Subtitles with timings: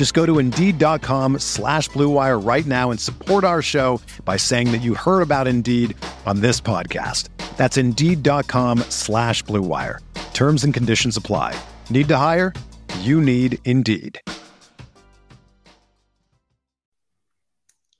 [0.00, 4.80] Just go to Indeed.com slash BlueWire right now and support our show by saying that
[4.80, 7.28] you heard about Indeed on this podcast.
[7.58, 9.98] That's Indeed.com slash BlueWire.
[10.32, 11.54] Terms and conditions apply.
[11.90, 12.54] Need to hire?
[13.00, 14.18] You need Indeed.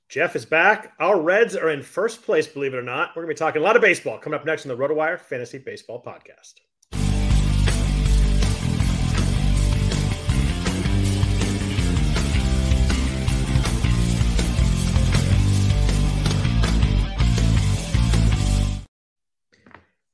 [0.08, 0.94] Jeff is back.
[0.98, 3.10] Our Reds are in first place, believe it or not.
[3.10, 5.20] We're going to be talking a lot of baseball coming up next on the RotoWire
[5.20, 6.54] Fantasy Baseball Podcast.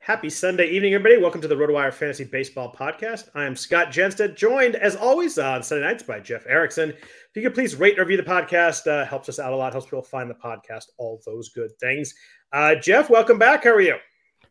[0.06, 1.20] Happy Sunday evening, everybody.
[1.20, 3.28] Welcome to the RotoWire Fantasy Baseball Podcast.
[3.34, 6.90] I am Scott Jenstad, joined as always on Sunday nights by Jeff Erickson.
[6.90, 9.72] If you could please rate and review the podcast, uh, helps us out a lot,
[9.72, 12.14] helps people find the podcast, all those good things.
[12.52, 13.64] Uh, Jeff, welcome back.
[13.64, 13.96] How are you?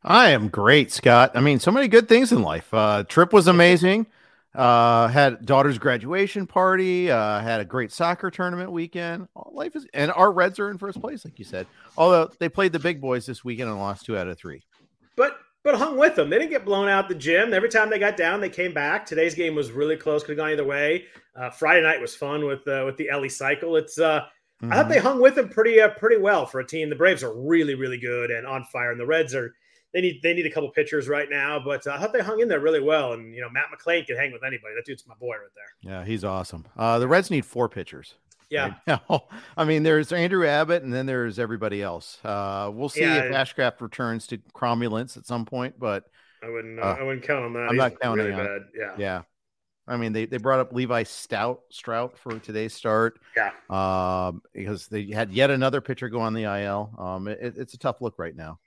[0.04, 1.32] I am great, Scott.
[1.36, 2.68] I mean, so many good things in life.
[2.74, 4.08] Uh, trip was amazing.
[4.54, 7.10] Uh, had daughter's graduation party.
[7.10, 9.30] Uh, had a great soccer tournament weekend.
[9.52, 11.66] Life is, and our Reds are in first place, like you said.
[11.98, 14.62] Although they played the big boys this weekend and lost two out of three.
[15.16, 16.30] But but hung with them.
[16.30, 17.52] They didn't get blown out the gym.
[17.52, 19.04] Every time they got down, they came back.
[19.04, 20.22] Today's game was really close.
[20.22, 21.06] Could have gone either way.
[21.36, 23.76] Uh, Friday night was fun with uh, with the Elly cycle.
[23.76, 24.22] It's uh,
[24.62, 24.72] mm-hmm.
[24.72, 26.90] I thought they hung with them pretty uh, pretty well for a team.
[26.90, 29.56] The Braves are really really good and on fire, and the Reds are
[29.92, 31.60] they need they need a couple pitchers right now.
[31.60, 33.14] But uh, I thought they hung in there really well.
[33.14, 34.76] And you know Matt McLain can hang with anybody.
[34.76, 35.92] That dude's my boy right there.
[35.92, 36.68] Yeah, he's awesome.
[36.78, 38.14] Uh, the Reds need four pitchers.
[38.56, 39.00] Yeah.
[39.10, 39.22] Right
[39.58, 42.18] I mean, there's Andrew Abbott, and then there's everybody else.
[42.24, 46.06] Uh, we'll see yeah, if Ashcraft returns to cromulence at some point, but
[46.44, 46.80] I wouldn't.
[46.80, 47.60] Uh, I wouldn't count on that.
[47.60, 48.62] I'm He's not counting really on bad.
[48.76, 48.96] Yeah.
[48.98, 49.22] Yeah.
[49.88, 53.20] I mean, they, they brought up Levi Stoudt Strout for today's start.
[53.36, 53.52] Yeah.
[53.70, 56.92] Um, because they had yet another pitcher go on the IL.
[56.98, 58.60] Um, it, it's a tough look right now.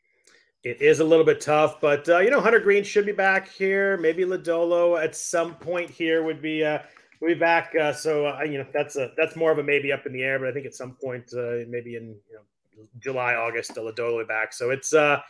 [0.65, 3.49] It is a little bit tough, but uh, you know, Hunter Greene should be back
[3.49, 3.97] here.
[3.97, 6.81] Maybe Lodolo at some point here would be uh,
[7.21, 7.75] would be back.
[7.75, 10.23] Uh, so uh, you know, that's a that's more of a maybe up in the
[10.23, 14.27] air, but I think at some point, uh, maybe in you know July, August, Lodolo
[14.27, 14.53] back.
[14.53, 15.21] So it's uh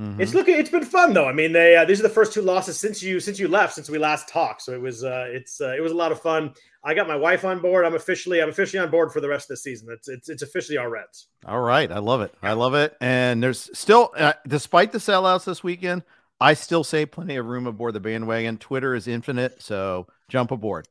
[0.00, 0.22] Mm-hmm.
[0.22, 0.56] It's looking.
[0.56, 1.28] It's been fun though.
[1.28, 3.74] I mean, they uh, these are the first two losses since you since you left
[3.74, 4.62] since we last talked.
[4.62, 6.54] So it was uh, it's uh, it was a lot of fun.
[6.82, 7.84] I got my wife on board.
[7.84, 9.88] I'm officially I'm officially on board for the rest of the season.
[9.90, 11.28] It's it's it's officially our Reds.
[11.44, 12.34] All right, I love it.
[12.42, 12.96] I love it.
[13.02, 16.04] And there's still, uh, despite the sellouts this weekend,
[16.40, 18.56] I still say plenty of room aboard the bandwagon.
[18.56, 20.88] Twitter is infinite, so jump aboard.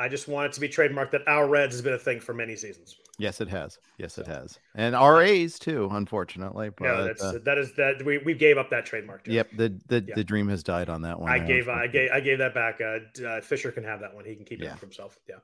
[0.00, 2.32] I just want it to be trademarked that our Reds has been a thing for
[2.32, 2.96] many seasons.
[3.18, 3.78] Yes, it has.
[3.98, 4.58] Yes, it has.
[4.74, 6.70] And RAs too, unfortunately.
[6.70, 9.26] But, yeah, that's, uh, that is that we, we gave up that trademark.
[9.26, 9.50] Yep.
[9.58, 10.14] The the, yeah.
[10.14, 11.30] the dream has died on that one.
[11.30, 12.80] I gave I gave I gave that back.
[12.80, 14.24] Uh, uh, Fisher can have that one.
[14.24, 15.18] He can keep it for himself.
[15.28, 15.36] Yeah.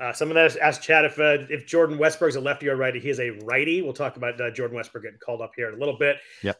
[0.00, 2.98] Uh, someone that asked Chad if uh, if Jordan Westburg's a lefty or righty.
[2.98, 3.82] He is a righty.
[3.82, 6.16] We'll talk about uh, Jordan Westburg getting called up here in a little bit.
[6.42, 6.54] Yeah.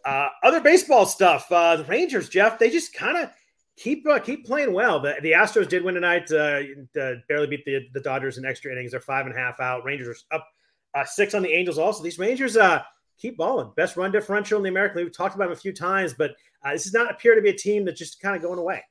[0.44, 1.48] other baseball stuff.
[1.48, 3.30] the Rangers, Jeff, they just kind of
[3.76, 5.00] keep uh, keep playing well.
[5.00, 6.30] The the Astros did win tonight.
[6.30, 6.60] Uh,
[7.00, 8.92] uh, barely beat the the Dodgers in extra innings.
[8.92, 9.84] They're five and a half out.
[9.84, 10.46] Rangers are up
[10.94, 11.78] uh, six on the Angels.
[11.78, 12.82] Also, these Rangers uh,
[13.18, 13.72] keep balling.
[13.76, 15.06] Best run differential in the American League.
[15.06, 16.32] We've talked about them a few times, but
[16.64, 18.82] uh, this does not appear to be a team that's just kind of going away.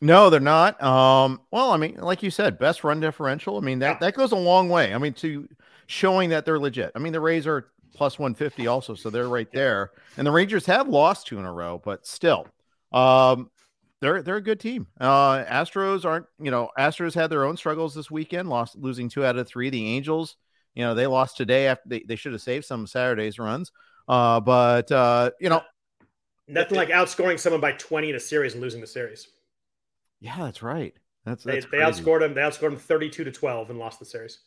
[0.00, 0.82] No, they're not.
[0.82, 3.56] Um, well, I mean, like you said, best run differential.
[3.56, 3.98] I mean that yeah.
[4.00, 4.92] that goes a long way.
[4.92, 5.48] I mean, to
[5.86, 6.90] showing that they're legit.
[6.94, 9.92] I mean, the Rays are plus 150 also, so they're right there.
[10.16, 12.46] And the Rangers have lost two in a row, but still.
[12.92, 13.50] Um,
[14.02, 14.88] they're they're a good team.
[15.00, 19.24] Uh, Astros aren't, you know, Astros had their own struggles this weekend, lost losing two
[19.24, 19.70] out of three.
[19.70, 20.36] The Angels,
[20.74, 23.70] you know, they lost today after they, they should have saved some Saturday's runs.
[24.08, 25.62] Uh, but uh, you know,
[26.48, 29.28] nothing like outscoring someone by 20 in a series and losing the series.
[30.20, 30.94] Yeah, that's right.
[31.24, 32.34] That's, that's they, they outscored them.
[32.34, 34.40] They outscored them 32 to 12 and lost the series.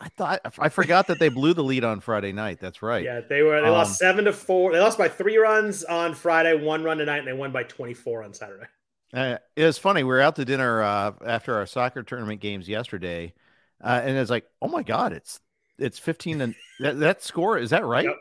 [0.00, 2.58] I thought I forgot that they blew the lead on Friday night.
[2.60, 3.04] That's right.
[3.04, 4.72] Yeah, they were they um, lost seven to four.
[4.72, 8.22] They lost by three runs on Friday, one run tonight, and they won by 24
[8.22, 8.66] on Saturday.
[9.12, 10.02] Uh, it was funny.
[10.02, 13.32] We were out to dinner uh, after our soccer tournament games yesterday,
[13.82, 15.40] uh, and it's like, oh my god, it's
[15.78, 18.04] it's fifteen and that, that score is that right?
[18.04, 18.16] Yep.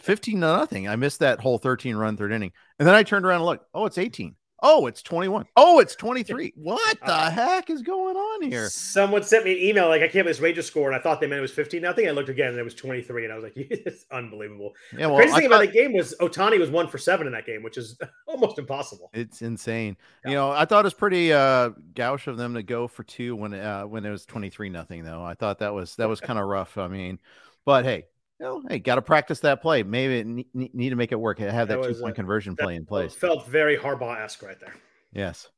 [0.00, 0.88] 15 to nothing.
[0.88, 2.52] I missed that whole 13 run third inning.
[2.78, 4.34] And then I turned around and looked, oh, it's 18.
[4.64, 5.46] Oh, it's 21.
[5.56, 6.54] Oh, it's 23.
[6.62, 8.68] What the uh, heck is going on here?
[8.68, 10.86] Someone sent me an email like, I can't believe this Ranger score.
[10.88, 12.06] And I thought they meant it was 15 nothing.
[12.06, 13.24] I looked again and it was 23.
[13.24, 14.74] And I was like, it's unbelievable.
[14.96, 17.26] Yeah, well, the crazy thing thought, about the game was Ohtani was one for seven
[17.26, 19.10] in that game, which is almost impossible.
[19.12, 19.96] It's insane.
[20.24, 20.30] Yeah.
[20.30, 23.34] You know, I thought it was pretty uh, gauche of them to go for two
[23.34, 25.24] when uh, when it was 23 nothing, though.
[25.24, 26.78] I thought that was that was kind of rough.
[26.78, 27.18] I mean,
[27.64, 28.06] but hey,
[28.42, 29.84] you know, hey, got to practice that play.
[29.84, 31.38] Maybe need, to make it work.
[31.38, 33.14] Have that, that two point conversion play in place.
[33.14, 34.74] Felt very Harbaugh esque right there.
[35.12, 35.48] Yes.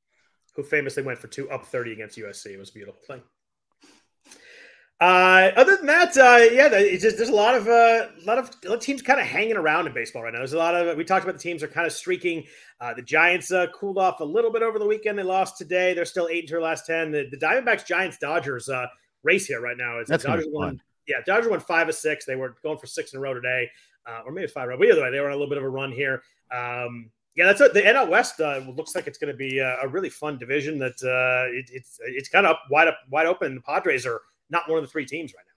[0.55, 2.47] Who famously went for two up 30 against USC.
[2.47, 3.23] It was a beautiful thing.
[5.01, 8.39] Uh, other than that, uh, yeah, it's just, there's a lot of uh, a lot
[8.39, 10.39] of teams kind of hanging around in baseball right now.
[10.39, 12.45] There's a lot of we talked about the teams are kind of streaking.
[12.81, 15.19] Uh, the Giants uh, cooled off a little bit over the weekend.
[15.19, 15.95] They lost today.
[15.95, 17.11] They're still eight into their last ten.
[17.11, 18.87] The, the Diamondbacks, Giants, Dodgers uh,
[19.25, 19.99] race here right now.
[19.99, 22.25] It's That's Dodgers won yeah, Dodgers won five of six.
[22.25, 23.71] They were going for six in a row today,
[24.06, 24.69] uh, or maybe five.
[24.69, 26.23] But either way, they were on a little bit of a run here.
[26.55, 29.06] Um, yeah, that's what the NL West uh, looks like.
[29.06, 30.79] It's going to be a, a, really fun division.
[30.79, 33.56] That uh, it, it's it's kind of wide up, wide open.
[33.56, 34.21] The Padres are
[34.51, 35.51] not one of the three teams right now.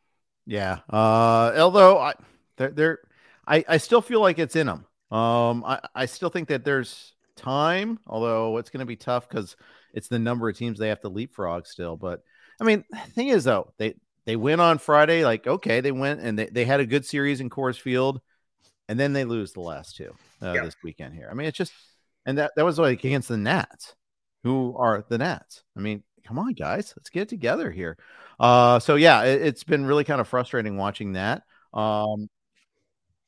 [0.55, 2.13] Yeah, uh, although I
[2.55, 2.99] they're, they're
[3.45, 4.85] I, I still feel like it's in them.
[5.11, 9.55] Um, I, I still think that there's time, although it's going to be tough because
[9.93, 11.95] it's the number of teams they have to leapfrog still.
[11.95, 12.23] But
[12.59, 13.95] I mean, the thing is though, they
[14.27, 15.23] they win on Friday.
[15.25, 18.21] Like, okay, they went and they, they had a good series in Coors Field,
[18.87, 21.29] and then they lose the last two uh, this weekend here.
[21.31, 21.71] I mean, it's just,
[22.25, 23.95] and that, that was like against the Nats,
[24.43, 25.63] who are the Nats.
[25.75, 27.97] I mean, come on, guys, let's get together here.
[28.37, 31.43] Uh, so yeah, it, has been really kind of frustrating watching that.
[31.73, 32.27] Um,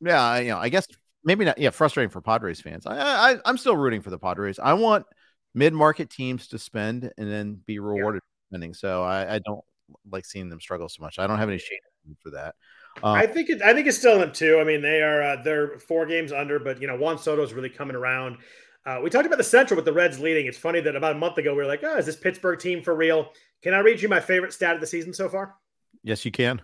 [0.01, 0.85] yeah, you know, I guess
[1.23, 1.57] maybe not.
[1.57, 2.85] Yeah, frustrating for Padres fans.
[2.85, 2.97] I,
[3.31, 4.59] I I'm still rooting for the Padres.
[4.59, 5.05] I want
[5.53, 8.49] mid market teams to spend and then be rewarded yeah.
[8.49, 8.73] spending.
[8.73, 9.63] So I, I don't
[10.09, 11.19] like seeing them struggle so much.
[11.19, 11.79] I don't have any shame
[12.21, 12.55] for that.
[13.03, 14.59] Um, I think it, I think it's still in them too.
[14.59, 17.69] I mean, they are uh, they're four games under, but you know Juan Soto's really
[17.69, 18.37] coming around.
[18.85, 20.47] Uh, we talked about the Central with the Reds leading.
[20.47, 22.81] It's funny that about a month ago we were like, "Oh, is this Pittsburgh team
[22.81, 23.31] for real?"
[23.61, 25.55] Can I read you my favorite stat of the season so far?
[26.03, 26.61] Yes, you can.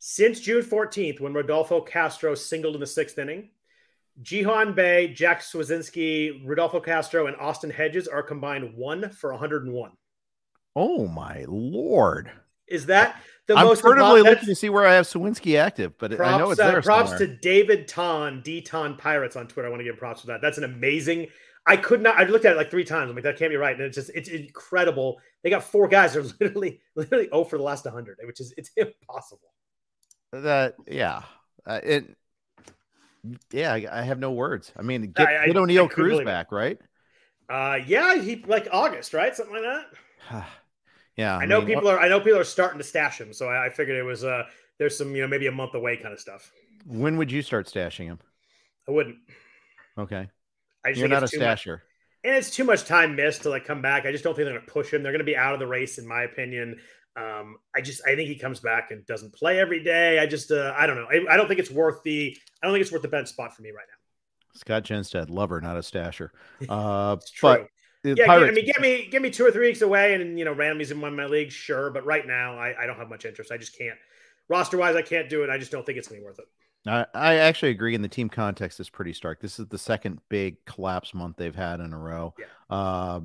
[0.00, 3.50] Since June 14th, when Rodolfo Castro singled in the sixth inning,
[4.20, 9.92] Ji-hwan Bae, Jack Suwinski, Rodolfo Castro, and Austin Hedges are combined one for 101.
[10.74, 12.32] Oh my lord!
[12.68, 13.78] Is that the I'm most?
[13.78, 16.58] I'm furtively looking to see where I have Suwinski active, but props, I know it's
[16.60, 16.78] there.
[16.78, 17.28] Uh, props somewhere.
[17.28, 19.68] to David Ton, D Ton Pirates on Twitter.
[19.68, 20.40] I want to give props for that.
[20.40, 21.28] That's an amazing.
[21.66, 22.16] I could not.
[22.16, 23.10] I looked at it like three times.
[23.10, 23.74] I'm like, that can't be right.
[23.74, 25.20] And it's just, it's incredible.
[25.42, 28.52] They got four guys that are literally, literally oh for the last 100, which is,
[28.56, 29.52] it's impossible.
[30.32, 31.22] That, yeah,
[31.66, 32.16] uh, it,
[33.52, 33.72] yeah.
[33.74, 34.72] I, I, have no words.
[34.76, 36.78] I mean, get, I, get Oneil Cruz back, right?
[37.50, 39.36] Uh, yeah, he like August, right?
[39.36, 39.84] Something like
[40.30, 40.46] that.
[41.16, 42.00] Yeah, I, I know mean, people are.
[42.00, 44.24] I know people are starting to stash him, so I, I, figured it was.
[44.24, 44.44] uh
[44.78, 46.50] There's some, you know, maybe a month away kind of stuff.
[46.86, 48.18] When would you start stashing him?
[48.88, 49.16] I wouldn't.
[49.98, 50.28] Okay.
[50.84, 51.72] I just You're not a stasher.
[51.72, 51.80] Much,
[52.24, 54.06] and it's too much time missed to like come back.
[54.06, 55.02] I just don't think they're going to push him.
[55.02, 56.80] They're going to be out of the race, in my opinion.
[57.14, 60.18] Um, I just I think he comes back and doesn't play every day.
[60.18, 61.08] I just uh, I don't know.
[61.10, 63.54] I, I, don't think it's worth the I don't think it's worth the bench spot
[63.54, 64.58] for me right now.
[64.58, 66.30] Scott Jenstad, lover, not a stasher.
[66.68, 67.68] Uh, but
[68.04, 68.50] yeah, Pirates.
[68.50, 70.90] I mean, get me get me two or three weeks away, and you know, randomly's
[70.90, 71.90] in one of my leagues, sure.
[71.90, 73.52] But right now, I, I don't have much interest.
[73.52, 73.98] I just can't
[74.48, 74.96] roster wise.
[74.96, 75.50] I can't do it.
[75.50, 76.46] I just don't think it's gonna be worth it.
[76.86, 77.94] I, I actually agree.
[77.94, 79.40] In the team context, is pretty stark.
[79.40, 82.34] This is the second big collapse month they've had in a row.
[82.38, 82.76] Yeah.
[82.76, 83.20] Uh,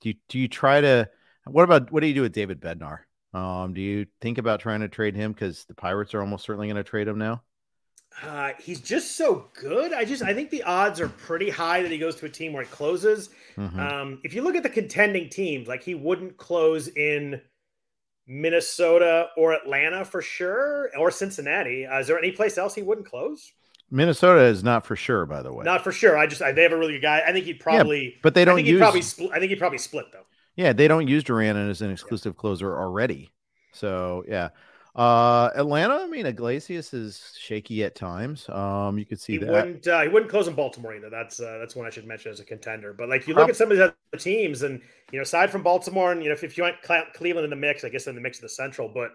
[0.00, 1.08] do you do you try to?
[1.46, 3.00] What about what do you do with David Bednar?
[3.32, 6.68] Um, do you think about trying to trade him because the Pirates are almost certainly
[6.68, 7.42] going to trade him now?
[8.22, 9.92] Uh, he's just so good.
[9.92, 12.52] I just I think the odds are pretty high that he goes to a team
[12.52, 13.30] where he closes.
[13.56, 13.78] Mm-hmm.
[13.78, 17.40] Um, if you look at the contending teams, like he wouldn't close in
[18.26, 21.86] Minnesota or Atlanta for sure, or Cincinnati.
[21.86, 23.52] Uh, is there any place else he wouldn't close?
[23.90, 25.64] Minnesota is not for sure, by the way.
[25.64, 26.18] Not for sure.
[26.18, 27.22] I just I, they have a really good guy.
[27.26, 28.54] I think he'd probably, yeah, but they don't.
[28.54, 29.30] I think use, he'd probably split.
[29.32, 30.24] I think he'd probably split though.
[30.56, 32.40] Yeah, they don't use Duran as an exclusive yeah.
[32.40, 33.30] closer already.
[33.72, 34.48] So yeah,
[34.96, 38.48] uh, Atlanta, I mean, Iglesias is shaky at times.
[38.48, 39.50] Um, you could see he that.
[39.50, 41.10] Wouldn't, uh, he wouldn't close in Baltimore either.
[41.10, 42.94] That's uh, that's one I should mention as a contender.
[42.94, 44.80] But like you look at some of the other teams, and
[45.12, 46.76] you know, aside from Baltimore, and you know, if, if you want
[47.12, 48.88] Cleveland in the mix, I guess in the mix of the Central.
[48.88, 49.10] But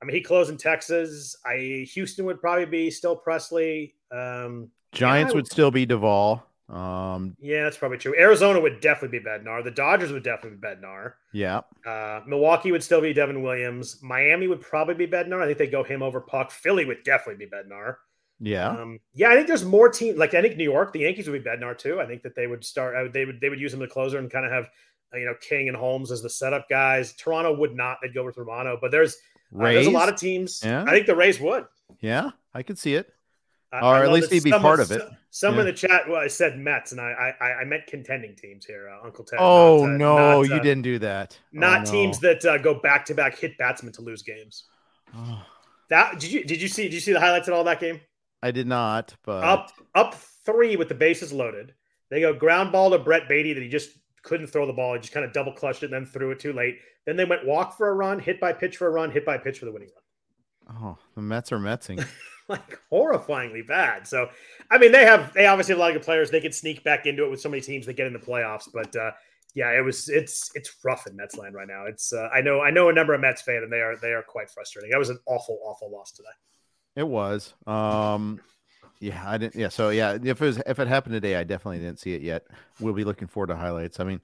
[0.00, 1.36] I mean, he closed in Texas.
[1.44, 3.94] I Houston would probably be still Pressly.
[4.12, 6.42] Um, Giants yeah, would, would still be Doval.
[6.68, 8.14] Um, yeah, that's probably true.
[8.18, 9.62] Arizona would definitely be Bednar.
[9.62, 11.14] The Dodgers would definitely be Bednar.
[11.32, 11.60] Yeah.
[11.86, 14.02] Uh, Milwaukee would still be Devin Williams.
[14.02, 15.42] Miami would probably be Bednar.
[15.42, 16.50] I think they go him over Puk.
[16.50, 17.96] Philly would definitely be Bednar.
[18.40, 18.68] Yeah.
[18.68, 20.16] Um, yeah, I think there's more team.
[20.16, 22.00] Like I think New York, the Yankees would be Bednar too.
[22.00, 22.96] I think that they would start.
[22.96, 24.64] Uh, they would they would use him as a closer and kind of have
[25.14, 27.12] uh, you know King and Holmes as the setup guys.
[27.14, 27.98] Toronto would not.
[28.02, 28.76] They'd go with Romano.
[28.80, 29.16] But there's
[29.54, 30.62] uh, there's a lot of teams.
[30.64, 30.84] Yeah.
[30.86, 31.66] I think the Rays would.
[32.00, 33.12] Yeah, I could see it.
[33.82, 35.02] Or at least he'd be part of it.
[35.30, 35.60] Some yeah.
[35.60, 38.88] in the chat well, I said Mets, and I, I I meant contending teams here,
[38.88, 39.40] uh, Uncle Ted.
[39.42, 41.36] Oh not, uh, no, not, you uh, didn't do that.
[41.52, 41.90] Not oh, no.
[41.90, 44.64] teams that uh, go back to back hit batsmen to lose games.
[45.14, 45.42] Oh.
[45.90, 48.00] That did you did you see did you see the highlights of all that game?
[48.42, 51.74] I did not, but up up three with the bases loaded.
[52.10, 53.90] They go ground ball to Brett Baty that he just
[54.22, 54.94] couldn't throw the ball.
[54.94, 56.78] He just kind of double clutched it and then threw it too late.
[57.06, 59.36] Then they went walk for a run, hit by pitch for a run, hit by
[59.36, 60.76] pitch for the winning run.
[60.82, 62.04] Oh, the Mets are Metsing.
[62.48, 64.06] like horrifyingly bad.
[64.06, 64.28] So,
[64.70, 66.30] I mean, they have they obviously have a lot of good players.
[66.30, 68.68] They could sneak back into it with so many teams that get in the playoffs.
[68.72, 69.12] But uh,
[69.54, 71.86] yeah, it was it's it's rough in Mets land right now.
[71.86, 74.12] It's uh, I know I know a number of Mets fan and they are they
[74.12, 74.90] are quite frustrating.
[74.90, 76.28] That was an awful awful loss today.
[76.96, 77.54] It was.
[77.66, 78.40] Um,
[79.00, 79.54] yeah, I didn't.
[79.54, 82.22] Yeah, so yeah, if it was if it happened today, I definitely didn't see it
[82.22, 82.46] yet.
[82.80, 84.00] We'll be looking forward to highlights.
[84.00, 84.20] I mean,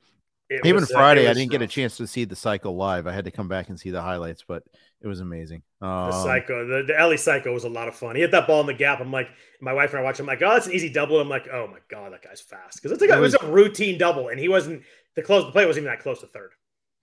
[0.50, 1.60] it even was, uh, Friday, uh, I didn't rough.
[1.60, 3.06] get a chance to see the cycle live.
[3.06, 4.64] I had to come back and see the highlights, but
[5.00, 5.62] it was amazing.
[5.80, 8.16] Um, the psycho, the, the Elly psycho was a lot of fun.
[8.16, 9.00] He hit that ball in the gap.
[9.00, 9.28] I'm like,
[9.60, 10.18] my wife and I watch.
[10.18, 11.20] I'm like, oh, that's an easy double.
[11.20, 13.48] I'm like, oh my god, that guy's fast because it's like it was, it was
[13.48, 14.82] a routine double, and he wasn't
[15.14, 15.44] the close.
[15.44, 16.50] The play wasn't even that close to third.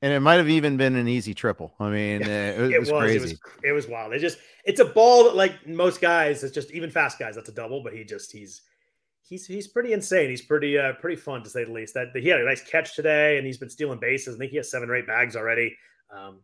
[0.02, 1.74] And it might have even been an easy triple.
[1.80, 3.16] I mean, it, was, it was, crazy.
[3.16, 4.14] It was, it was wild.
[4.14, 7.36] It just it's a ball that like most guys, it's just even fast guys.
[7.36, 8.62] That's a double, but he just he's
[9.28, 10.30] he's he's pretty insane.
[10.30, 11.94] He's pretty uh pretty fun to say the least.
[11.94, 14.36] That he had a nice catch today, and he's been stealing bases.
[14.36, 15.76] I think he has seven or eight bags already.
[16.16, 16.40] Um,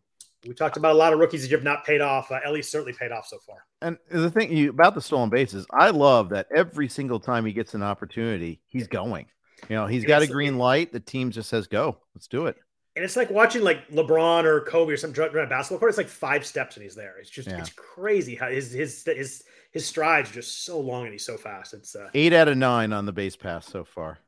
[0.46, 2.30] we talked about a lot of rookies that have not paid off.
[2.30, 3.64] Uh, Elly's certainly paid off so far.
[3.80, 7.52] And the thing you, about the stolen bases, I love that every single time he
[7.54, 9.26] gets an opportunity, he's going.
[9.70, 10.92] You know, he's got a green light.
[10.92, 12.56] The team just says, "Go, let's do it."
[12.96, 15.88] and it's like watching like LeBron or Kobe or some a basketball court.
[15.88, 17.16] It's like five steps and he's there.
[17.18, 17.58] It's just yeah.
[17.58, 19.42] it's crazy how his his his
[19.74, 21.74] his strides are just so long and he's so fast.
[21.74, 24.18] It's uh, eight out of nine on the base pass so far.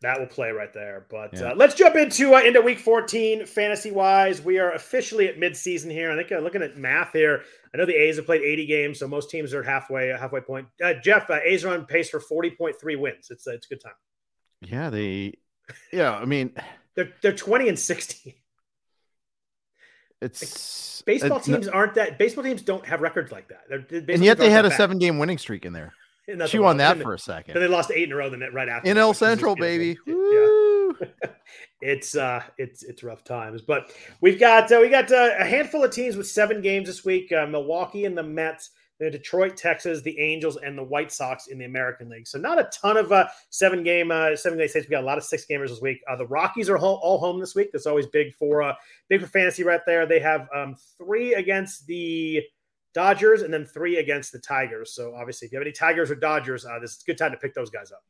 [0.00, 1.06] That will play right there.
[1.10, 1.50] But yeah.
[1.50, 4.40] uh, let's jump into uh, into week 14 fantasy wise.
[4.40, 6.10] We are officially at midseason here.
[6.12, 7.42] I think uh, looking at math here,
[7.74, 10.40] I know the A's have played 80 games, so most teams are at halfway halfway
[10.40, 10.68] point.
[10.82, 13.28] Uh, Jeff, uh, A's are on pace for 40.3 wins.
[13.30, 13.94] It's uh, it's a good time.
[14.60, 15.34] Yeah, they.
[15.92, 16.52] Yeah, I mean.
[16.94, 18.41] They're they're twenty and sixty.
[20.22, 22.18] It's baseball teams aren't that.
[22.18, 23.92] Baseball teams don't have records like that.
[24.08, 25.92] and yet they had a seven game winning streak in there.
[26.46, 27.54] Chew on that for a second.
[27.54, 28.30] Then they lost eight in a row.
[28.30, 29.98] Then right after NL Central, baby.
[30.06, 31.08] Yeah.
[31.80, 33.62] it's uh, it's it's rough times.
[33.62, 37.04] But we've got uh, we got uh, a handful of teams with seven games this
[37.04, 37.32] week.
[37.32, 41.58] Uh, Milwaukee and the Mets the Detroit, Texas, the Angels, and the White Sox in
[41.58, 42.26] the American League.
[42.26, 44.86] So not a ton of uh, seven game, uh, seven day states.
[44.86, 46.00] We got a lot of six gamers this week.
[46.08, 47.70] Uh, the Rockies are all home this week.
[47.72, 48.74] That's always big for uh,
[49.08, 50.06] big for fantasy right there.
[50.06, 52.42] They have um, three against the
[52.94, 54.92] Dodgers and then three against the Tigers.
[54.92, 57.32] So obviously, if you have any Tigers or Dodgers, uh, this is a good time
[57.32, 58.04] to pick those guys up.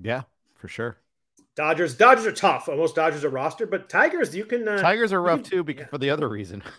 [0.00, 0.22] Yeah,
[0.56, 0.98] for sure.
[1.54, 2.66] Dodgers, Dodgers are tough.
[2.68, 4.66] Most Dodgers are roster, but Tigers, you can.
[4.66, 5.90] Uh, Tigers are rough can, too, because yeah.
[5.90, 6.62] for the other reason.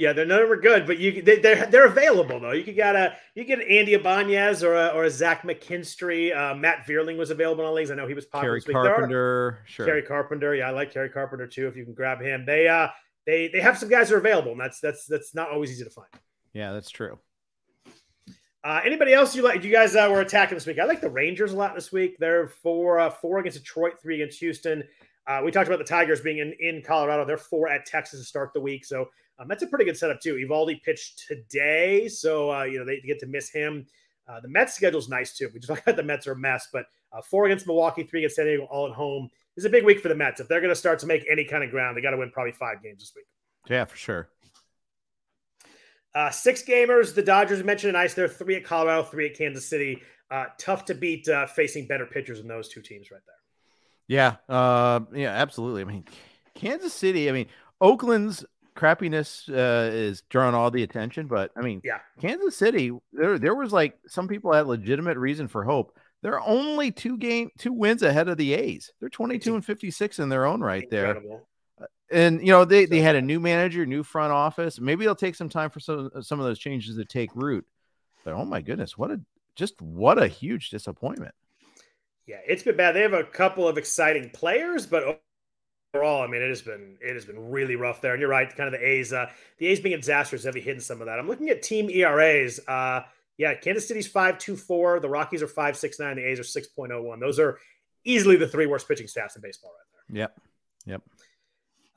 [0.00, 2.52] yeah, they're never good, but you they, they're they're available though.
[2.52, 6.34] You could get a you get an Andy Ibanez or a, or a Zach McKinstry.
[6.36, 7.90] Uh, Matt Vierling was available on leagues.
[7.90, 8.60] I know he was popular.
[8.60, 9.86] Kerry Carpenter, are, sure.
[9.86, 11.68] Kerry Carpenter, yeah, I like Kerry Carpenter too.
[11.68, 12.88] If you can grab him, they uh
[13.26, 15.84] they they have some guys that are available, and that's that's that's not always easy
[15.84, 16.08] to find.
[16.54, 17.18] Yeah, that's true.
[18.64, 19.62] Uh, anybody else you like?
[19.62, 20.78] You guys uh, were attacking this week.
[20.78, 22.16] I like the Rangers a lot this week.
[22.18, 24.82] They're four uh, four against Detroit, three against Houston.
[25.26, 27.24] Uh, we talked about the Tigers being in, in Colorado.
[27.24, 28.86] They're four at Texas to start the week.
[28.86, 30.34] So um, that's a pretty good setup, too.
[30.34, 32.08] Eovaldi pitched today.
[32.08, 33.86] So, uh, you know, they get to miss him.
[34.28, 35.48] Uh, the Mets schedule is nice, too.
[35.52, 38.20] We just talked about the Mets are a mess, but uh, four against Milwaukee, three
[38.20, 39.30] against San Diego, all at home.
[39.54, 40.40] This is a big week for the Mets.
[40.40, 42.30] If they're going to start to make any kind of ground, they got to win
[42.30, 43.26] probably five games this week.
[43.68, 44.28] Yeah, for sure.
[46.14, 47.14] Uh, six gamers.
[47.14, 48.14] The Dodgers mentioned nice.
[48.14, 50.02] They're three at Colorado, three at Kansas City.
[50.30, 53.34] Uh, tough to beat uh, facing better pitchers than those two teams right there.
[54.08, 55.82] Yeah, uh, yeah, absolutely.
[55.82, 56.04] I mean,
[56.54, 57.28] Kansas City.
[57.28, 57.46] I mean,
[57.80, 58.44] Oakland's
[58.78, 62.92] crappiness uh, is drawing all the attention, but I mean, yeah, Kansas City.
[63.12, 65.96] There, there was like some people had legitimate reason for hope.
[66.22, 68.92] They're only two game, two wins ahead of the A's.
[69.00, 71.46] They're twenty two and fifty six in their own right Incredible.
[71.78, 71.86] there.
[71.86, 74.80] Uh, and you know they, they had a new manager, new front office.
[74.80, 77.66] Maybe it'll take some time for some some of those changes to take root.
[78.24, 79.20] But oh my goodness, what a
[79.56, 81.34] just what a huge disappointment.
[82.26, 82.92] Yeah, it's been bad.
[82.92, 85.22] They have a couple of exciting players, but
[85.94, 88.12] overall, I mean, it has been it has been really rough there.
[88.12, 89.26] And you're right, kind of the A's, uh,
[89.58, 91.18] the A's being disastrous have hidden some of that.
[91.18, 92.60] I'm looking at team ERAs.
[92.66, 93.02] Uh,
[93.36, 95.00] yeah, Kansas City's five two four.
[95.00, 96.16] The Rockies are five six nine.
[96.16, 97.20] The A's are six point oh one.
[97.20, 97.58] Those are
[98.04, 100.20] easily the three worst pitching staffs in baseball right there.
[100.20, 100.40] Yep.
[100.86, 101.02] Yep.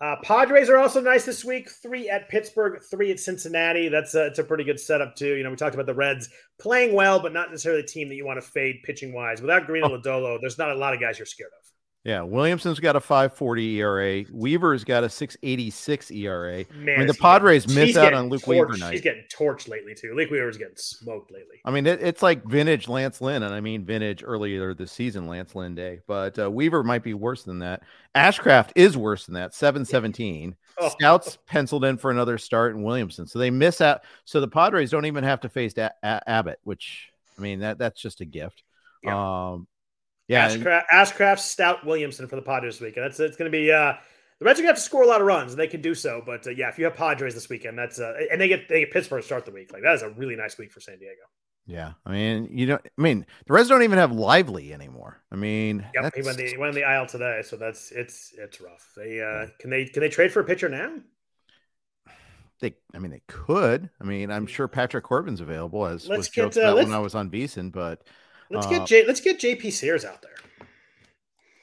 [0.02, 1.70] Uh, Padres are also nice this week.
[1.70, 3.88] Three at Pittsburgh, three at Cincinnati.
[3.88, 5.36] That's a, it's a pretty good setup too.
[5.36, 6.28] You know, we talked about the Reds
[6.60, 9.42] playing well, but not necessarily a team that you want to fade pitching wise.
[9.42, 10.00] Without Greene and oh.
[10.00, 11.61] Lodolo, there's not a lot of guys you're scared of.
[12.04, 14.26] Yeah, Williamson's got a 540 ERA.
[14.32, 16.66] Weaver's got a 686 ERA.
[16.74, 18.48] Man, I mean, the Padres getting- miss out on Luke torched.
[18.48, 18.94] Weaver night.
[18.94, 20.16] He's getting torched lately too.
[20.16, 21.58] Luke Weaver's getting smoked lately.
[21.64, 25.28] I mean, it, it's like vintage Lance Lynn, and I mean vintage earlier this season
[25.28, 26.00] Lance Lynn day.
[26.08, 27.84] But uh, Weaver might be worse than that.
[28.16, 29.54] Ashcraft is worse than that.
[29.54, 30.56] 717.
[30.80, 30.90] Oh.
[30.90, 34.02] Scouts penciled in for another start in Williamson, so they miss out.
[34.26, 37.78] So the Padres don't even have to face A- A- Abbott, which I mean that
[37.78, 38.64] that's just a gift.
[39.08, 39.68] Um,
[40.32, 43.06] yeah, Ashcraft, Ashcraft, Stoudt, Williamson for the Padres this weekend.
[43.06, 43.72] That's it's going to be.
[43.72, 43.94] uh
[44.40, 45.82] The Reds are going to have to score a lot of runs, and they can
[45.82, 46.22] do so.
[46.26, 48.80] But uh, yeah, if you have Padres this weekend, that's uh, and they get they
[48.82, 49.72] get Pittsburgh to start the week.
[49.74, 51.22] Like that is a really nice week for San Diego.
[51.66, 51.94] yeah.
[52.06, 52.82] I mean, you don't.
[52.86, 55.22] I mean, the Reds don't even have Lively anymore.
[55.32, 58.62] I mean, Yep, he went the he went the aisle today, so that's it's it's
[58.62, 58.92] rough.
[58.96, 61.00] They uh can they can they trade for a pitcher now?
[62.60, 62.76] they.
[62.94, 63.90] I mean, they could.
[64.00, 66.94] I mean, I'm sure Patrick Corbin's available as Let's was get, joked uh, about when
[66.94, 68.04] I was on Beeson, but
[68.52, 70.32] Let's Uh, get J, let's get JP Sears out there.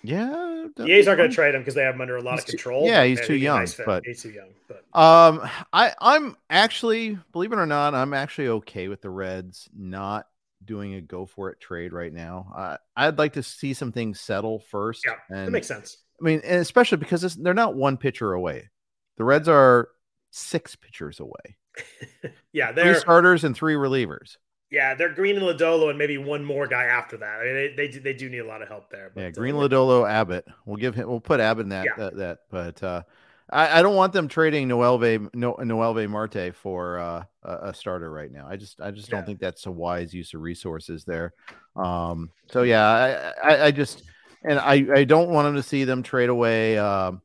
[0.03, 2.39] yeah, The A's aren't going to trade him because they have him under a lot
[2.39, 2.87] of too- control.
[2.87, 4.51] yeah, he's too he'd be a young, nice but- he's too young.
[4.69, 9.69] But Um, I I'm actually, believe it or not, I'm actually okay with the Reds
[9.77, 10.27] not
[10.65, 12.53] doing a go for it trade right now.
[12.97, 15.05] I I'd like to see some things settle first.
[15.07, 15.99] yeah, that makes sense.
[16.21, 18.71] I mean, and especially because they're not one pitcher away.
[19.17, 19.89] The Reds are
[20.31, 21.57] six pitchers away.
[22.53, 24.37] Yeah, 3 they're starters and three relievers.
[24.71, 27.41] Yeah they're Greene and Lodolo and maybe one more guy after that.
[27.41, 29.11] I mean, they they, do- they do need a lot of help there.
[29.15, 30.47] But, Yeah, uh, Greene Lodolo, Abbott.
[30.67, 31.09] We'll give him.
[31.09, 31.87] We'll put Abbott in that.
[31.87, 31.93] Yeah.
[31.97, 32.39] That, that.
[32.51, 33.03] But uh,
[33.51, 38.11] I, I don't want them trading Noelvi no, Noelvi Marte for uh, a, a starter
[38.11, 38.47] right now.
[38.49, 39.27] I just I just don't Yeah.
[39.27, 41.33] think that's a wise use of resources there.
[41.75, 42.31] Um.
[42.51, 44.03] So yeah, I I, I just
[44.45, 46.77] and I I don't want them to see them trade away.
[46.77, 47.23] Um.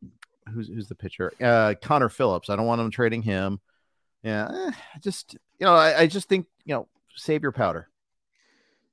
[0.54, 1.34] Who's who's the pitcher?
[1.42, 2.50] Uh, Connor Phillips.
[2.50, 3.60] I don't want them trading him.
[4.24, 4.48] Yeah.
[4.50, 7.90] eh, I just you know I, I just think you know save your powder.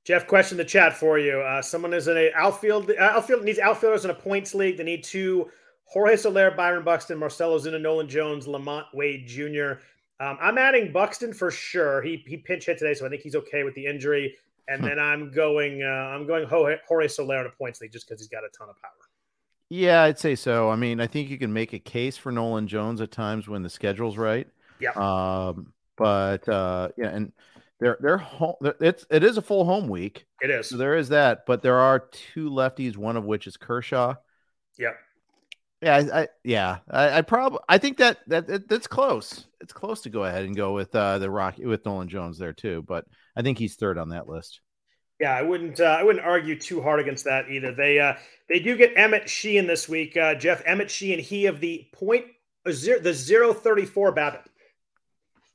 [0.03, 1.39] Jeff, question the chat for you.
[1.41, 2.89] Uh, someone is in a outfield.
[2.89, 4.77] uh, Outfield needs outfielders in a points league.
[4.77, 5.49] They need two:
[5.85, 9.79] Jorge Soler, Byron Buxton, Marcell Ozuna, Nolan Jones, LaMonte Wade Jr.
[10.19, 12.01] Um, I'm adding Buxton for sure.
[12.01, 14.35] He he pinch hit today, so I think he's okay with the injury.
[14.67, 14.87] And Hmm.
[14.87, 15.83] then I'm going.
[15.83, 18.49] Uh, I'm going Jorge, Jorge Soler in a points league just because he's got a
[18.57, 18.91] ton of power.
[19.69, 20.69] Yeah, I'd say so.
[20.69, 23.61] I mean, I think you can make a case for Nolan Jones at times when
[23.63, 24.47] the schedule's right.
[24.79, 24.91] Yeah.
[24.93, 27.31] Um, but uh, yeah, and
[27.81, 28.55] they're they're home.
[28.79, 30.69] It's it is a full home week, It is.
[30.69, 31.45] so there is that.
[31.47, 34.13] But there are two lefties, one of which is Kershaw.
[34.77, 34.95] Yep.
[35.81, 39.45] Yeah, I, I yeah, I, I probably I think that that that's close.
[39.59, 42.53] It's close to go ahead and go with uh the Rocky with Nolan Jones there
[42.53, 42.83] too.
[42.87, 44.61] But I think he's third on that list.
[45.19, 45.79] Yeah, I wouldn't.
[45.79, 47.73] Uh, I wouldn't argue too hard against that either.
[47.73, 48.13] They uh,
[48.47, 50.15] they do get Emmett Sheehan this week.
[50.15, 52.25] Uh, Jeff Emmett Sheehan, he of the point
[52.65, 54.45] uh, zero, the zero thirty four BABIP.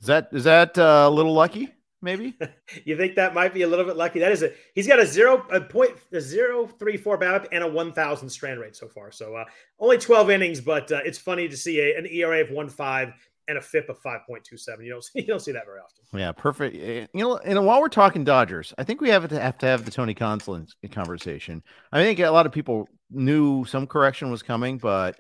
[0.01, 1.73] Is that is that uh, a little lucky?
[2.03, 2.37] Maybe.
[2.85, 4.19] You think that might be a little bit lucky?
[4.21, 7.65] That is a he's got a zero a point a zero three four BABIP and
[7.65, 9.11] a one thousand strand rate so far.
[9.11, 9.45] So uh,
[9.81, 13.13] only twelve innings, but uh, it's funny to see a, an ERA of one five
[13.49, 14.85] and a FIP of five point two seven.
[14.85, 16.21] You don't see, you don't see that very often.
[16.21, 16.77] Yeah, perfect.
[16.77, 19.67] Eh, You know, and while we're talking Dodgers, I think we have to have to
[19.67, 21.63] have the Tony Gonsolin conversation.
[21.93, 25.19] I think a lot of people knew some correction was coming, but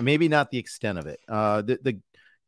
[0.00, 1.20] maybe not the extent of it.
[1.28, 2.00] Uh, the the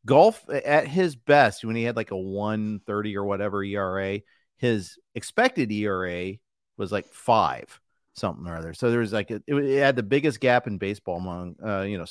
[0.05, 4.19] golf at his best when he had like a one thirty or whatever ERA,
[4.57, 6.33] his expected ERA
[6.77, 7.79] was like five
[8.13, 8.73] something or other.
[8.73, 11.81] So there was like a, it, it had the biggest gap in baseball among uh,
[11.81, 12.05] you know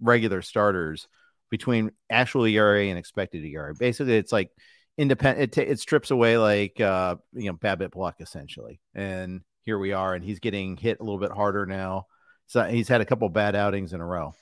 [0.00, 1.08] regular starters
[1.50, 3.74] between actual ERA and expected ERA.
[3.74, 4.50] Basically, it's like
[4.98, 5.42] independent.
[5.42, 9.92] It, ta- it strips away like uh, you know BABIP block essentially, and here we
[9.92, 12.06] are, and he's getting hit a little bit harder now.
[12.46, 14.34] So he's had a couple bad outings in a row.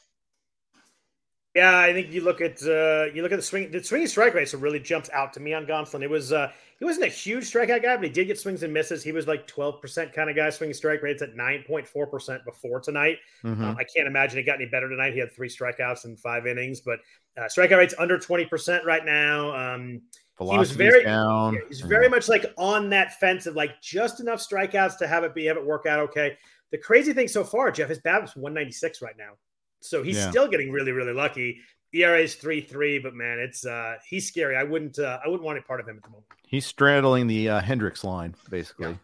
[1.55, 4.33] Yeah, I think you look at uh, you look at the swing the swinging strike
[4.33, 4.49] rate.
[4.49, 6.03] So really jumps out to me on Gonsolin.
[6.03, 8.73] It was uh, he wasn't a huge strikeout guy, but he did get swings and
[8.73, 9.03] misses.
[9.05, 10.49] He was like twelve percent kind of guy.
[10.49, 13.19] Swinging strike rates at nine point four percent before tonight.
[13.45, 13.61] Mhm.
[13.61, 15.13] Um, I can't imagine it got any better tonight.
[15.13, 17.01] He had three strikeouts in five innings, but
[17.37, 19.55] uh, strikeout rate's under twenty percent right now.
[19.75, 20.01] Um,
[20.39, 21.59] Velocity's was very- down.
[21.69, 25.35] he's very much like on that fence of like just enough strikeouts to have it
[25.35, 26.39] be have it work out okay.
[26.71, 29.33] The crazy thing so far, Jeff, his BABIP's one ninety six right now,
[29.85, 30.31] so he's Yeah.
[30.31, 31.61] still getting really really lucky.
[31.95, 34.57] ERA is three three, but man, it's uh he's scary.
[34.57, 36.27] I wouldn't uh, I wouldn't want any part of him at the moment.
[36.47, 38.99] He's straddling the uh, Hendricks line basically.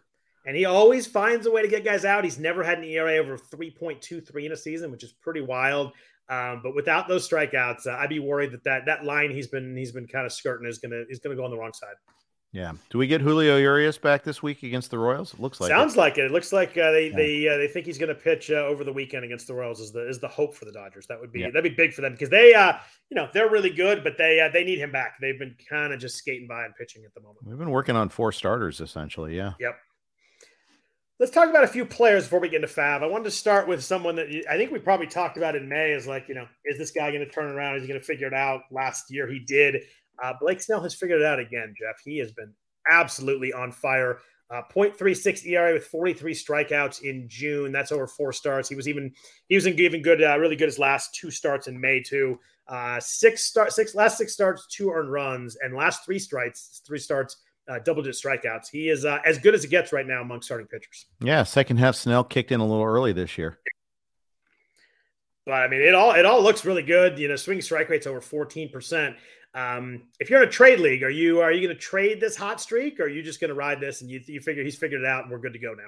[0.45, 2.23] And he always finds a way to get guys out.
[2.23, 5.91] He's never had an ERA over 3.23 in a season, which is pretty wild.
[6.29, 9.75] Um, but without those strikeouts, uh, I'd be worried that, that that line he's been
[9.75, 11.95] he's been kind of skirting is gonna is gonna go on the wrong side.
[12.51, 12.71] Yeah.
[12.89, 15.35] Do we get Julio Urias back this week against the Royals?
[15.35, 16.25] It looks like Sounds like it.
[16.25, 17.15] It looks like uh, they Yeah.
[17.15, 19.79] they uh, they think he's going to pitch uh, over the weekend against the Royals.
[19.79, 21.05] Is the is the hope for the Dodgers?
[21.07, 21.51] That would be Yeah.
[21.51, 22.73] that'd be big for them because they uh
[23.11, 25.17] you know they're really good, but they uh, they need him back.
[25.21, 27.45] They've been kind of just skating by and pitching at the moment.
[27.45, 29.37] We've been working on four starters essentially.
[29.37, 29.53] Yeah.
[29.59, 29.75] Yep.
[31.19, 33.03] Let's talk about a few players before we get into FAAB.
[33.03, 35.91] I wanted to start with someone that I think we probably talked about in May.
[35.91, 37.75] Is like, you know, is this guy going to turn around?
[37.75, 38.61] Is he going to figure it out?
[38.71, 39.83] Last year he did.
[40.23, 41.73] Uh, Blake Snell has figured it out again.
[41.77, 42.53] Jeff, he has been
[42.89, 44.19] absolutely on fire.
[44.51, 47.71] Uh, 0.36 ERA with 43 strikeouts in June.
[47.71, 48.67] That's over four starts.
[48.67, 49.13] He was even
[49.47, 52.39] he was even good, uh, really good his last two starts in May too.
[52.67, 56.97] Uh, six start six last six starts, two earned runs, and last three strikes, three
[56.97, 58.69] starts, uh, double digit strikeouts.
[58.71, 61.05] He is uh, as good as it gets right now among starting pitchers.
[61.19, 63.59] Yeah, second half Snell kicked in a little early this year.
[65.45, 67.17] But I mean, it all it all looks really good.
[67.17, 69.15] You know, swing strike rate's over fourteen percent.
[69.53, 72.35] Um, if you're in a trade league, are you are you going to trade this
[72.35, 74.77] hot streak, or are you just going to ride this and you you figure he's
[74.77, 75.87] figured it out and we're good to go now?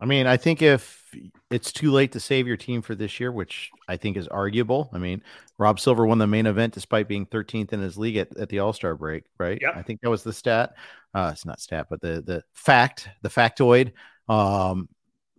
[0.00, 1.04] I mean, I think if
[1.50, 4.88] it's too late to save your team for this year, which I think is arguable.
[4.92, 5.22] I mean,
[5.58, 8.60] Rob Silver won the main event despite being 13th in his league at, at the
[8.60, 9.58] All Star break, right?
[9.60, 10.74] Yeah, I think that was the stat.
[11.12, 13.92] Uh, it's not stat, but the the fact, the factoid.
[14.28, 14.88] Um,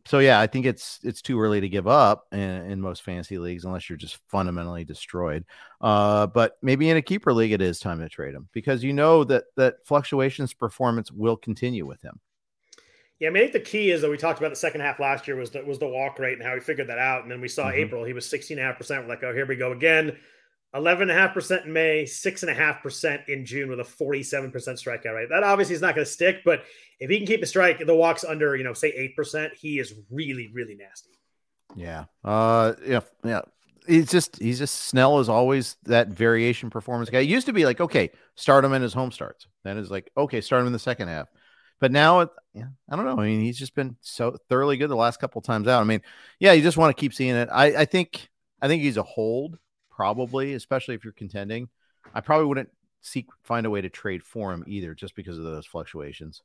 [0.05, 3.37] so yeah, I think it's it's too early to give up in, in most fantasy
[3.37, 5.45] leagues unless you're just fundamentally destroyed.
[5.79, 8.93] Uh, but maybe in a keeper league, it is time to trade him because you
[8.93, 12.19] know that that fluctuations performance will continue with him.
[13.19, 14.99] Yeah, I mean, I think the key is that we talked about the second half
[14.99, 17.21] last year was the, was the walk rate and how he figured that out.
[17.21, 17.77] And then we saw mm-hmm.
[17.77, 19.03] April, he was 16.5%.
[19.03, 20.17] We're like, oh, here we go again.
[20.73, 25.29] 11.5% in May, 6.5% in June with a 47% strikeout rate.
[25.29, 26.63] That obviously is not going to stick, but
[26.99, 29.93] if he can keep the strike, the walks under, you know, say 8%, he is
[30.09, 31.11] really, really nasty.
[31.75, 32.05] Yeah.
[32.23, 33.01] Uh, yeah.
[33.23, 33.41] Yeah.
[33.87, 37.19] He's just, he's just, Snell is always that variation performance guy.
[37.19, 39.47] It used to be like, okay, start him in his home starts.
[39.63, 41.27] Then it's like, okay, start him in the second half.
[41.79, 43.19] But now, yeah, I don't know.
[43.19, 45.81] I mean, he's just been so thoroughly good the last couple times out.
[45.81, 46.01] I mean,
[46.39, 47.49] yeah, you just want to keep seeing it.
[47.51, 48.29] I, I think,
[48.61, 49.57] I think he's a hold
[50.01, 51.69] probably, especially if you're contending.
[52.15, 52.69] I probably wouldn't
[53.01, 56.41] seek find a way to trade for him either, just because of those fluctuations.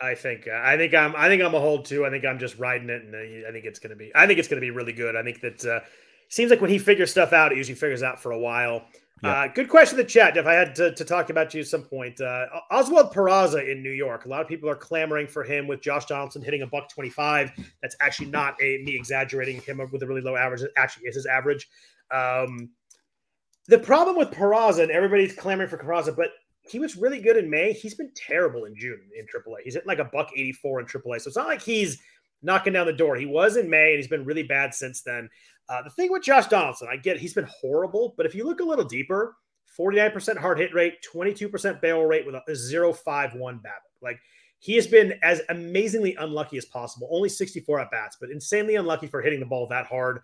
[0.00, 2.04] I think uh, I think I'm I think I'm a hold too.
[2.04, 4.26] I think I'm just riding it, and uh, I think it's going to be I
[4.26, 5.14] think it's going to be really good.
[5.14, 5.80] I think that uh,
[6.28, 8.82] seems like when he figures stuff out, it usually figures out for a while.
[9.24, 11.66] Uh, good question in the chat, If I had to, to talk about you at
[11.66, 12.20] some point.
[12.20, 14.26] Uh, Oswald Peraza in New York.
[14.26, 17.52] A lot of people are clamoring for him with Josh Donaldson hitting a buck 25.
[17.80, 20.60] That's actually not a me exaggerating him with a really low average.
[20.60, 21.66] It actually is his average.
[22.10, 22.70] Um,
[23.66, 26.30] the problem with Peraza, and everybody's clamoring for Peraza, but
[26.68, 27.72] he was really good in May.
[27.72, 29.58] He's been terrible in June in AAA.
[29.64, 31.20] He's hitting like a buck 84 in AAA.
[31.20, 32.00] So it's not like he's
[32.42, 33.16] knocking down the door.
[33.16, 35.28] He was in May, and he's been really bad since then.
[35.68, 38.60] Uh, the thing with Josh Donaldson, I get he's been horrible, but if you look
[38.60, 39.36] a little deeper,
[39.78, 43.62] 49% hard hit rate, 22% barrel rate with a 0.51 BABIP.
[44.00, 44.18] Like
[44.58, 47.08] he has been as amazingly unlucky as possible.
[47.10, 50.20] Only 64 at bats, but insanely unlucky for hitting the ball that hard.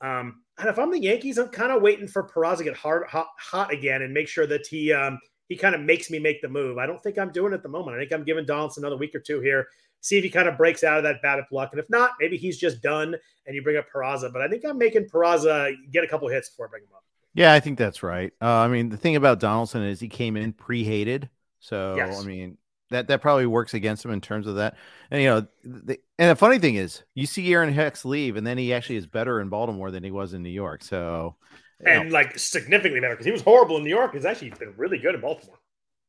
[0.00, 3.06] Um, and if I'm the Yankees, I'm kind of waiting for Peraza to get hard,
[3.06, 6.42] hot, hot again and make sure that he um, he kind of makes me make
[6.42, 6.78] the move.
[6.78, 7.96] I don't think I'm doing it at the moment.
[7.96, 9.68] I think I'm giving Donaldson another week or two here
[10.06, 11.70] see if he kind of breaks out of that BABIP luck.
[11.72, 14.32] And if not, maybe he's just done and you bring up Peraza.
[14.32, 17.04] But I think I'm making Peraza get a couple hits before I bring him up.
[17.34, 18.32] Yeah, I think that's right.
[18.40, 21.28] Uh, I mean, the thing about Donaldson is he came in pre-hated,
[21.60, 22.22] so yes.
[22.22, 22.56] I mean
[22.90, 24.76] that that probably works against him in terms of that.
[25.10, 28.46] And you know, the, and the funny thing is, you see Aaron Hicks leave, and
[28.46, 30.82] then he actually is better in Baltimore than he was in New York.
[30.82, 31.36] So,
[31.84, 32.14] and know.
[32.14, 34.14] like significantly better because he was horrible in New York.
[34.14, 35.58] He's actually been really good in Baltimore.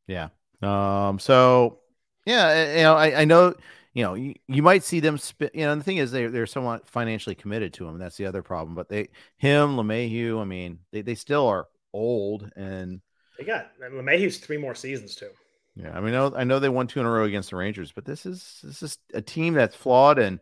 [0.08, 0.30] Yeah.
[0.62, 1.20] Um.
[1.20, 1.80] So,
[2.26, 3.54] yeah, you know, I, I know
[3.98, 5.56] you know, you, you might see them spit.
[5.56, 7.98] You know, the thing is, they they're somewhat financially committed to him.
[7.98, 8.76] That's the other problem.
[8.76, 10.40] But they, him, LeMahieu.
[10.40, 13.02] I mean, they, they still are old, and
[13.40, 15.32] they got LeMahieu's three more seasons too.
[15.80, 17.56] Yeah, I mean, I know, I know they won two in a row against the
[17.56, 20.18] Rangers, but this is this is a team that's flawed.
[20.18, 20.40] And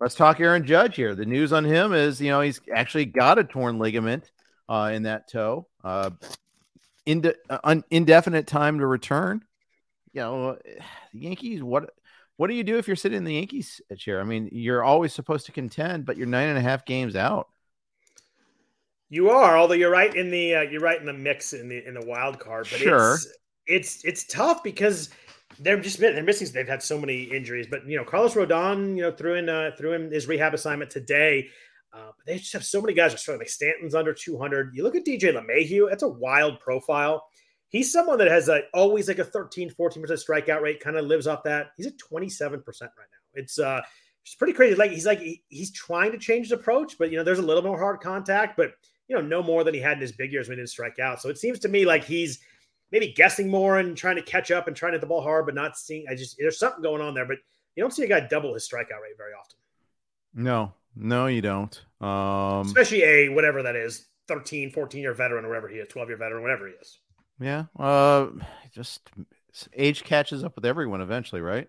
[0.00, 1.16] let's talk Aaron Judge here.
[1.16, 4.30] The news on him is, you know, he's actually got a torn ligament
[4.68, 6.10] uh, in that toe, uh,
[7.50, 9.42] uh, indefinite time to return.
[10.12, 10.58] You know,
[11.12, 11.60] the Yankees.
[11.60, 11.90] What
[12.36, 14.20] what do you do if you're sitting in the Yankees chair?
[14.20, 17.48] I mean, you're always supposed to contend, but you're nine and a half games out.
[19.10, 21.84] You are, although you're right in the uh, you're right in the mix in the
[21.84, 22.68] in the wild card.
[22.70, 23.14] But sure.
[23.14, 23.26] it's
[23.68, 25.10] it's it's tough because
[25.60, 26.48] they're just they're missing.
[26.52, 29.72] They've had so many injuries, but you know, Carlos Rodon, you know, threw in uh,
[29.76, 31.48] threw in his rehab assignment today.
[31.92, 33.40] Uh, but they just have so many guys are struggling.
[33.40, 34.74] Like Stanton's under 200.
[34.74, 37.24] You look at DJ LeMahieu; that's a wild profile
[37.68, 41.26] he's someone that has a, always like a 13, 14% strikeout rate, kind of lives
[41.26, 41.68] off that.
[41.76, 42.92] He's at 27% right now.
[43.34, 43.80] It's uh
[44.24, 44.74] it's pretty crazy.
[44.74, 47.42] Like he's like he, he's trying to change his approach, but you know, there's a
[47.42, 48.72] little more hard contact, but
[49.06, 50.98] you know, no more than he had in his big years when he didn't strike
[50.98, 51.22] out.
[51.22, 52.40] So it seems to me like he's
[52.92, 55.46] maybe guessing more and trying to catch up and trying to hit the ball hard,
[55.46, 57.38] but not seeing I just there's something going on there, but
[57.76, 59.58] you don't see a guy double his strikeout rate very often.
[60.34, 61.80] No, no, you don't.
[62.00, 66.08] Um especially a whatever that is, 13, 14 year veteran or whatever he is, 12
[66.08, 66.98] year veteran, whatever he is.
[67.40, 67.64] Yeah.
[67.78, 68.28] Uh,
[68.72, 69.10] just
[69.74, 71.68] age catches up with everyone eventually, right?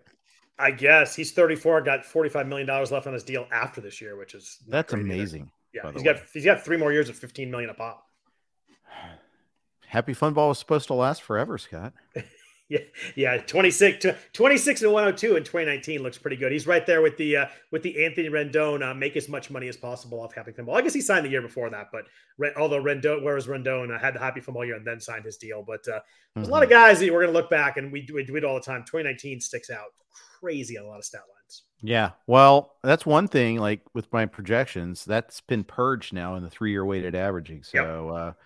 [0.58, 4.16] I guess he's 34, got 45 million dollars left on his deal after this year,
[4.16, 5.50] which is that's amazing.
[5.74, 5.88] Either.
[5.88, 8.06] Yeah, he's got he's got three more years of 15 million a pop.
[9.90, 11.92] Happy Fun Ball was supposed to last forever, Scott.
[12.70, 12.78] Yeah,
[13.16, 16.52] yeah, 26, 26 and 102 in 2019 looks pretty good.
[16.52, 19.66] He's right there with the uh, with the Anthony Rendon uh, make as much money
[19.66, 20.76] as possible off Happy Fun Ball.
[20.76, 22.04] I guess he signed the year before that, but
[22.56, 25.36] although Rendon, whereas Rendon uh, had the Happy Fun Ball year and then signed his
[25.36, 25.98] deal, but uh,
[26.36, 26.44] there's mm-hmm.
[26.44, 26.78] a lot of mm-hmm.
[26.78, 28.60] guys that we're going to look back and we do, we do it all the
[28.60, 28.82] time.
[28.82, 29.88] 2019 sticks out
[30.38, 31.62] crazy on a lot of stat lines.
[31.82, 33.58] Yeah, well, that's one thing.
[33.58, 37.64] Like with my projections, that's been purged now in the three year weighted averaging.
[37.64, 38.36] So yep.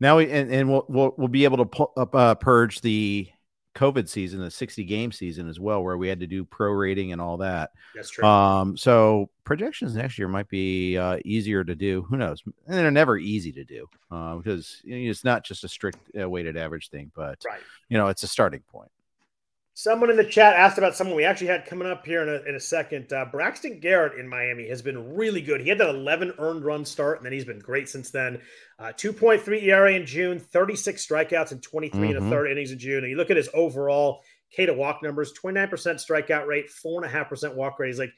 [0.00, 3.28] Now we and, and we'll, we'll we'll be able to pu- uh, purge the
[3.78, 7.20] COVID season, the 60 game season as well, where we had to do prorating and
[7.20, 7.70] all that.
[7.94, 8.24] That's true.
[8.24, 12.02] Um, so projections next year might be uh, easier to do.
[12.10, 12.42] Who knows?
[12.66, 15.98] And they're never easy to do uh, because you know, it's not just a strict
[16.20, 17.60] uh, weighted average thing, but right.
[17.88, 18.90] you know, it's a starting point.
[19.80, 22.48] Someone in the chat asked about someone we actually had coming up here in a,
[22.48, 23.12] in a second.
[23.12, 25.60] Uh, Braxton Garrett in Miami has been really good.
[25.60, 28.40] He had that 11 earned run start, and then he's been great since then.
[28.80, 32.10] Uh, 2.3 ERA in June, 36 strikeouts and 23 mm-hmm.
[32.10, 32.28] in a mm-hmm.
[32.28, 33.04] third innings in June.
[33.04, 37.78] And you look at his overall K to walk numbers 29% strikeout rate, 4.5% walk
[37.78, 37.86] rate.
[37.86, 38.10] He's like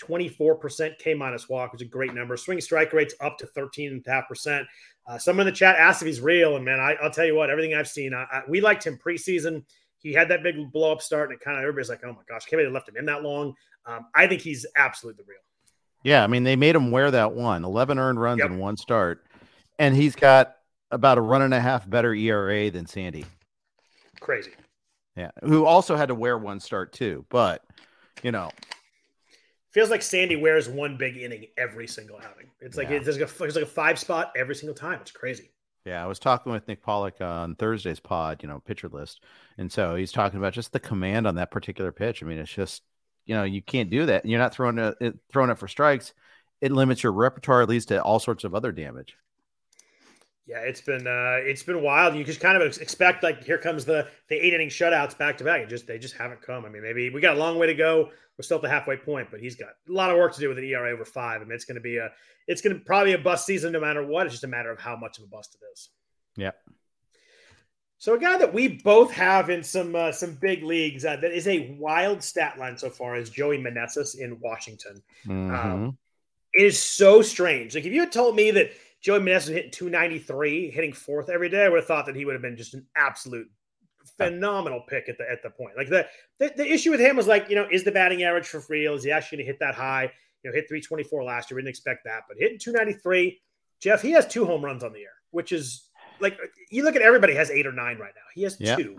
[0.00, 2.36] 24% K minus walk, which is a great number.
[2.36, 4.64] Swing strike rates up to 13.5%.
[5.08, 6.54] Uh, someone in the chat asked if he's real.
[6.54, 9.00] And man, I, will tell you what, everything I've seen, I, I, we liked him
[9.04, 9.64] preseason
[10.00, 12.22] he had that big blow up start, and it kind of everybody's like, "Oh my
[12.28, 13.54] gosh, can't believe they left him in that long."
[13.86, 15.38] Um, I think he's absolutely the real.
[16.04, 18.50] Yeah, I mean, they made him wear that one 11 earned runs yep.
[18.50, 19.26] in one start,
[19.78, 20.56] and he's got
[20.90, 23.24] about a run and a half better ERA than Sandy.
[24.20, 24.52] Crazy.
[25.16, 27.64] Yeah, who also had to wear one start too, but
[28.22, 28.50] you know,
[29.70, 32.46] feels like Sandy wears one big inning every single outing.
[32.60, 32.96] It's like yeah.
[32.96, 35.00] it's, like a, it's like a five spot every single time.
[35.00, 35.50] It's crazy.
[35.88, 39.24] Yeah, I was talking with Nick Pollack on Thursday's pod, you know, pitcher list.
[39.56, 42.22] And so he's talking about just the command on that particular pitch.
[42.22, 42.82] I mean, it's just,
[43.24, 44.26] you know, you can't do that.
[44.26, 46.12] You're not throwing it, throwing it for strikes.
[46.60, 49.16] It limits your repertoire, leads to all sorts of other damage.
[50.48, 52.16] Yeah, it's been uh, it's been wild.
[52.16, 55.44] You just kind of expect like here comes the the eight inning shutouts back to
[55.44, 55.60] back.
[55.60, 56.64] It just they just haven't come.
[56.64, 58.08] I mean, maybe we got a long way to go.
[58.38, 60.48] We're still at the halfway point, but he's got a lot of work to do
[60.48, 61.42] with an ERA over five.
[61.42, 62.10] I mean, it's going to be a
[62.46, 64.24] it's going to probably a bust season no matter what.
[64.24, 65.90] It's just a matter of how much of a bust it is.
[66.34, 66.52] Yeah.
[67.98, 71.32] So a guy that we both have in some uh, some big leagues uh, that
[71.32, 75.02] is a wild stat line so far is Joey Meneses in Washington.
[75.26, 75.54] Mm-hmm.
[75.54, 75.98] Um,
[76.54, 77.74] it is so strange.
[77.74, 81.48] Like if you had told me that Joey Meneses was hitting 293, hitting fourth every
[81.48, 83.48] day, I would have thought that he would have been just an absolute
[84.16, 85.76] phenomenal pick at the at the point.
[85.76, 86.06] Like the,
[86.38, 88.94] the, the issue with him was like, you know, is the batting average for real?
[88.94, 90.10] Is he actually going to hit that high?
[90.42, 91.56] You know, hit 324 last year.
[91.56, 93.40] We didn't expect that, but hitting 293,
[93.80, 95.88] Jeff, he has two home runs on the year, which is
[96.20, 96.38] like
[96.70, 98.22] you look at everybody has eight or nine right now.
[98.34, 98.78] He has yep.
[98.78, 98.98] two.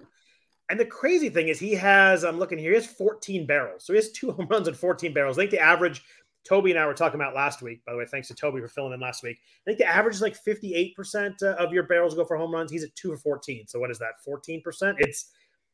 [0.70, 3.84] And the crazy thing is he has, I'm looking here, he has 14 barrels.
[3.84, 5.38] So he has two home runs and 14 barrels.
[5.38, 6.04] I think the average
[6.48, 7.84] Toby and I were talking about last week.
[7.86, 9.38] By the way, thanks to Toby for filling in last week.
[9.38, 12.72] I think the average is like 58% uh, of your barrels go for home runs.
[12.72, 13.68] He's at two for 14.
[13.68, 14.14] So what is that?
[14.28, 14.96] 14%?
[15.00, 15.32] It's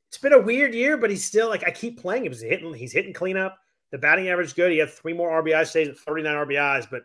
[0.08, 2.32] it's been a weird year, but he's still like I keep playing him.
[2.32, 3.58] He's hitting, he's hitting cleanup.
[3.92, 4.72] The batting average good.
[4.72, 7.04] He had three more RBIs, stays at 39 RBIs, but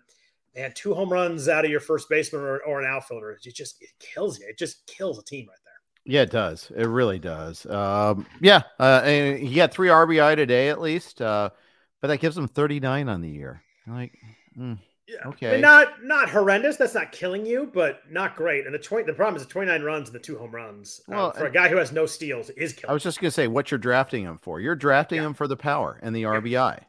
[0.54, 3.82] man, two home runs out of your first baseman or, or an outfielder, it just
[3.82, 4.46] it kills you.
[4.48, 5.70] It just kills a team right there.
[6.04, 6.70] Yeah, it does.
[6.74, 7.66] It really does.
[7.66, 11.50] Um, yeah, uh, he had three RBI today at least, uh,
[12.00, 13.62] but that gives him 39 on the year.
[13.86, 14.12] Like,
[14.58, 16.76] mm, yeah, okay, not not horrendous.
[16.76, 18.66] That's not killing you, but not great.
[18.66, 21.12] And the 20, the problem is the 29 runs and the two home runs uh,
[21.12, 22.90] well, for a guy who has no steals is killing.
[22.90, 24.60] I was just gonna say what you're drafting him for.
[24.60, 25.26] You're drafting yeah.
[25.26, 26.84] him for the power and the RBI.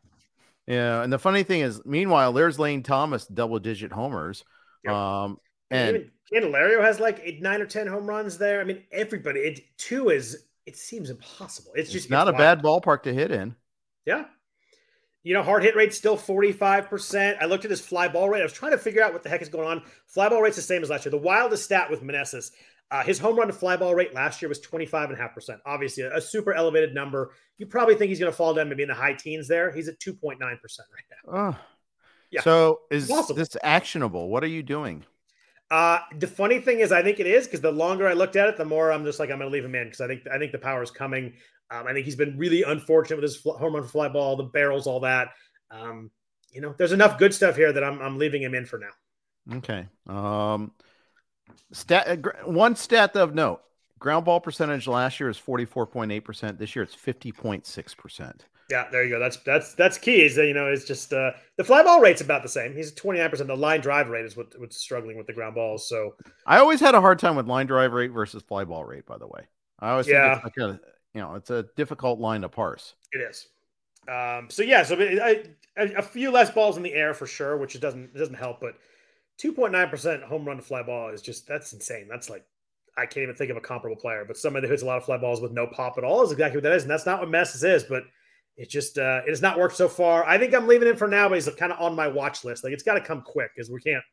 [0.67, 4.43] Yeah, and the funny thing is, meanwhile, there's Lane Thomas double digit homers.
[4.84, 4.93] Yep.
[4.93, 5.38] Um,
[5.71, 8.62] and Even Candelario has like eight, nine or ten home runs there.
[8.62, 9.39] I mean, everybody.
[9.39, 11.71] It two is it seems impossible.
[11.76, 13.56] It's, it's just not it's a bad ballpark to hit in.
[14.06, 14.26] Yeah.
[15.24, 17.38] You know, hard hit rate still 45%.
[17.40, 18.40] I looked at his fly ball rate.
[18.40, 19.84] I was trying to figure out what the heck is going on.
[20.08, 21.12] Fly ball rate's the same as last year.
[21.12, 22.52] The wildest stat with Meneses
[22.92, 25.60] uh, his home run to fly ball rate last year was 25.5%.
[25.66, 27.32] Obviously, a, a, super elevated number.
[27.58, 29.72] You probably think he's going to fall down maybe in the high teens there.
[29.72, 31.34] He's at 2.9% right now.
[31.34, 31.60] Oh.
[32.32, 32.42] Yeah.
[32.42, 34.30] So is this actionable?
[34.30, 35.06] What are you doing?
[35.70, 38.50] Uh, the funny thing is, I think it is because the longer I looked at
[38.50, 40.24] it, the more I'm just like, I'm going to leave him in because I think
[40.34, 41.34] I think the power is coming.
[41.72, 44.88] Um, I think he's been really unfortunate with his home run fly ball, the barrels,
[44.88, 45.30] all that.
[45.72, 46.12] Um,
[46.52, 49.58] you know, there's enough good stuff here that I'm I'm leaving him in for now.
[49.58, 49.88] Okay.
[50.08, 50.74] Um,
[51.72, 53.62] Stat uh, one stat of note:
[54.00, 56.60] ground ball percentage last year is forty four point eight percent.
[56.60, 58.46] This year it's fifty point six percent.
[58.70, 59.20] Yeah, there you go.
[59.20, 60.24] That's that's that's key.
[60.24, 62.76] Is that you know it's just uh, the fly ball rate's about the same.
[62.76, 63.48] He's twenty nine percent.
[63.48, 65.88] The line drive rate is what what's struggling with the ground balls.
[65.88, 69.06] So I always had a hard time with line drive rate versus fly ball rate.
[69.06, 69.48] By the way,
[69.80, 70.36] I always yeah.
[70.36, 70.80] think it's like a
[71.13, 72.95] you know it's a difficult line to parse.
[73.12, 73.47] It is.
[74.08, 75.43] Um, so yeah, so I,
[75.78, 78.36] I, a few less balls in the air for sure, which it doesn't it doesn't
[78.36, 78.60] help.
[78.60, 78.76] But
[79.38, 82.08] two point nine percent home run to fly ball is just that's insane.
[82.10, 82.45] That's like
[82.97, 84.26] I can't even think of a comparable player.
[84.26, 86.32] But somebody that hits a lot of fly balls with no pop at all is
[86.32, 87.84] exactly what that is, and that's not what Meneses is.
[87.84, 88.04] But
[88.58, 90.26] it just uh, it has not worked so far.
[90.26, 92.63] I think I'm leaving it for now, but he's kind of on my watch list.
[92.63, 94.04] Like it's got to come quick because we can't.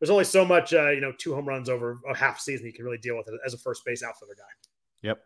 [0.00, 2.72] There's only so much, uh, you know, two home runs over a half season you
[2.72, 4.44] can really deal with it as a first base outfielder guy.
[5.02, 5.22] Yep.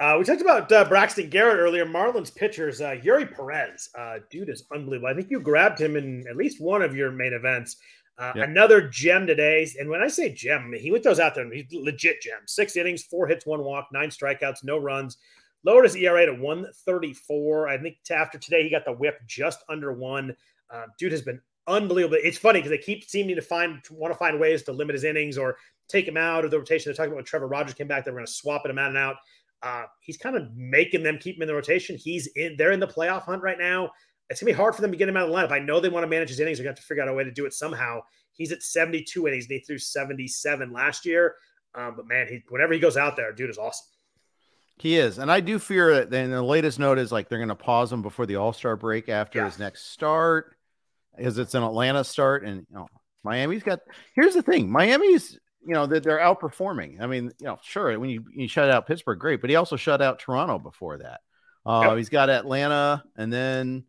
[0.00, 1.84] Uh, we talked about uh, Braxton Garrett earlier.
[1.84, 5.08] Marlins pitchers, uh, Eury Perez, uh, dude is unbelievable.
[5.08, 7.76] I think you grabbed him in at least one of your main events.
[8.16, 8.48] Uh, yep.
[8.48, 11.52] Another gem today, and when I say gem, I mean, he went those out there
[11.52, 12.40] he's legit gem.
[12.46, 15.18] Six innings, four hits, one walk, nine strikeouts, no runs.
[15.64, 17.68] Lowered his ERA to 134.
[17.68, 20.34] I think after today, he got the whip just under one.
[20.70, 22.18] Uh, dude has been unbelievable.
[22.20, 25.04] It's funny because they keep seeming to find want to find ways to limit his
[25.04, 25.56] innings or
[25.88, 26.90] take him out of the rotation.
[26.90, 28.88] They're talking about when Trevor Rogers came back, they were going to swap him out
[28.88, 29.16] and out.
[29.62, 31.96] Uh, he's kind of making them keep him in the rotation.
[31.96, 32.56] He's in.
[32.56, 33.90] They're in the playoff hunt right now.
[34.30, 35.50] It's gonna be hard for them to get him out of the lineup.
[35.50, 36.58] I know they want to manage his innings.
[36.58, 38.00] They're gonna have to figure out a way to do it somehow.
[38.32, 39.44] He's at 72 innings.
[39.46, 41.34] And he threw 77 last year.
[41.74, 43.86] Um, but man, he whenever he goes out there, dude is awesome.
[44.78, 46.10] He is, and I do fear that.
[46.10, 48.76] Then the latest note is like they're going to pause him before the All Star
[48.76, 49.46] break after yeah.
[49.46, 50.56] his next start,
[51.16, 52.86] because it's an Atlanta start, and you know
[53.24, 53.80] Miami's got.
[54.14, 56.98] Here's the thing: Miami's you know that they're outperforming.
[56.98, 59.76] I mean, you know, sure when you you shut out Pittsburgh, great, but he also
[59.76, 61.20] shut out Toronto before that.
[61.66, 61.98] Uh, yep.
[61.98, 63.84] He's got Atlanta, and then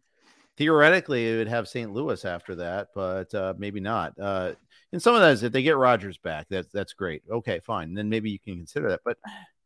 [0.57, 1.93] theoretically it would have St.
[1.93, 4.13] Louis after that, but uh, maybe not.
[4.19, 4.51] Uh,
[4.91, 7.23] and some of that is if they get Rogers back, that's that's great.
[7.31, 7.93] Okay, fine.
[7.93, 8.99] Then maybe you can consider that.
[9.05, 9.17] But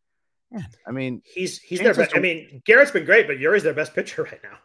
[0.51, 2.15] yeah, I mean, he's he's their best.
[2.15, 4.57] I mean, Garrett's been great, but Eury's their best pitcher right now.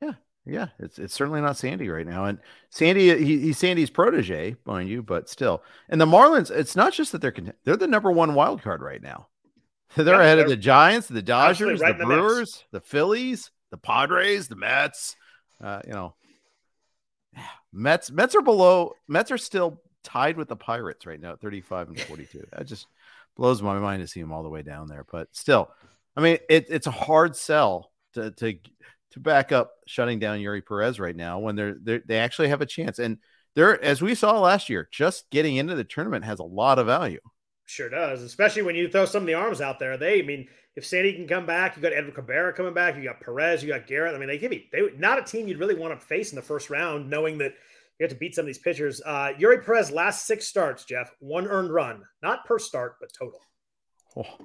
[0.00, 0.14] Yeah,
[0.46, 2.38] yeah, it's it's certainly not Sandy right now, and
[2.70, 5.62] Sandy he, he's Sandy's protege, mind you, but still.
[5.88, 9.02] And the Marlins, it's not just that they're they're the number one wild card right
[9.02, 9.28] now.
[9.96, 13.50] They're yeah, ahead they're, of the Giants, the Dodgers, right the Brewers, the, the, Phillies,
[13.70, 15.16] the Padres, the Mets.
[15.62, 16.14] Uh, you know,
[17.72, 18.92] Mets Mets are below.
[19.08, 22.46] Mets are still tied with the Pirates right now at 35 and 42.
[22.52, 22.86] That just
[23.36, 25.06] blows my mind to see them all the way down there.
[25.10, 25.70] But still,
[26.16, 28.58] I mean, it, it's a hard sell to to
[29.16, 32.60] to back up shutting down Eury Perez right now when they're, they're they actually have
[32.60, 32.98] a chance.
[32.98, 33.18] And
[33.54, 36.86] they're as we saw last year, just getting into the tournament has a lot of
[36.86, 37.20] value.
[37.64, 39.96] Sure does, especially when you throw some of the arms out there.
[39.96, 43.02] They, I mean, if Sandy can come back, you got Edward Cabrera coming back, you
[43.02, 44.14] got Perez, you got Garrett.
[44.14, 46.30] I mean, they give me they would not a team you'd really want to face
[46.30, 47.54] in the first round, knowing that
[47.98, 49.00] you have to beat some of these pitchers.
[49.04, 53.40] Uh, Eury Perez last six starts, Jeff, one earned run, not per start, but total.
[54.16, 54.44] Oh,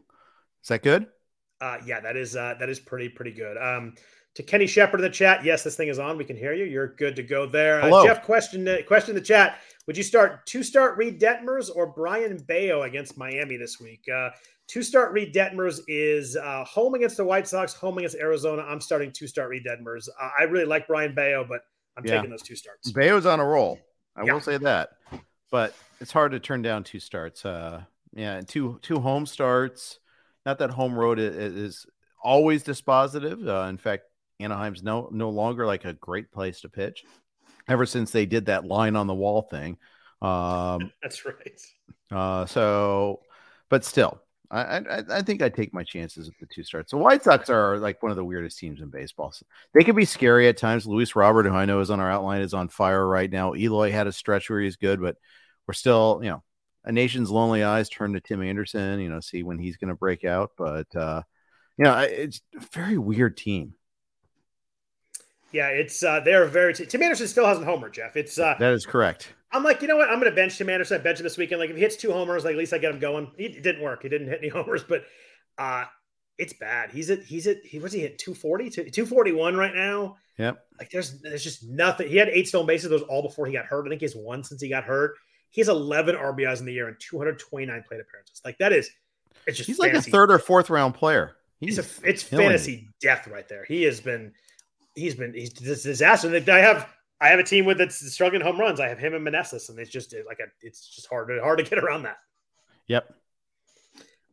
[0.64, 1.08] is that good?
[1.60, 3.58] Uh, yeah, that is uh, that is pretty pretty good.
[3.58, 3.94] Um,
[4.36, 6.18] to Kenny Shepard in the chat, yes, this thing is on.
[6.18, 6.66] We can hear you.
[6.66, 7.82] You're good to go there.
[7.82, 11.88] Uh, Jeff, question question in the chat: Would you start two start Reid Detmers or
[11.88, 14.06] Brayan Bello against Miami this week?
[14.14, 14.30] Uh,
[14.68, 18.62] two start Reid Detmers is uh, home against the White Sox, home against Arizona.
[18.62, 20.08] I'm starting two start Reid Detmers.
[20.22, 21.62] Uh, I really like Brayan Bello, but
[21.98, 22.16] I'm yeah.
[22.16, 22.92] taking those two starts.
[22.92, 23.80] Bello's on a roll.
[24.16, 24.34] I yeah.
[24.34, 24.92] will say that,
[25.52, 27.46] but it's hard to turn down two starts.
[27.46, 30.00] Uh, yeah, two two home starts.
[30.46, 31.86] Not that home road is,
[32.24, 33.48] always dispositive.
[33.48, 34.04] Uh, in fact,
[34.44, 37.04] Anaheim's no no longer like a great place to pitch.
[37.68, 39.78] Ever since they did that line on the wall thing.
[40.22, 41.62] Um, That's right.
[42.12, 43.22] Uh, so,
[43.70, 46.92] but still, I, I, I think I take my chances with the two starts.
[46.92, 49.32] The White Sox are like one of the weirdest teams in baseball.
[49.32, 50.86] So they can be scary at times.
[50.86, 53.56] Luis Robert, who I know is on our outline, is on fire right now.
[53.56, 55.16] Eloy had a stretch where he's good, but
[55.68, 56.44] we're still, you know,
[56.84, 59.00] a nation's lonely eyes turn to Tim Anderson.
[59.00, 60.52] You know, see when he's going to break out.
[60.58, 61.22] But uh,
[61.78, 63.76] you know, it's a very weird team.
[65.52, 66.74] Yeah, it's uh, they're very.
[66.74, 68.16] T- Tim Anderson still hasn't homer, Jeff.
[68.16, 69.34] It's uh, that is correct.
[69.52, 70.10] I'm like, you know what?
[70.10, 71.00] I'm going to bench Tim Anderson.
[71.00, 71.60] I bench him this weekend.
[71.60, 73.32] Like if he hits two homers, like at least I get him going.
[73.38, 74.04] He, it didn't work.
[74.04, 75.04] He didn't hit any homers, but
[75.58, 75.86] uh,
[76.38, 76.92] it's bad.
[76.92, 80.18] He's at he's at he was he hit 240 241 right now.
[80.38, 80.64] Yep.
[80.80, 82.08] Like there's there's just nothing.
[82.08, 82.90] He had eight stolen bases.
[82.90, 83.86] Those all before he got hurt.
[83.86, 85.16] I think he has one since he got hurt.
[85.50, 88.42] He has 11 RBIs in the year and 229 plate appearances.
[88.46, 88.90] Like that is,
[89.46, 91.36] it's just he's like a third or fourth round player.
[91.60, 93.66] He's it's a, it's fantasy death right there.
[93.66, 94.32] He has been
[94.96, 96.36] he's been he's this disaster.
[96.36, 98.80] I have I have a team with that's struggling home runs.
[98.80, 101.60] I have him and Meneses, and it's just like a, it's just hard to hard
[101.60, 102.18] to get around that.
[102.88, 103.16] Yep.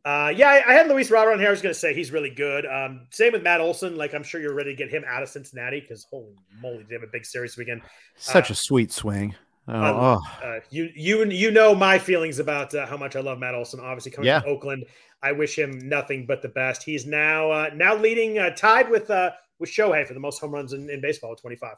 [0.05, 1.49] Uh, yeah, I, I, had Luis Robert on here.
[1.49, 2.65] I was going to say he's really good.
[2.65, 3.97] Um, same with Matt Olson.
[3.97, 6.95] Like I'm sure you're ready to get him out of Cincinnati because holy moly, they
[6.95, 7.81] have a big series weekend.
[8.15, 9.35] Such uh, a sweet swing.
[9.67, 10.59] Oh, uh, oh.
[10.71, 13.79] you you you know my feelings about uh, how much I love Matt Olson.
[13.79, 14.39] Obviously coming yeah.
[14.39, 14.85] from Oakland,
[15.21, 16.81] I wish him nothing but the best.
[16.81, 20.51] He's now uh, now leading uh, tied with uh, with Shohei for the most home
[20.51, 21.75] runs in, in baseball at 25.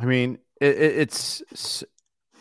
[0.00, 1.84] I mean, it, it, it's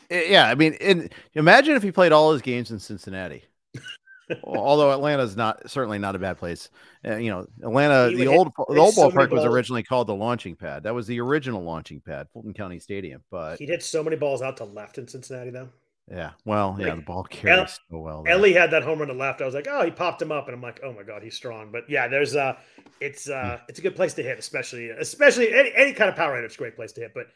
[0.10, 0.48] it, yeah.
[0.48, 3.44] I mean, imagine if he played all his games in Cincinnati.
[4.44, 6.70] Although Atlanta is not certainly not a bad place.
[7.06, 10.56] Uh, you know, Atlanta, the old the old so ballpark was originally called the launching
[10.56, 10.84] pad.
[10.84, 13.24] That was the original launching pad, Fulton County Stadium.
[13.32, 15.70] But he hit so many balls out to left in Cincinnati, though.
[16.12, 18.24] Yeah, well, yeah, the ball carries El- so well.
[18.24, 18.34] There.
[18.34, 19.42] Elly had that home run to left.
[19.42, 21.36] I was like, oh, he popped him up, and I'm like, oh my god, he's
[21.36, 21.72] strong.
[21.72, 22.56] But yeah, there's uh
[23.00, 23.66] it's uh hmm.
[23.70, 26.46] it's a good place to hit, especially especially any, any kind of power hitter.
[26.46, 27.12] It's a great place to hit.
[27.14, 27.28] But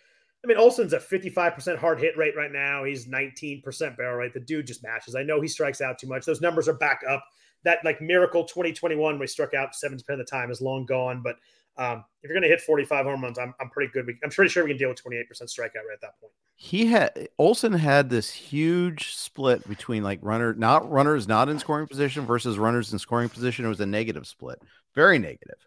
[0.43, 2.83] I mean, Olson's a 55% hard hit rate right now.
[2.83, 4.33] He's 19% barrel rate.
[4.33, 5.15] The dude just matches.
[5.15, 6.25] I know he strikes out too much.
[6.25, 7.23] Those numbers are back up.
[7.63, 11.21] That like miracle 2021 where he struck out 7% of the time is long gone.
[11.23, 11.37] But
[11.77, 14.05] um, if you're going to hit 45 home runs, I'm, I'm pretty good.
[14.05, 16.31] We, I'm pretty sure we can deal with 28% strikeout rate at that point.
[16.55, 21.87] He had Olson had this huge split between like runner, not runners not in scoring
[21.87, 23.65] position versus runners in scoring position.
[23.65, 24.59] It was a negative split,
[24.93, 25.57] very negative.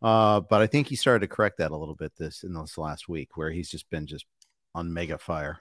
[0.00, 2.78] Uh, but I think he started to correct that a little bit this in this
[2.78, 4.24] last week, where he's just been just
[4.74, 5.58] on mega fire.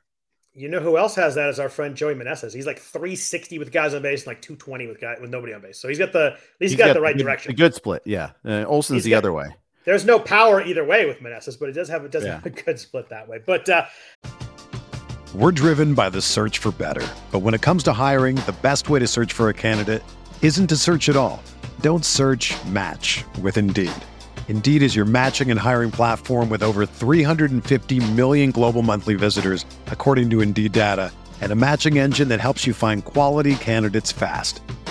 [0.53, 2.53] You know who else has that is our friend Joey Meneses.
[2.53, 5.62] He's like 360 with guys on base and like 220 with guy with nobody on
[5.62, 5.80] base.
[5.80, 7.51] So he's got the at least he's, got, got, the right direction.
[7.51, 8.32] A good split, yeah.
[8.45, 9.47] Uh, Olson's he's the got, other way.
[9.86, 12.34] There's no power either way with Meneses, but it does have it does yeah.
[12.34, 13.40] have a good split that way.
[13.46, 13.86] But uh,
[15.36, 17.06] we're driven by the search for better.
[17.32, 20.02] But when it comes to hiring, the best way to search for a candidate
[20.42, 21.42] isn't to search at all.
[21.82, 22.54] Don't search.
[22.66, 23.92] Match with Indeed.
[24.48, 30.30] Indeed is your matching and hiring platform with over 350 million global monthly visitors, according
[30.30, 31.12] to Indeed data,
[31.42, 34.62] and a matching engine that helps you find quality candidates fast.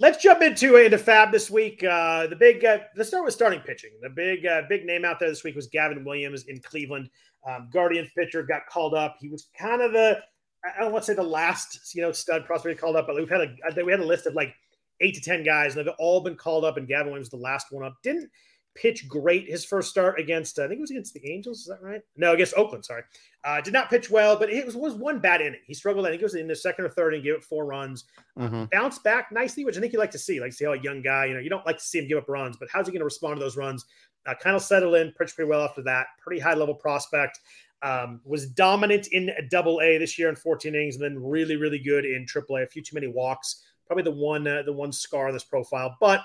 [0.00, 1.84] Let's jump into into FAAB this week.
[1.84, 3.90] Uh, the big uh, let's start with starting pitching.
[4.00, 7.10] The big uh, big name out there this week was Gavin Williams in Cleveland.
[7.46, 9.16] Um, Guardians pitcher got called up.
[9.20, 10.18] He was kind of the
[10.64, 13.28] I don't want to say the last you know stud prospect called up, but we've
[13.28, 14.54] had a we had a list of like
[15.02, 16.78] eight to ten guys, and they've all been called up.
[16.78, 17.92] And Gavin Williams the last one up.
[18.02, 18.30] Didn't
[18.74, 21.60] pitch great his first start against I think it was against the Angels.
[21.60, 22.00] Is that right?
[22.16, 22.84] No, against Oakland.
[22.84, 23.02] Sorry,
[23.44, 25.60] uh, did not pitch well, but it was was one bad inning.
[25.66, 26.06] He struggled.
[26.06, 28.04] I think it was in the second or third and gave it four runs.
[28.38, 28.64] Mm-hmm.
[28.72, 30.40] Bounced back nicely, which I think you like to see.
[30.40, 32.18] Like see how a young guy, you know, you don't like to see him give
[32.18, 33.84] up runs, but how's he going to respond to those runs?
[34.26, 36.06] Uh, kind of settled in, pitched pretty well after that.
[36.20, 37.40] Pretty high level prospect.
[37.82, 41.78] Um, was dominant in Double A this year in 14 innings, and then really really
[41.78, 42.62] good in Triple A.
[42.62, 43.64] A few too many walks.
[43.86, 46.20] Probably the one uh, the one scar on this profile, but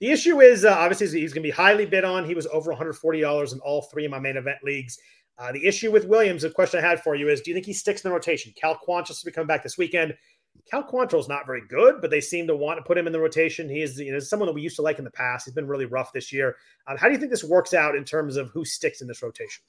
[0.00, 2.24] the issue is uh, obviously he's going to be highly bid on.
[2.24, 4.98] He was over $140 in all three of my main event leagues.
[5.38, 7.66] Uh, the issue with Williams, the question I had for you is do you think
[7.66, 8.52] he sticks in the rotation?
[8.56, 10.14] Cal Quantrill will be coming back this weekend.
[10.70, 13.12] Cal Quantrill is not very good, but they seem to want to put him in
[13.12, 13.68] the rotation.
[13.68, 15.44] He is you know, someone that we used to like in the past.
[15.44, 16.56] He's been really rough this year.
[16.86, 19.22] Um, how do you think this works out in terms of who sticks in this
[19.22, 19.64] rotation?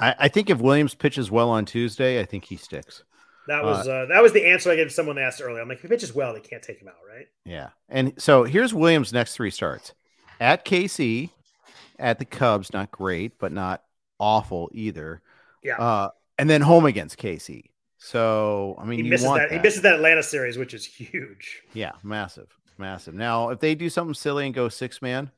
[0.00, 3.02] I, I think if Williams pitches well on Tuesday, I think he sticks.
[3.46, 5.60] That was uh, uh, that was the answer I gave someone asked earlier.
[5.60, 7.26] I'm like, if he pitches well, they can't take him out, right?
[7.44, 7.70] Yeah.
[7.88, 9.92] And so here's Williams' next three starts
[10.40, 11.30] at KC,
[11.98, 13.82] at the Cubs, not great, but not
[14.18, 15.20] awful either.
[15.62, 15.76] Yeah.
[15.76, 17.64] Uh, and then home against KC.
[17.98, 19.50] So I mean, he misses that.
[19.50, 19.52] that.
[19.52, 21.62] He misses that Atlanta series, which is huge.
[21.72, 23.14] Yeah, massive, massive.
[23.14, 25.30] Now, if they do something silly and go six man,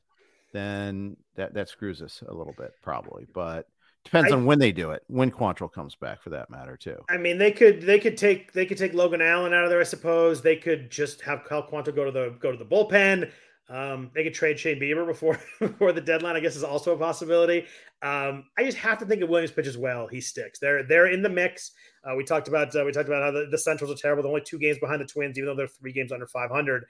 [0.53, 3.25] then that that screws us a little bit, probably.
[3.33, 3.67] But
[4.07, 5.03] Depends I, on when they do it.
[5.07, 6.97] When Quantrill comes back, for that matter, too.
[7.09, 9.81] I mean, they could they could take they could take Logan Allen out of there.
[9.81, 13.29] I suppose they could just have Cal Quantrill go to the go to the bullpen.
[13.69, 16.37] Um, they could trade Shane Bieber before before the deadline.
[16.37, 17.65] I guess is also a possibility.
[18.01, 20.57] Um, I just have to think if Williams pitches well, he sticks.
[20.59, 21.71] They're they're in the mix.
[22.05, 24.23] Uh, we talked about uh, we talked about how the, the, Centrals are terrible.
[24.23, 26.85] They're only two games behind the Twins, even though they're three games under 500.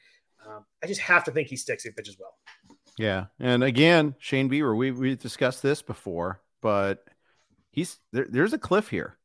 [0.48, 2.36] Um, I just have to think he sticks if he pitches well.
[3.00, 7.06] Yeah, and again, Shane Bieber, we we discussed this before, but
[7.72, 9.18] he's there, there's a cliff here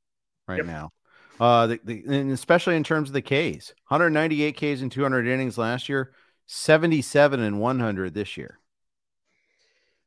[0.47, 0.66] right yep.
[0.66, 0.93] now.
[1.40, 5.59] Uh, the, the, and especially in terms of the Ks, 198 Ks in 200 innings
[5.59, 6.12] last year,
[6.47, 8.61] 77 and 100 this year.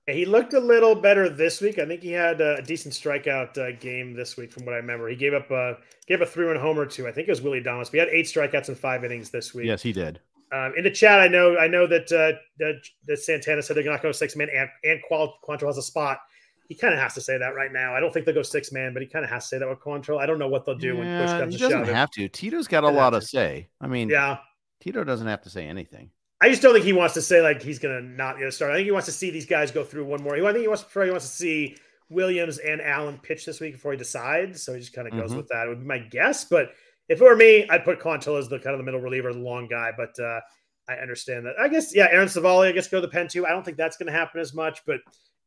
[0.08, 1.78] He looked a little better this week.
[1.78, 5.10] I think he had a decent strikeout uh, game this week, from what I remember.
[5.10, 5.76] He gave up a
[6.08, 7.60] gave a three run homer to I think it was Willie.
[7.60, 9.66] But he had eight strikeouts in five innings this week.
[9.66, 10.22] Yes, he did.
[10.54, 13.84] Um, in the chat, I know I know that uh, that, that Santana said they're
[13.84, 16.20] not going to six man, and, and Quantrill has a spot.
[16.68, 17.94] He kind of has to say that right now.
[17.94, 19.70] I don't think they'll go six man, but he kind of has to say that
[19.70, 20.20] with Quantrill.
[20.20, 21.72] I don't know what they'll do yeah, when push comes to shove.
[21.72, 22.28] He doesn't have to.
[22.30, 23.70] Tito's got a lot to say.
[23.80, 24.38] I mean, yeah,
[24.80, 26.10] Tito doesn't have to say anything.
[26.42, 28.52] I just don't think he wants to say like he's going to not get a
[28.52, 28.72] start.
[28.72, 30.36] I think he wants to see these guys go through one more.
[30.36, 31.78] I think he wants to he wants to see
[32.10, 34.64] Williams and Allen pitch this week before he decides.
[34.64, 35.38] So he just kind of goes mm-hmm.
[35.38, 35.66] with that.
[35.66, 36.72] It would be my guess, but
[37.08, 39.40] if it were me, I'd put Quantrill as the kind of the middle reliever, the
[39.40, 39.92] long guy.
[39.96, 40.42] But uh,
[40.90, 41.56] I understand that.
[41.60, 43.46] I guess, yeah, Aaron Civale, I guess, go to the pen too.
[43.46, 45.00] I don't think that's going to happen as much, but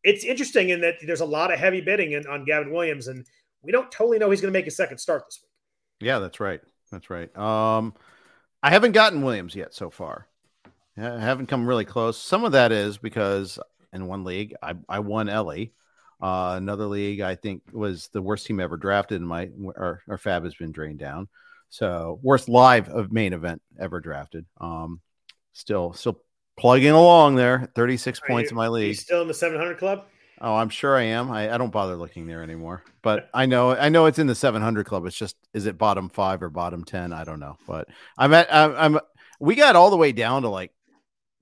[0.05, 3.27] it's interesting in that there's a lot of heavy bidding in, on Gavin Williams, and
[3.63, 6.07] we don't totally know he's going to make a second start this week.
[6.07, 6.61] Yeah, that's right.
[6.91, 7.37] That's right.
[7.37, 7.95] Um,
[8.63, 10.27] I haven't gotten Williams yet so far.
[10.97, 12.21] I haven't come really close.
[12.21, 13.59] Some of that is because
[13.93, 15.73] in one league I, I won Elly.
[16.21, 19.21] Uh, another league I think was the worst team ever drafted.
[19.21, 21.29] In my our, our FAAB has been drained down.
[21.69, 24.47] So worst live of main event ever drafted.
[24.61, 25.01] Um,
[25.53, 26.21] still still
[26.59, 27.71] plugging along there.
[27.75, 28.89] 36 Are points you, in my league.
[28.89, 30.05] You still in the 700 club?
[30.41, 31.31] Oh, I'm sure I am.
[31.31, 32.85] I, I don't bother looking there anymore.
[33.03, 35.07] But I know I know it's in the 700 club.
[35.07, 37.13] It's just is it bottom 5 or bottom 10?
[37.13, 37.57] I don't know.
[37.67, 39.01] But I'm at I'm, I'm
[39.41, 40.73] we got all the way down to like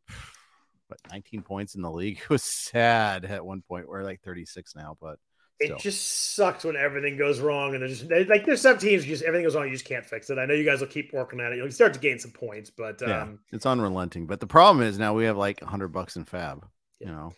[0.88, 2.20] what 19 points in the league.
[2.24, 3.88] It was sad at one point.
[3.88, 5.18] We're like 36 now, but
[5.58, 9.22] It just sucks when everything goes wrong, and there's just like there's some teams just
[9.22, 10.38] everything goes wrong, you just can't fix it.
[10.38, 11.56] I know you guys will keep working at it.
[11.56, 14.26] You'll start to gain some points, but um, yeah, it's unrelenting.
[14.26, 16.62] But the problem is now we have like hundred bucks in FAAB.
[17.00, 17.08] Yeah.
[17.08, 17.32] You know,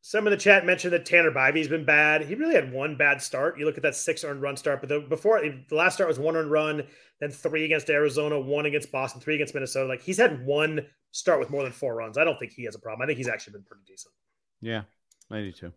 [0.00, 2.22] some of the chat mentioned that Tanner Bibee's been bad.
[2.22, 3.58] He really had one bad start.
[3.58, 6.18] You look at that six earned run start, but the, before the last start was
[6.18, 6.84] one earned run,
[7.20, 9.86] then three against Arizona, one against Boston, three against Minnesota.
[9.86, 12.16] Like he's had one start with more than four runs.
[12.16, 13.02] I don't think he has a problem.
[13.02, 14.14] I think he's actually been pretty decent.
[14.60, 14.82] Yeah,
[15.30, 15.72] I do too.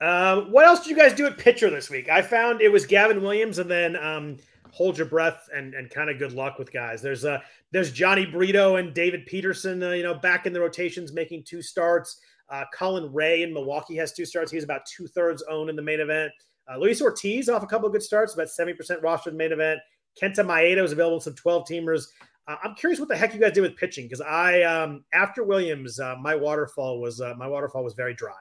[0.00, 2.08] Um, what else did you guys do at pitcher this week?
[2.08, 4.36] I found it was Gavin Williams, and then um,
[4.70, 7.00] hold your breath and and kind of good luck with guys.
[7.00, 7.40] There's uh
[7.72, 11.62] there's Jhony Brito and David Peterson, uh, you know, back in the rotations, making two
[11.62, 12.20] starts.
[12.48, 14.52] Uh, Colin Rea in Milwaukee has two starts.
[14.52, 16.30] He's about two thirds owned in the main event.
[16.70, 19.52] Uh, Luis Ortiz off a couple of good starts, about 70% rostered in the main
[19.52, 19.80] event.
[20.20, 22.06] Kenta Maeda is available some 12 teamers.
[22.48, 25.42] Uh, I'm curious what the heck you guys did with pitching because I, um, after
[25.42, 28.34] Williams, uh, my waterfall was uh, my waterfall was very dry.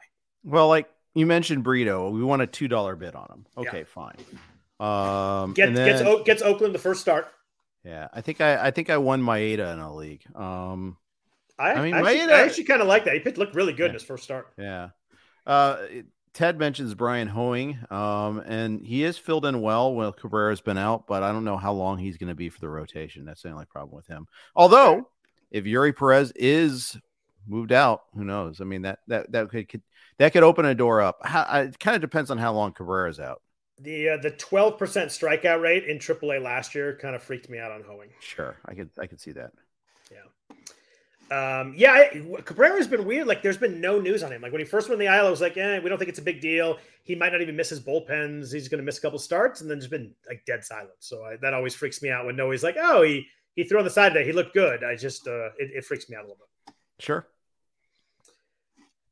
[0.43, 2.09] Well, like you mentioned Brito.
[2.09, 3.45] We want a two dollar bid on him.
[3.57, 3.85] Okay, yeah.
[3.85, 4.17] fine.
[4.77, 7.27] Um, Get, then, gets gets Oakland the first start.
[7.83, 10.23] Yeah, I think I I think I won Maeda in a league.
[10.35, 10.97] Um,
[11.57, 13.13] I, I mean, I actually, Maeda, actually kind of like that.
[13.13, 14.51] He pitched, looked really good yeah, in his first start.
[14.57, 14.89] Yeah.
[15.47, 15.77] Uh,
[16.33, 21.07] Ted mentions Bryan Hoeing, um, and he is filled in well while Cabrera's been out,
[21.07, 23.23] but I don't know how long he's going to be for the rotation.
[23.23, 24.27] That's the only problem with him.
[24.53, 25.07] Although,
[25.49, 26.97] if Eury Perez is
[27.47, 28.61] moved out, who knows?
[28.61, 29.81] I mean that that that could, could
[30.17, 31.25] that could open a door up.
[31.25, 33.41] How, it kind of depends on how long Cabrera's out.
[33.79, 37.59] The uh, the twelve percent strikeout rate in AAA last year kind of freaked me
[37.59, 38.09] out on Hoeing.
[38.21, 39.51] Sure, I could I could see that.
[40.09, 41.91] Yeah, um, yeah.
[41.91, 42.09] I,
[42.41, 43.27] Cabrera's been weird.
[43.27, 44.41] Like, there's been no news on him.
[44.41, 46.09] Like when he first went in the IL, I was like, "Eh, we don't think
[46.09, 46.77] it's a big deal.
[47.03, 48.53] He might not even miss his bullpens.
[48.53, 51.23] He's going to miss a couple starts, and then just been like dead silent." So
[51.25, 53.89] I, that always freaks me out when nobody's like, "Oh, he he threw on the
[53.89, 54.25] side today.
[54.25, 56.75] He looked good." I just uh, it, it freaks me out a little bit.
[56.99, 57.27] Sure.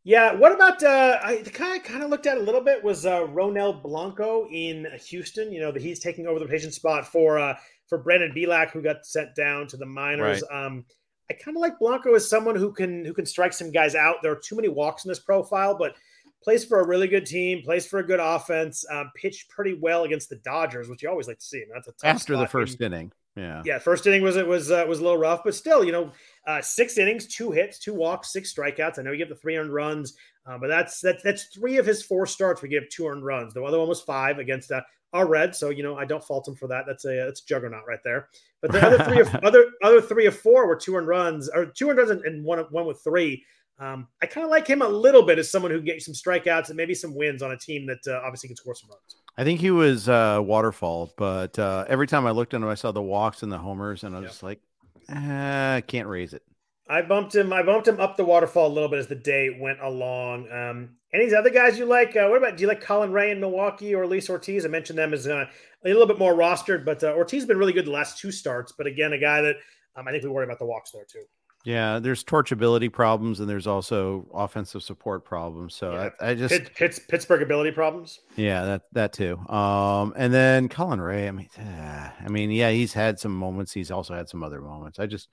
[0.06, 3.06] Yeah, what about uh I kind of kind of looked at a little bit was
[3.06, 7.40] uh Ronel Blanco in Houston, you know, that he's taking over the patient spot for
[7.40, 7.56] uh
[7.88, 10.44] for Brandon Bielak who got sent down to the minors.
[10.52, 10.66] Right.
[10.66, 10.86] Um
[11.32, 14.18] I kind of like Blanco as someone who can who can strike some guys out.
[14.22, 15.96] There are too many walks in this profile, but
[16.44, 20.04] plays for a really good team, plays for a good offense, um, pitched pretty well
[20.04, 21.64] against the Dodgers, which you always like to see.
[21.74, 23.14] That's a tough after the first inning.
[23.38, 23.62] Yeah.
[23.66, 23.80] Yeah.
[23.80, 26.12] First inning was it was uh, was a little rough, but still, you know,
[26.46, 29.00] uh, six innings, two hits, two walks, six strikeouts.
[29.00, 30.16] I know he gave the three earned runs,
[30.46, 32.62] uh, but that's that's that's three of his four starts.
[32.62, 33.54] We give two earned runs.
[33.54, 34.82] The other one was five against uh,
[35.14, 35.56] our red.
[35.56, 36.86] So you know, I don't fault him for that.
[36.86, 38.30] That's a that's a juggernaut right there.
[38.62, 41.66] But the other three of other other three of four were two earned runs or
[41.66, 43.46] two earned runs and one one with three.
[43.80, 46.68] Um, I kind of like him a little bit as someone who gets some strikeouts
[46.68, 49.18] and maybe some wins on a team that uh, obviously can score some runs.
[49.36, 52.76] I think he was uh, waterfall, but uh, every time I looked at him, I
[52.76, 54.62] saw the walks and the homers, and I was just like,
[55.10, 56.44] I can't raise it.
[56.90, 57.54] I bumped him.
[57.54, 60.52] I bumped him up the waterfall a little bit as the day went along.
[60.52, 62.16] Um, any other guys you like?
[62.16, 62.58] Uh, what about?
[62.58, 64.66] Do you like Colin Rea in Milwaukee or Luis Ortiz?
[64.66, 65.46] I mentioned them as uh,
[65.86, 68.32] a little bit more rostered, but uh, Ortiz has been really good the last two
[68.32, 68.74] starts.
[68.74, 69.56] But again, a guy that
[69.96, 71.24] um, I think we worry about the walks there too.
[71.64, 75.74] Yeah, there's torchability problems and there's also offensive support problems.
[75.74, 76.10] So yeah.
[76.20, 78.20] I, I, just Pitt, Pitt, Pittsburgh ability problems.
[78.36, 79.38] Yeah, that that too.
[79.48, 81.28] Um, and then Colin Rea.
[81.28, 83.72] I mean, uh, I mean, yeah, he's had some moments.
[83.72, 85.00] He's also had some other moments.
[85.00, 85.30] I just,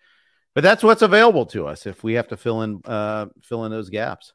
[0.55, 3.73] but that's what's available to us if we have to fill in uh fill in
[3.73, 4.33] those gaps.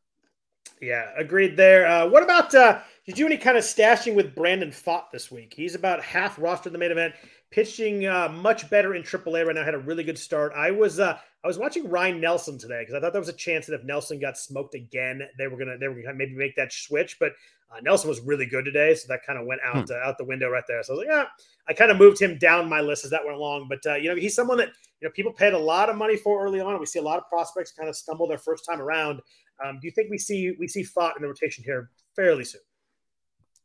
[0.81, 1.87] Yeah, agreed there.
[1.87, 5.31] Uh, what about uh, did you do any kind of stashing with Brandon Pfaadt this
[5.31, 5.53] week?
[5.55, 7.13] He's about half rostered in the main event
[7.51, 9.63] pitching uh, much better in AAA right now.
[9.63, 10.51] Had a really good start.
[10.53, 13.33] I was uh, I was watching Ryne Nelson today because I thought there was a
[13.33, 16.55] chance that if Nelson got smoked again, they were gonna they were gonna maybe make
[16.55, 17.17] that switch.
[17.19, 17.33] But
[17.71, 19.93] uh, Nelson was really good today, so that kind of went out hmm.
[19.93, 20.81] uh, out the window right there.
[20.81, 21.25] So I was like, yeah,
[21.67, 23.67] I kind of moved him down my list as that went along.
[23.69, 24.69] But uh, you know, he's someone that
[25.01, 26.79] you know people paid a lot of money for early on.
[26.79, 29.21] We see a lot of prospects kind of stumble their first time around.
[29.63, 32.61] Um, do you think we see we see Pfaadt in the rotation here fairly soon?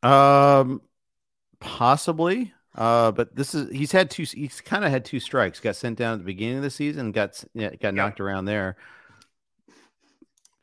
[0.03, 0.83] Um,
[1.61, 2.53] possibly.
[2.75, 4.23] Uh, but this is he's had two.
[4.23, 5.61] He's kind of had two strikes.
[5.61, 7.13] Got sent down at the beginning of the season.
[7.13, 8.77] Got yeah, got knocked around there.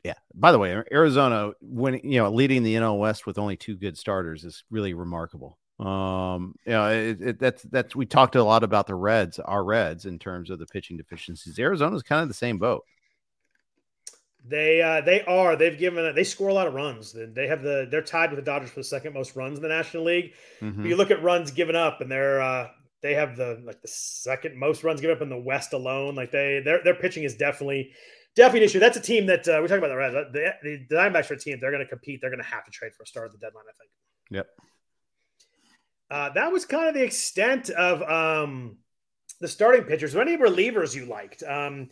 [0.04, 0.14] Yeah.
[0.34, 3.98] By the way, Arizona when you know leading the NL West with only two good
[3.98, 5.58] starters is really remarkable.
[5.78, 9.62] Um, you know, it, it, that's that's we talked a lot about the Reds, our
[9.62, 11.58] Reds, in terms of the pitching deficiencies.
[11.58, 12.84] Arizona's kind of the same boat.
[14.46, 15.56] They uh, they are.
[15.56, 16.14] They've given.
[16.14, 17.12] They score a lot of runs.
[17.12, 17.86] They have the.
[17.90, 20.32] They're tied with the Dodgers for the second most runs in the National League.
[20.60, 20.86] Mm-hmm.
[20.86, 22.68] You look at runs given up, and they're uh,
[23.02, 26.14] they have the like the second most runs given up in the West alone.
[26.14, 27.92] Like they their their pitching is definitely
[28.36, 28.78] definitely an issue.
[28.78, 30.14] That's a team that uh, we're talking about the Reds.
[30.14, 31.58] The, the, the Diamondbacks are a team.
[31.60, 32.20] They're going to compete.
[32.20, 33.64] They're going to have to trade for a start at the deadline.
[33.68, 33.90] I think.
[34.30, 34.46] Yep.
[36.10, 38.78] Uh, that was kind of the extent of um,
[39.40, 40.14] the starting pitchers.
[40.14, 41.42] Were any relievers you liked?
[41.42, 41.88] Um,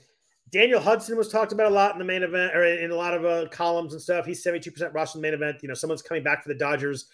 [0.50, 3.14] Daniel Hudson was talked about a lot in the main event or in a lot
[3.14, 4.24] of uh, columns and stuff.
[4.24, 5.58] He's 72% roster in the main event.
[5.62, 7.06] You know, someone's coming back for the Dodgers.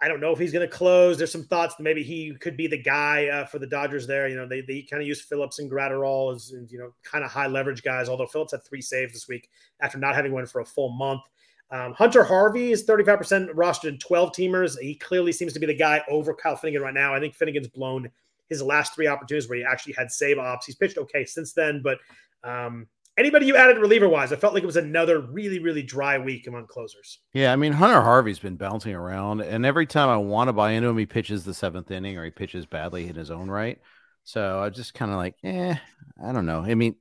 [0.00, 1.18] I don't know if he's going to close.
[1.18, 4.28] There's some thoughts that maybe he could be the guy uh, for the Dodgers there.
[4.28, 7.30] You know, they, they kind of use Phillips and Graterol as, you know, kind of
[7.30, 9.48] high leverage guys, although Phillips had three saves this week
[9.80, 11.22] after not having one for a full month.
[11.70, 14.78] Um, Hunter Harvey is 35% rostered in 12 teamers.
[14.78, 17.14] He clearly seems to be the guy over Kyle Finnegan right now.
[17.14, 18.08] I think Finnegan's blown
[18.48, 20.64] his last three opportunities where he actually had save ops.
[20.64, 21.98] He's pitched okay since then, but
[22.44, 22.86] um,
[23.18, 26.46] anybody you added reliever wise, I felt like it was another really, really dry week
[26.46, 27.18] among closers.
[27.34, 30.72] Yeah, I mean Hunter Harvey's been bouncing around, and every time I want to buy
[30.72, 33.78] into him, he pitches the seventh inning or he pitches badly in his own right.
[34.24, 35.74] So I just kind of like, eh,
[36.22, 36.60] I don't know.
[36.60, 36.96] I mean,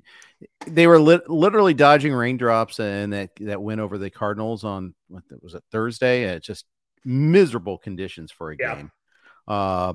[0.65, 5.23] they were li- literally dodging raindrops and that that win over the Cardinals on what
[5.41, 6.23] was it Thursday?
[6.23, 6.65] It's just
[7.03, 8.75] miserable conditions for a yeah.
[8.75, 8.91] game.
[9.47, 9.93] Uh,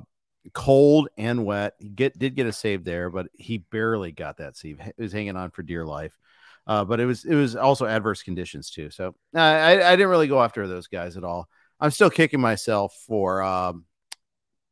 [0.51, 1.73] cold and wet.
[1.79, 4.79] He get did get a save there, but he barely got that save.
[4.79, 6.17] He was hanging on for dear life.
[6.65, 8.89] Uh, but it was it was also adverse conditions too.
[8.89, 11.47] So uh, I I didn't really go after those guys at all.
[11.79, 13.85] I'm still kicking myself for um,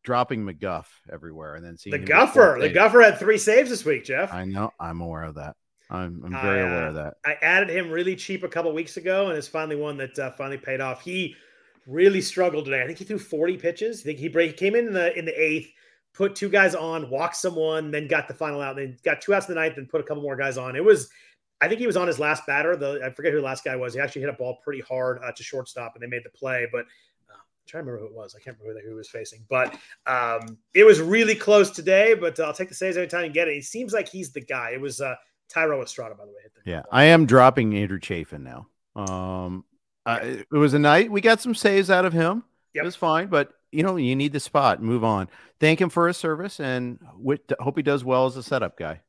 [0.03, 2.57] dropping McGough everywhere and then seeing the Guffer.
[2.59, 4.33] The Guffer had three saves this week, Jeff.
[4.33, 4.71] I know.
[4.79, 5.55] I'm aware of that.
[5.89, 7.15] I'm, I'm very aware of that.
[7.25, 10.31] I added him really cheap a couple weeks ago, and it's finally one that uh,
[10.31, 11.01] finally paid off.
[11.01, 11.35] He
[11.87, 12.81] really struggled today.
[12.81, 14.01] I think he threw 40 pitches.
[14.01, 15.71] I think he break came in the in the eighth,
[16.13, 19.47] put two guys on, walked someone, then got the final out, then got two outs
[19.47, 20.75] in the ninth, and put a couple more guys on.
[20.75, 21.09] It was,
[21.61, 22.75] I think he was on his last batter.
[22.75, 23.93] The I forget who the last guy was.
[23.93, 26.67] He actually hit a ball pretty hard uh, to shortstop, and they made the play.
[26.71, 26.81] But
[27.29, 28.35] uh, I'm trying to remember who it was.
[28.35, 29.75] I can't remember who he was facing, but
[30.05, 32.13] um, it was really close today.
[32.13, 33.57] But uh, I'll take the saves every time you get it.
[33.57, 34.71] It seems like he's the guy.
[34.71, 35.15] It was uh,
[35.51, 36.37] Thairo Estrada, by the way.
[36.65, 38.67] Yeah, I am dropping Andrew Chafin now.
[38.95, 39.65] Um,
[40.05, 41.11] uh, it was a night.
[41.11, 42.43] We got some saves out of him.
[42.73, 42.83] Yep.
[42.83, 44.81] It was fine, but you know, you need the spot.
[44.81, 45.27] Move on.
[45.59, 46.99] Thank him for his service, and
[47.59, 49.01] hope he does well as a setup guy.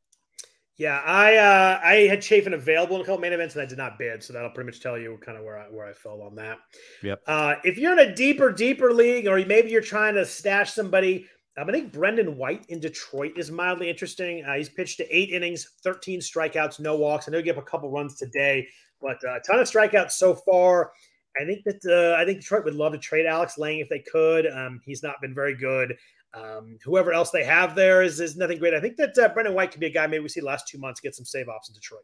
[0.78, 3.78] Yeah, I uh, I had Chafin available in a couple main events, and I did
[3.78, 6.22] not bid, so that'll pretty much tell you kind of where I where I fell
[6.22, 6.58] on that.
[7.02, 7.22] Yep.
[7.26, 11.26] Uh, if you're in a deeper, deeper league, or maybe you're trying to stash somebody,
[11.58, 14.44] um, I think Brendan White in Detroit is mildly interesting.
[14.44, 17.28] Uh, he's pitched to eight innings, 13 strikeouts, no walks.
[17.28, 18.66] I know he gave up a couple runs today,
[19.02, 20.92] but uh, a ton of strikeouts so far.
[21.40, 24.00] I think that uh, I think Detroit would love to trade Alex Lange if they
[24.00, 24.46] could.
[24.46, 25.96] Um, he's not been very good.
[26.34, 28.74] Um, whoever else they have there is is nothing great.
[28.74, 30.68] I think that uh, Brendan White could be a guy maybe we see the last
[30.68, 32.02] two months get some save ops in Detroit.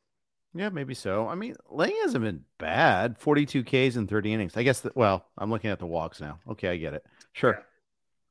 [0.54, 1.28] Yeah, maybe so.
[1.28, 3.18] I mean, Lange hasn't been bad.
[3.18, 4.56] 42 Ks in 30 innings.
[4.56, 4.84] I guess.
[4.94, 6.38] well, I'm looking at the walks now.
[6.48, 7.04] Okay, I get it.
[7.32, 7.52] Sure.
[7.52, 7.62] Yeah.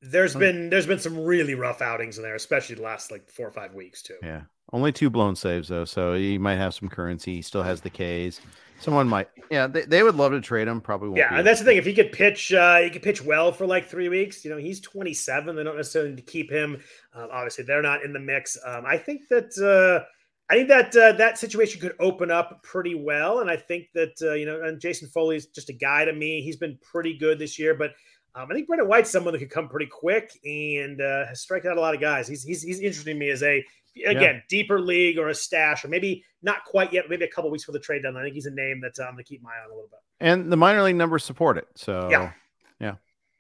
[0.10, 3.48] There's been there's been some really rough outings in there, especially the last like four
[3.48, 4.18] or five weeks too.
[4.22, 4.42] Yeah.
[4.74, 7.36] Only two blown saves though, so he might have some currency.
[7.36, 8.42] He still has the K's.
[8.80, 10.82] Someone might, yeah, they, they would love to trade him.
[10.82, 11.18] Probably won't.
[11.18, 11.78] Yeah, and that's the thing.
[11.78, 14.46] If he could pitch, uh, he could pitch well for like three weeks.
[14.46, 15.56] You know, he's 27.
[15.56, 16.80] They don't necessarily need to keep him.
[17.16, 18.56] Um, obviously, they're not in the mix.
[18.64, 20.06] Um, I think that uh,
[20.50, 24.14] I think that uh, that situation could open up pretty well, and I think that
[24.22, 26.42] uh, you know, and Jason Foley's just a guy to me.
[26.42, 27.92] He's been pretty good this year, but
[28.36, 31.66] um, I think Brendan White's someone that could come pretty quick and uh, has struck
[31.66, 32.28] out a lot of guys.
[32.28, 33.66] He's he's, he's interesting to me as a
[34.06, 34.42] again yeah.
[34.50, 37.72] deeper league or a stash or maybe not quite yet, maybe a couple weeks for
[37.72, 38.24] the trade deadline.
[38.24, 39.74] I think he's a name that uh, I'm going to keep my eye on a
[39.74, 40.00] little bit.
[40.20, 42.32] And the minor league numbers support it, so yeah,
[42.80, 42.96] yeah.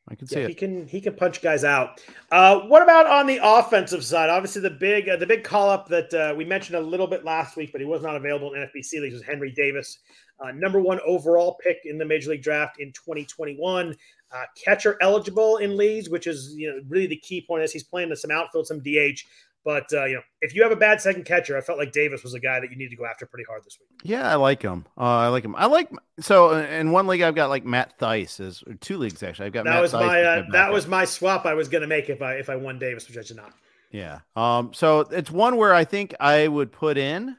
[0.09, 0.49] I can see yeah, it.
[0.49, 2.01] He can he can punch guys out.
[2.31, 4.29] Uh, what about on the offensive side?
[4.29, 7.25] Obviously, the big uh, the big call up that uh, we mentioned a little bit
[7.25, 9.99] last week, but he was not available in NFBC leagues was Henry Davis,
[10.39, 13.95] uh, number one overall pick in the Major League Draft in 2021.
[14.29, 17.63] Uh, catcher eligible in leagues, which is you know really the key point.
[17.63, 19.25] Is he's playing to some outfield, some DH.
[19.67, 22.23] But uh, you know, if you have a bad second catcher, I felt like Davis
[22.23, 23.89] was a guy that you need to go after pretty hard this week.
[24.01, 24.85] Yeah, I like him.
[24.97, 25.57] Uh, I like him.
[25.57, 25.91] I like
[26.21, 29.47] so in one league I've got like Matt Thaiss is two leagues actually.
[29.47, 31.87] I've got that Matt was my uh, that was my swap I was going to
[31.87, 33.51] make if I if I won Davis, which I did not.
[33.91, 34.19] Yeah.
[34.37, 34.71] Um.
[34.73, 37.35] So it's one where I think I would put in,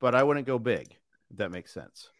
[0.00, 0.86] but I wouldn't go big.
[1.30, 2.10] If that makes sense.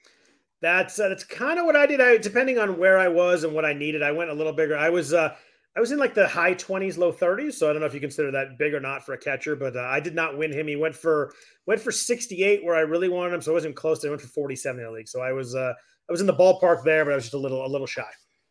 [0.63, 2.01] That's uh, that's kind of what I did.
[2.01, 4.75] I depending on where I was and what I needed, I went a little bigger.
[4.75, 5.35] I was uh
[5.77, 7.55] I was in like the high 20s, low 30s.
[7.55, 9.77] So I don't know if you consider that big or not for a catcher, but
[9.77, 10.67] uh, I did not win him.
[10.67, 11.33] He went for
[11.67, 14.01] went for 68 where I really wanted him, so I wasn't close.
[14.01, 15.73] To, I went for 47 in the league, so I was uh,
[16.09, 18.03] I was in the ballpark there, but I was just a little a little shy.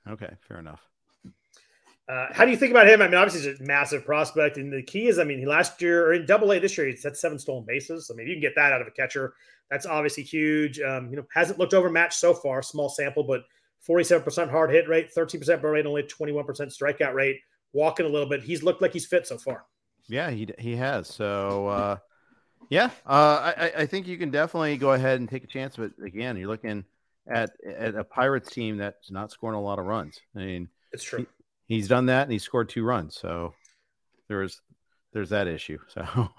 [0.08, 0.82] Okay, fair enough.
[2.08, 3.04] Uh, how do you think about him?
[3.04, 6.08] I mean, obviously he's a massive prospect, and the key is, I mean, last year
[6.08, 8.10] or in Double A this year, he's had seven stolen bases.
[8.12, 9.36] I mean, you can get that out of a catcher.
[9.70, 10.80] That's obviously huge.
[10.80, 13.44] Um, you know, hasn't looked overmatched so far, small sample, but
[13.88, 17.40] 47% hard hit rate, 13% barrel rate, only 21% strikeout rate,
[17.74, 18.44] walking a little bit.
[18.44, 19.66] He's looked like he's fit so far.
[20.08, 21.08] Yeah, he he has.
[21.08, 21.98] So uh,
[22.70, 25.78] yeah, uh, I I think you can definitely go ahead and take a chance.
[25.78, 26.84] But again, you're looking
[27.28, 30.20] at at a Pirates team that's not scoring a lot of runs.
[30.36, 31.28] I mean, it's true.
[31.68, 33.18] He, he's done that and he scored two runs.
[33.20, 33.54] So
[34.28, 34.62] there's
[35.12, 35.78] there's that issue.
[35.90, 36.30] So,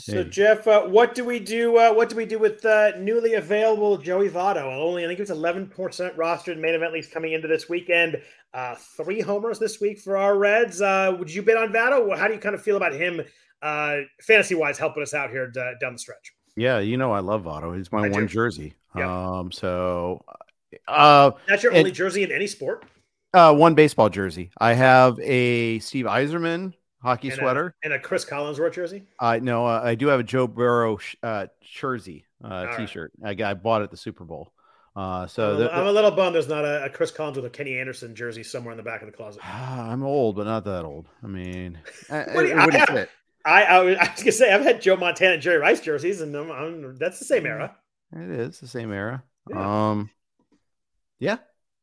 [0.00, 1.76] so Jeff, uh, what do we do?
[1.76, 4.64] Uh, what do we do with uh, newly available Joey Votto?
[4.64, 8.20] Only I think it was 11 percent rostered main event leagues coming into this weekend.
[8.52, 10.80] Uh, three homers this week for our Reds.
[10.80, 12.16] Uh, would you bet on Votto?
[12.16, 13.20] How do you kind of feel about him,
[13.62, 15.48] uh, fantasy wise, helping us out here
[15.80, 16.32] down the stretch?
[16.56, 17.76] Yeah, you know I love Votto.
[17.76, 18.28] He's my I one do.
[18.28, 18.74] jersey.
[18.96, 19.38] Yeah.
[19.38, 20.24] Um, so
[20.88, 22.84] that's your only jersey in any sport.
[23.32, 24.50] one baseball jersey.
[24.58, 29.04] I have a Steve Yzerman hockey and sweater a, and a Cris Collinsworth jersey.
[29.18, 33.12] I uh, no, uh, I do have a Joe Burrow sh- uh, jersey uh, t-shirt.
[33.18, 33.40] Right.
[33.40, 34.52] I, I bought it at the Super Bowl.
[34.96, 37.50] Uh, so I'm, the, I'm, a little bummed there's not a, a Cris Collinsworth a
[37.50, 39.40] Kenny Anderson jersey somewhere in the back of the closet.
[39.44, 41.06] I'm old, but not that old.
[41.22, 41.78] I mean,
[42.08, 43.08] what do you, I, have,
[43.44, 46.50] I, I, was gonna say I've had Joe Montana and Jerry Rice jerseys, and I'm,
[46.50, 47.76] I'm, that's the same era.
[48.12, 49.22] It is the same era.
[49.48, 49.90] Yeah.
[49.90, 50.10] Um,
[51.20, 51.36] yeah.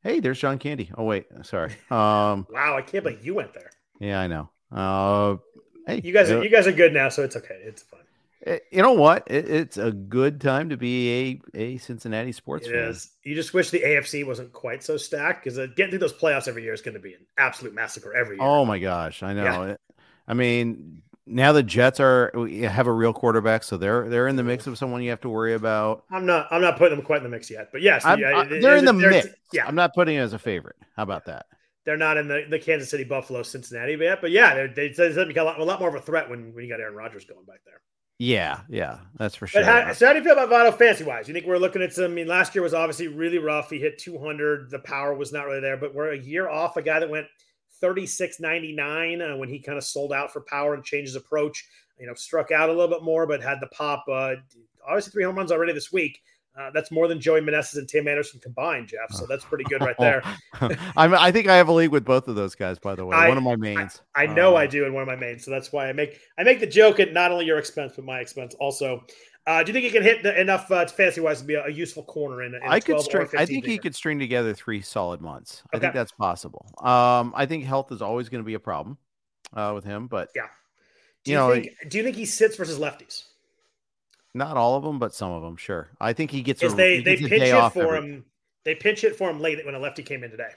[0.04, 0.92] Hey, there's John Candy.
[0.96, 1.72] Oh wait, sorry.
[1.90, 3.72] Um, wow, I can't believe you went there.
[4.00, 4.50] Yeah, I know.
[4.72, 5.38] Uh,
[5.86, 7.60] hey, you guys, are, you guys are good now, so it's okay.
[7.64, 8.02] It's fine.
[8.46, 9.24] Eh, you know what?
[9.28, 12.90] It, it's a good time to be a, a Cincinnati sports it fan.
[12.90, 13.12] Is.
[13.24, 16.48] You just wish the AFC wasn't quite so stacked because uh, getting through those playoffs
[16.48, 18.46] every year is going to be an absolute massacre every year.
[18.46, 19.44] Oh my gosh, I know.
[19.44, 19.76] Yeah.
[20.28, 22.32] I mean, now the Jets are
[22.64, 25.30] have a real quarterback, so they're they're in the mix of someone you have to
[25.30, 26.04] worry about.
[26.12, 28.78] I'm not I'm not putting them quite in the mix yet, but yes, I, they're
[28.78, 29.28] in the mix.
[29.52, 30.78] Yeah, I'm not putting it as a favorite.
[30.96, 31.48] How about that?
[31.88, 34.20] They're not in the, the Kansas City, Buffalo, Cincinnati yet.
[34.20, 36.66] But yeah, they they become a lot, a lot more of a threat when, when
[36.66, 37.80] you got Aaron Rodgers going back there.
[38.20, 39.64] Yeah, yeah, that's for sure.
[39.64, 41.30] How, so how do you feel about Votto fancy wise?
[41.30, 42.04] You think we're looking at some?
[42.04, 43.70] I mean, last year was obviously really rough.
[43.70, 44.70] He hit 200.
[44.70, 47.28] The power was not really there, but we're a year off a guy that went
[47.82, 51.66] 36.99 uh, when he kind of sold out for power and changed his approach.
[51.98, 54.04] You know, struck out a little bit more, but had the pop.
[54.12, 54.36] Uh,
[54.86, 56.20] obviously, three home runs already this week.
[56.58, 59.12] Uh, that's more than Joey Meneses and Tim Anderson combined, Jeff.
[59.12, 60.24] So that's pretty good right there.
[60.98, 63.16] I'm, I think I have a league with both of those guys, by the way.
[63.16, 64.02] I, one of my mains.
[64.16, 65.94] I, I know uh, I do in one of my mains, so that's why I
[65.94, 69.04] make I make the joke at not only your expense but my expense also.
[69.46, 71.64] Uh, do you think he can hit the, enough uh, fancy wise to be a,
[71.64, 72.54] a, useful corner in?
[72.54, 73.30] in I could string.
[73.38, 75.64] I think he could string together three solid months.
[75.68, 75.78] Okay.
[75.78, 76.66] I think that's possible.
[76.80, 78.98] Um, I think health is always going to be a problem
[79.54, 80.48] uh, with him, but yeah.
[81.24, 83.24] Do you, you know, think, do you think he sits versus lefties?
[84.38, 85.90] Not all of them, but some of them, sure.
[86.00, 86.62] I think he gets.
[86.64, 88.10] A, they he they pinch it for every...
[88.10, 88.26] him.
[88.64, 90.52] They pinch it for him late when a lefty came in today.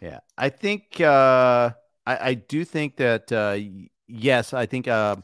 [0.00, 1.00] Yeah, I think.
[1.00, 1.70] uh
[2.06, 3.32] I, I do think that.
[3.32, 3.58] uh
[4.06, 4.88] Yes, I think.
[4.88, 5.16] uh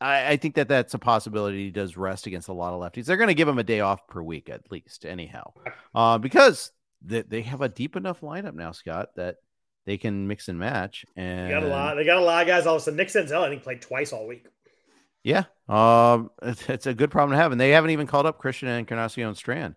[0.00, 1.64] I, I think that that's a possibility.
[1.64, 3.06] He does rest against a lot of lefties.
[3.06, 5.52] They're going to give him a day off per week at least, anyhow,
[5.92, 6.70] uh, because
[7.02, 9.38] they, they have a deep enough lineup now, Scott, that
[9.86, 11.04] they can mix and match.
[11.16, 11.94] And they got a lot.
[11.96, 12.64] They got a lot of guys.
[12.64, 14.46] All of a sudden, Nick Senzel, I think, played twice all week.
[15.24, 18.38] Yeah, Um, it's, it's, a good problem to have, and they haven't even called up
[18.38, 19.74] Christian Encarnacion Strand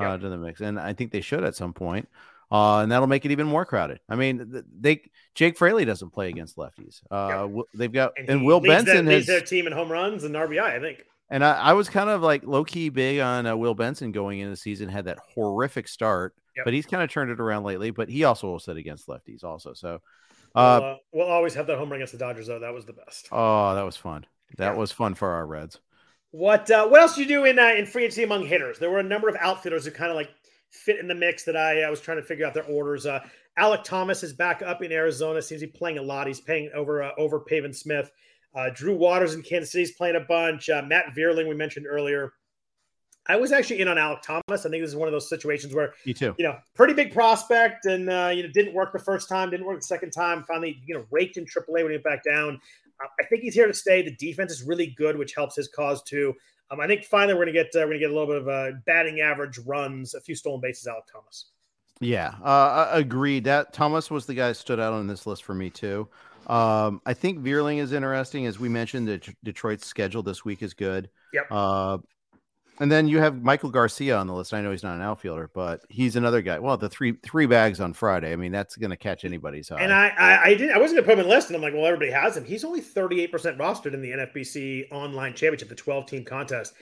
[0.00, 0.20] uh, yep.
[0.20, 2.08] to the mix, and I think they should at some point.
[2.50, 3.98] Uh, and that'll make it even more crowded.
[4.10, 5.00] I mean, they
[5.34, 7.00] Jake Fraley doesn't play against lefties.
[7.10, 7.64] Uh, yep.
[7.74, 10.60] they've got and, and Will Benson their, has their team in home runs and RBI.
[10.60, 11.02] I think.
[11.30, 14.40] And I, I was kind of like low key big on uh, Will Benson going
[14.40, 14.90] into the season.
[14.90, 16.66] Had that horrific start, yep.
[16.66, 17.90] but he's kind of turned it around lately.
[17.90, 19.72] But he also will sit against lefties also.
[19.72, 20.02] So
[20.54, 22.58] uh, we'll, uh, we'll, always have that home run against the Dodgers, though.
[22.58, 23.28] That was the best.
[23.32, 24.26] Oh, that was fun.
[24.56, 24.78] That yeah.
[24.78, 25.78] was fun for our Reds.
[26.30, 28.78] What uh, What else did you do in uh, in free agency among hitters?
[28.78, 30.30] There were a number of outfitters who kind of like
[30.70, 33.04] fit in the mix that I, I was trying to figure out their orders.
[33.04, 33.20] Uh,
[33.58, 35.42] Alek Thomas is back up in Arizona.
[35.42, 36.26] Seems to be playing a lot.
[36.26, 38.10] He's paying over uh, over Pavin Smith.
[38.54, 40.68] Uh, Drew Waters in Kansas City's playing a bunch.
[40.68, 42.32] Uh, Matt Vierling, we mentioned earlier.
[43.28, 44.66] I was actually in on Alek Thomas.
[44.66, 47.12] I think this is one of those situations where you too, you know, pretty big
[47.12, 50.44] prospect, and uh, you know, didn't work the first time, didn't work the second time.
[50.44, 52.60] Finally, you know, raked in AAA when he went back down.
[53.20, 54.02] I think he's here to stay.
[54.02, 56.34] The defense is really good, which helps his cause too.
[56.70, 58.48] Um, I think finally we're gonna get uh, we're gonna get a little bit of
[58.48, 60.86] uh, batting average runs, a few stolen bases.
[60.86, 61.50] Alek Thomas.
[62.00, 63.44] Yeah, uh, agreed.
[63.44, 66.08] That Thomas was the guy that stood out on this list for me too.
[66.46, 69.06] Um, I think Vierling is interesting, as we mentioned.
[69.06, 71.10] The Detroit's schedule this week is good.
[71.32, 71.46] Yep.
[71.50, 71.98] Uh,
[72.80, 74.54] and then you have Maikel Garcia on the list.
[74.54, 76.58] I know he's not an outfielder, but he's another guy.
[76.58, 78.32] Well, the three three bags on Friday.
[78.32, 79.80] I mean, that's going to catch anybody's eye.
[79.80, 80.74] And I, I, I didn't.
[80.74, 82.36] I wasn't going to put him in the list, and I'm like, well, everybody has
[82.36, 82.44] him.
[82.44, 86.72] He's only 38 percent rostered in the NFBC Online Championship, the 12 team contest.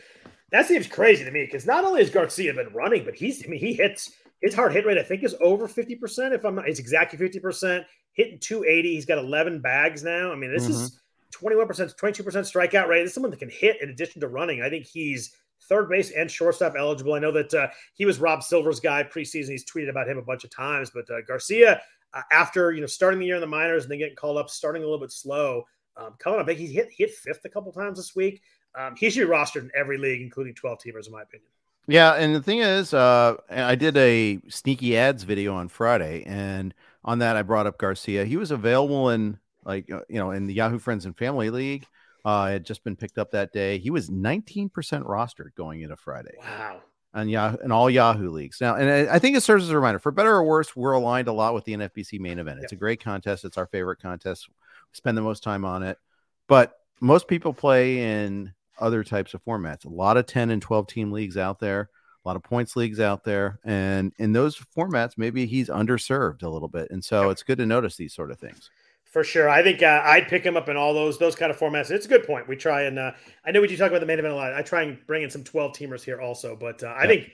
[0.53, 3.45] That seems crazy to me because not only has Garcia been running, but he's.
[3.45, 4.99] I mean, he hits his hard hit rate.
[4.99, 6.34] I think is over 50 percent.
[6.34, 7.84] If I'm not, it's exactly 50 percent.
[8.12, 8.95] Hitting 280.
[8.95, 10.32] He's got 11 bags now.
[10.32, 10.72] I mean, this mm-hmm.
[10.72, 11.01] is
[11.32, 13.03] 21 percent, 22 percent strikeout rate.
[13.03, 14.62] This is someone that can hit in addition to running.
[14.62, 15.34] I think he's
[15.71, 17.14] third base and shortstop eligible.
[17.14, 19.51] I know that uh, he was Rob Silver's guy preseason.
[19.51, 21.81] He's tweeted about him a bunch of times, but uh, Garcia,
[22.12, 24.51] uh, after you know starting the year in the minors and then getting called up,
[24.51, 25.64] starting a little bit slow,
[25.97, 26.49] um, coming up.
[26.49, 28.43] He hit hit fifth a couple times this week.
[28.75, 31.49] Um, he should be rostered in every league, including 12 teamers, in my opinion.
[31.87, 36.73] Yeah, and the thing is, uh, I did a sneaky ads video on Friday, and
[37.05, 38.25] on that I brought up Garcia.
[38.25, 41.87] He was available in like uh, you know in the Yahoo Friends and Family League.
[42.25, 43.79] Uh, had just been picked up that day.
[43.79, 46.35] He was 19% rostered going into Friday.
[46.39, 46.83] Wow.
[47.12, 49.99] And yeah, in all Yahoo leagues now, and I think it serves as a reminder.
[49.99, 52.61] For better or worse, we're aligned a lot with the NFBC main event.
[52.62, 52.79] It's yep.
[52.79, 53.45] a great contest.
[53.45, 54.49] It's our favorite contest.
[54.49, 54.55] We
[54.93, 55.99] spend the most time on it,
[56.47, 59.85] but most people play in other types of formats.
[59.85, 61.91] A lot of 10 and 12 team leagues out there,
[62.25, 66.49] a lot of points leagues out there, and in those formats, maybe he's underserved a
[66.49, 66.93] little bit.
[66.93, 67.33] And so yep.
[67.33, 68.71] it's good to notice these sort of things.
[69.11, 71.59] For sure, I think uh, I'd pick him up in all those those kind of
[71.59, 71.91] formats.
[71.91, 72.47] It's a good point.
[72.49, 73.13] We try and uh,
[73.45, 74.55] I know we do talk about the main event a lot.
[74.55, 77.29] I try and bring in some twelve teamers here also, but uh, I think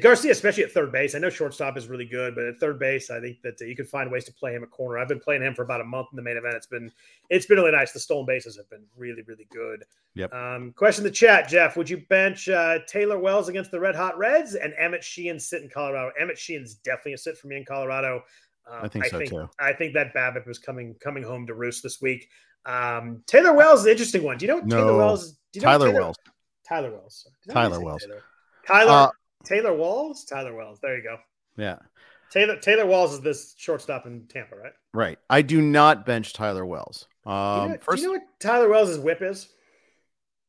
[0.00, 3.08] Garcia, especially at third base, I know shortstop is really good, but at third base,
[3.08, 4.98] I think that uh, you can find ways to play him a corner.
[4.98, 6.56] I've been playing him for about a month in the main event.
[6.56, 6.90] It's been
[7.30, 7.92] it's been really nice.
[7.92, 9.84] The stolen bases have been really really good.
[10.14, 10.34] Yep.
[10.34, 13.94] Um, question in the chat, Jeff: Would you bench uh, Taylor Wells against the Red
[13.94, 16.10] Hot Reds and Emmett Sheehan sit in Colorado?
[16.20, 18.22] Emmett Sheehan's definitely a sit for me in Colorado.
[18.66, 19.50] Um, I think I so think, too.
[19.58, 22.28] I think that BABIP was coming coming home to roost this week.
[22.64, 24.38] Um, Taylor Wells is an interesting one.
[24.38, 24.76] Do you know no.
[24.76, 25.32] Taylor Wells?
[25.52, 26.16] Do you know Tyler Taylor, Wells.
[26.68, 27.26] Tyler Wells.
[27.50, 28.02] Tyler Wells.
[28.02, 28.22] Taylor.
[28.66, 29.10] Tyler uh,
[29.44, 30.24] Taylor Walls.
[30.24, 30.78] Tyler Wells.
[30.82, 31.16] There you go.
[31.56, 31.78] Yeah.
[32.30, 34.72] Taylor Taylor Walls is this shortstop in Tampa, right?
[34.92, 35.18] Right.
[35.30, 37.06] I do not bench Tyler Wells.
[37.24, 39.48] Um, do you, know, first, do you know what Tyler Wells' whip is?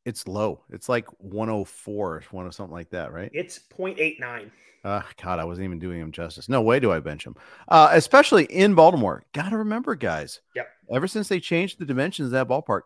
[0.04, 0.64] It's low.
[0.70, 3.30] It's like 104, one or something like that, right?
[3.34, 4.50] It's 0.89.
[4.88, 6.48] Uh, God, I wasn't even doing him justice.
[6.48, 7.36] No way do I bench him,
[7.68, 9.22] uh, especially in Baltimore.
[9.34, 10.40] Got to remember, guys.
[10.54, 10.66] Yep.
[10.90, 12.82] Ever since they changed the dimensions of that ballpark,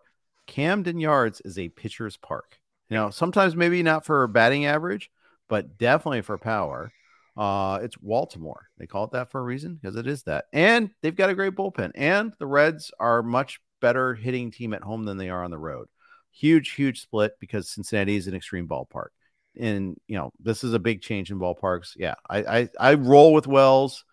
[0.49, 2.59] Camden Yards is a pitcher's park.
[2.89, 5.13] You know, sometimes maybe not for batting average,
[5.49, 6.93] but definitely for power.
[7.37, 8.67] Uh, it's Baltimore.
[8.79, 10.47] They call it that for a reason because it is that.
[10.53, 11.93] And they've got a great bullpen.
[11.95, 15.59] And the Reds are much better hitting team at home than they are on the
[15.59, 15.87] road.
[16.33, 19.11] Huge, huge split because Cincinnati is an extreme ballpark
[19.59, 21.91] and you know this is a big change in ballparks.
[21.97, 24.05] Yeah, I I, I roll with Wells.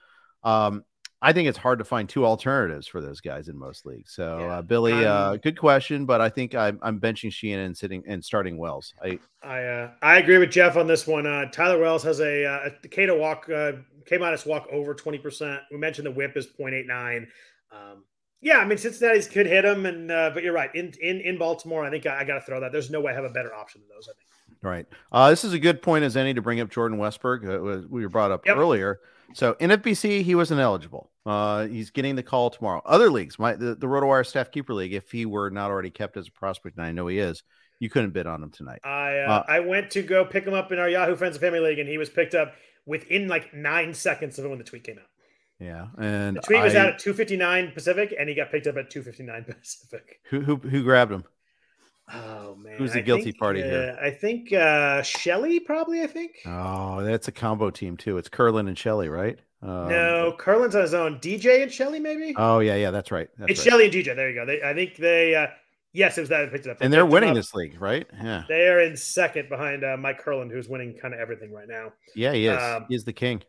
[0.43, 0.83] Um,
[1.21, 4.13] I think it's hard to find two alternatives for those guys in most leagues.
[4.13, 4.45] So yeah.
[4.45, 8.23] uh, Billy, uh, good question, but I think I'm, I'm benching Sheehan and sitting and
[8.23, 8.93] starting Wells.
[9.03, 11.27] I I uh, I agree with Jeff on this one.
[11.27, 13.73] Uh, Tyler Wells has a, uh, a K to walk uh,
[14.05, 15.59] K minus walk over twenty percent.
[15.71, 17.27] We mentioned the WHIP is 0.89.
[17.71, 18.05] Um,
[18.41, 20.73] yeah, I mean Cincinnati's could hit him, and uh, but you're right.
[20.73, 22.71] In in in Baltimore, I think I, I got to throw that.
[22.71, 24.07] There's no way I have a better option than those.
[24.07, 24.27] I think.
[24.61, 24.85] Right.
[25.11, 27.47] Uh, this is a good point as any to bring up Jordan Westburg.
[27.47, 28.57] Uh, we were brought up yep.
[28.57, 28.99] earlier.
[29.33, 31.11] So NFBC, he wasn't eligible.
[31.25, 32.81] Uh, he's getting the call tomorrow.
[32.85, 36.17] Other leagues, my the, the RotoWire Staff Keeper League, if he were not already kept
[36.17, 37.43] as a prospect, and I know he is,
[37.79, 38.79] you couldn't bid on him tonight.
[38.83, 41.41] I uh, uh, I went to go pick him up in our Yahoo Friends and
[41.41, 42.53] Family League, and he was picked up
[42.85, 45.05] within like nine seconds of when the tweet came out.
[45.59, 48.67] Yeah, and the tweet was out at two fifty nine Pacific, and he got picked
[48.67, 50.21] up at two fifty nine Pacific.
[50.29, 51.23] Who who who grabbed him?
[52.13, 53.97] Oh man, Who's the guilty think, party uh, here?
[54.01, 56.01] I think uh Shelly probably.
[56.01, 58.17] I think Oh, that's a combo team too.
[58.17, 59.37] It's Curlin and Shelly, right?
[59.61, 60.35] Um, no.
[60.37, 61.19] Curlin's on his own.
[61.19, 62.33] DJ and Shelly maybe.
[62.37, 63.29] Oh yeah, yeah, that's right.
[63.37, 63.71] That's it's right.
[63.71, 64.15] Shelly and DJ.
[64.15, 64.45] There you go.
[64.45, 65.35] They, I think they.
[65.35, 65.47] uh
[65.91, 66.77] Yes, it was that I picked it up.
[66.81, 68.05] And They they're winning this league, right?
[68.13, 71.67] Yeah, They are in second behind uh, Mike Curlin, who's winning kind of everything right
[71.67, 71.93] now.
[72.15, 72.61] yeah, he is.
[72.61, 73.41] Um, he is the king.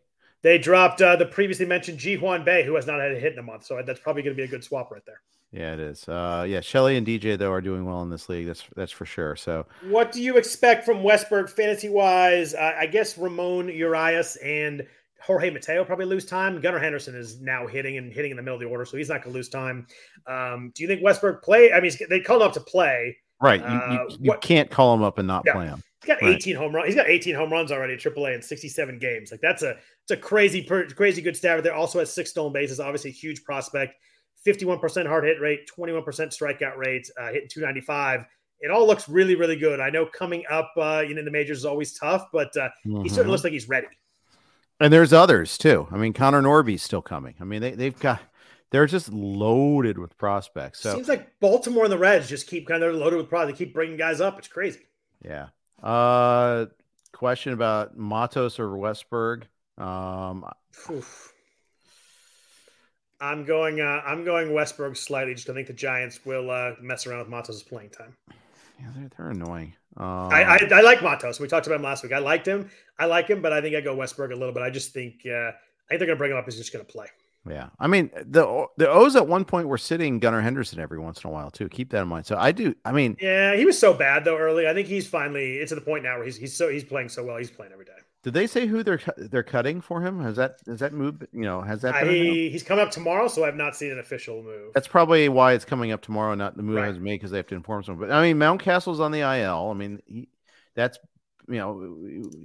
[0.42, 3.34] They dropped uh, the previously mentioned Ji Hwan Bae, who has not had a hit
[3.34, 3.66] in a month.
[3.66, 5.20] So that's probably going to be a good swap right there.
[5.52, 6.08] Yeah, it is.
[6.08, 8.46] Uh, yeah, Shelly and DJ though are doing well in this league.
[8.46, 9.34] That's that's for sure.
[9.34, 12.54] So What do you expect from Westburg fantasy wise?
[12.54, 14.86] Uh, I guess Ramon Urias and
[15.20, 16.60] Jorge Mateo probably lose time.
[16.60, 19.08] Gunnar Henderson is now hitting and hitting in the middle of the order, so he's
[19.08, 19.86] not going to lose time.
[20.26, 21.72] Um, do you think Westburg play?
[21.72, 23.16] I mean, they called him up to play.
[23.42, 25.52] right, you, Uh, you, you what- can't call him up and not Yeah.
[25.54, 25.82] play him.
[26.02, 26.36] He's got Right.
[26.36, 26.86] 18 home runs.
[26.86, 29.30] He's got 18 home runs already at AAA in 67 games.
[29.30, 29.72] Like that's a
[30.02, 31.62] it's a crazy crazy good stat.
[31.62, 32.80] There also has six stolen bases.
[32.80, 33.94] Obviously, a huge prospect.
[34.46, 38.24] 51% hard hit rate, 21% strikeout rate, uh, hitting 295.
[38.60, 39.80] It all looks really really good.
[39.80, 42.68] I know coming up, uh, you know, in the majors is always tough, but uh,
[42.84, 43.08] he Mhm.
[43.10, 43.86] certainly looks like he's ready.
[44.78, 45.88] And there's others too.
[45.90, 47.34] I mean, Connor Norby's still coming.
[47.40, 48.20] I mean, they they've got
[48.70, 50.80] they're just loaded with prospects.
[50.80, 53.58] So Seems like Baltimore and the Reds just keep kind of loaded with product.
[53.58, 54.38] They keep bringing guys up.
[54.38, 54.80] It's crazy.
[55.24, 55.48] yeah.
[55.82, 56.66] Uh,
[57.12, 59.44] question about Matos or Westburg.
[59.78, 60.44] Um,
[60.90, 61.32] Oof.
[63.20, 63.80] I'm going.
[63.80, 65.34] Uh, I'm going Westburg slightly.
[65.34, 68.16] Just I think the Giants will uh, mess around with Matos' playing time.
[68.80, 69.74] yeah, they're, they're annoying.
[69.96, 71.40] Um, I, I, I like Matos.
[71.40, 72.12] We talked about him last week.
[72.12, 72.70] I liked him.
[72.98, 74.62] I like him, but I think I go Westburg a little bit.
[74.62, 75.22] I just think.
[75.26, 75.50] Uh,
[75.90, 76.44] I think they're going to bring him up.
[76.44, 77.06] He's just going to play.
[77.48, 81.24] Yeah, I mean the the O's at one point were sitting Gunnar Henderson every once
[81.24, 81.70] in a while too.
[81.70, 82.26] Keep that in mind.
[82.26, 82.74] So I do.
[82.84, 84.68] I mean, Yeah, he was so bad though early.
[84.68, 85.56] I think he's finally.
[85.56, 87.38] It's to the point now where he's he's so he's playing so well.
[87.38, 87.92] He's playing every day.
[88.22, 90.20] Did they say who they're they're cutting for him?
[90.22, 91.26] Has that has that moved?
[91.32, 91.94] You know, has that?
[91.94, 94.72] I, he's coming up tomorrow, so I've not seen an official move.
[94.74, 96.34] That's probably why it's coming up tomorrow.
[96.34, 96.86] Not the move Right.
[96.88, 98.08] has made because they have to inform someone.
[98.08, 99.70] But I mean, Mountcastle's on the IL.
[99.70, 100.28] I mean, he,
[100.74, 100.98] that's
[101.48, 101.96] you know,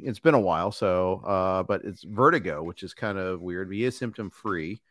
[0.02, 0.72] it's been a while.
[0.72, 3.68] So, uh, but it's vertigo, which is kind of weird.
[3.68, 4.82] But he is symptom free,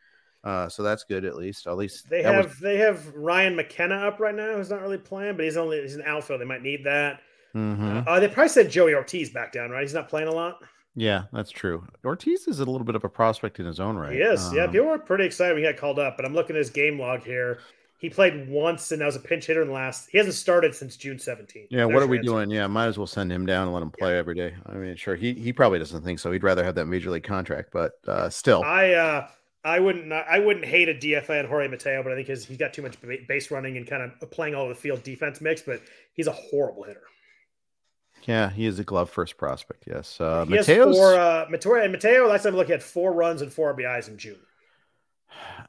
[0.43, 1.65] uh, so that's good at least.
[1.67, 4.99] At least They have was- they have Ryan McKenna up right now, who's not really
[4.99, 6.39] playing, but he's only he's an outfield.
[6.41, 7.21] They might need that.
[7.55, 8.03] Mhm.
[8.05, 9.81] Uh, they probably said Joey Ortiz back down, right?
[9.81, 10.59] He's not playing a lot.
[10.95, 11.85] Yeah, that's true.
[12.03, 14.15] Ortiz is a little bit of a prospect in his own right.
[14.15, 14.53] Yes, is.
[14.53, 16.59] yeah, Um, people were pretty excited when he got called up, but I'm looking at
[16.59, 17.59] his game log here.
[17.97, 20.09] He played once, and that was a pinch hitter in the last.
[20.11, 21.67] He hasn't started since June 17th.
[21.69, 22.49] Yeah, what are we doing?
[22.49, 24.53] Yeah, might as well send him down and let him play every day.
[24.65, 26.31] I mean, sure, he he probably doesn't think so.
[26.31, 29.27] He'd rather have that major league contract, but uh, still, I uh,
[29.63, 32.57] I wouldn't I wouldn't hate a DFA on Jorge Mateo, but I think his, he's
[32.57, 35.61] got too much base running and kind of playing all over the field defense mix.
[35.61, 35.81] But
[36.13, 37.03] he's a horrible hitter.
[38.25, 39.83] Yeah, he is a glove first prospect.
[39.87, 40.95] Yes, uh, he Mateo's.
[40.95, 41.13] four.
[41.15, 42.27] Uh, Mateo and Mateo.
[42.27, 44.37] Last time I looked, he had four runs and four RBIs in June.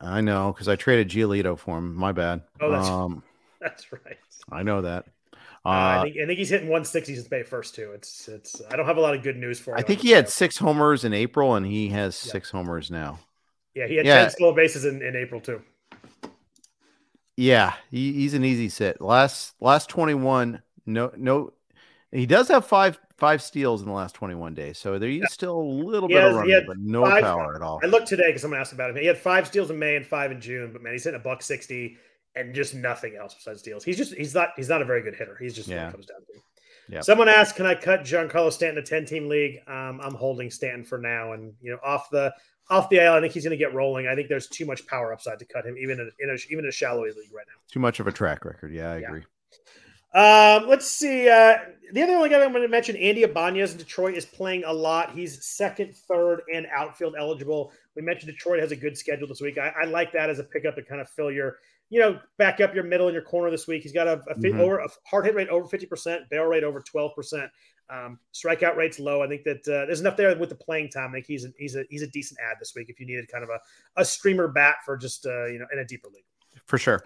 [0.01, 1.95] I know because I traded Giolito for him.
[1.95, 2.43] My bad.
[2.61, 3.23] Oh, that's- um,
[3.61, 4.19] That's right.
[4.53, 5.07] I know that.
[5.65, 7.91] Uh, Uh, I think I think he's hitting 160 since May first too.
[7.95, 8.63] It's it's.
[8.71, 9.73] I don't have a lot of good news for.
[9.73, 9.79] Him.
[9.79, 12.33] I think he had six homers in April, and he has Yeah.
[12.33, 13.19] six homers now.
[13.75, 14.21] Yeah, he had Yeah.
[14.23, 15.63] 10 stolen bases in, in April too.
[17.37, 19.01] Yeah, he, he's an easy sit.
[19.01, 20.63] Last last twenty one.
[20.87, 21.53] No, no,
[22.17, 24.79] he does have five five steals in the last twenty one days.
[24.79, 27.55] So there is still a little He bit has- of running, but no five- power
[27.55, 27.81] at all.
[27.83, 28.97] I looked today because someone asked about him.
[28.97, 31.23] He had five steals in May and five in June, but man, he's hitting a
[31.23, 31.97] buck 60
[32.35, 33.85] and just nothing else besides steals.
[33.85, 35.37] He's just he's not he's not a very good hitter.
[35.41, 35.89] He's just what Yeah.
[35.89, 36.33] it comes down to.
[36.89, 37.03] Yep.
[37.05, 40.85] Someone asked, "Can I cut Giancarlo Stanton a 10 team league?" Um, I'm holding Stanton
[40.85, 42.33] for now, and you know, off the
[42.71, 44.07] off the IL, I think he's going to get rolling.
[44.09, 46.39] I think there's too much power upside to cut him, even in a, in a
[46.51, 47.55] even in a shallow league right now.
[47.71, 48.73] Too much of a track record.
[48.73, 49.07] Yeah, I Yeah.
[49.09, 49.23] agree.
[50.17, 51.29] Um, let's see.
[51.29, 51.59] Uh,
[51.93, 54.73] the other only guy I'm going to mention, Andy Ibanez in Detroit, is playing a
[54.73, 55.13] lot.
[55.13, 57.71] He's second, third, and outfield eligible.
[57.95, 59.59] We mentioned Detroit has a good schedule this week.
[59.59, 61.59] I, I like that as a pickup to kind of fill your,
[61.91, 63.83] you know, back up your middle and your corner this week.
[63.83, 64.59] He's got a, a Mhm.
[64.59, 67.51] over a hard hit rate over 50%, barrel rate over 12%.
[67.91, 69.23] Um, strikeout rate's low.
[69.23, 71.11] I think that uh, there's enough there with the playing time.
[71.11, 73.31] I think he's a, he's a he's a decent ad this week if you needed
[73.31, 73.61] kind of a,
[74.01, 76.25] a streamer bat for just uh, you know in a deeper league.
[76.65, 77.05] For sure.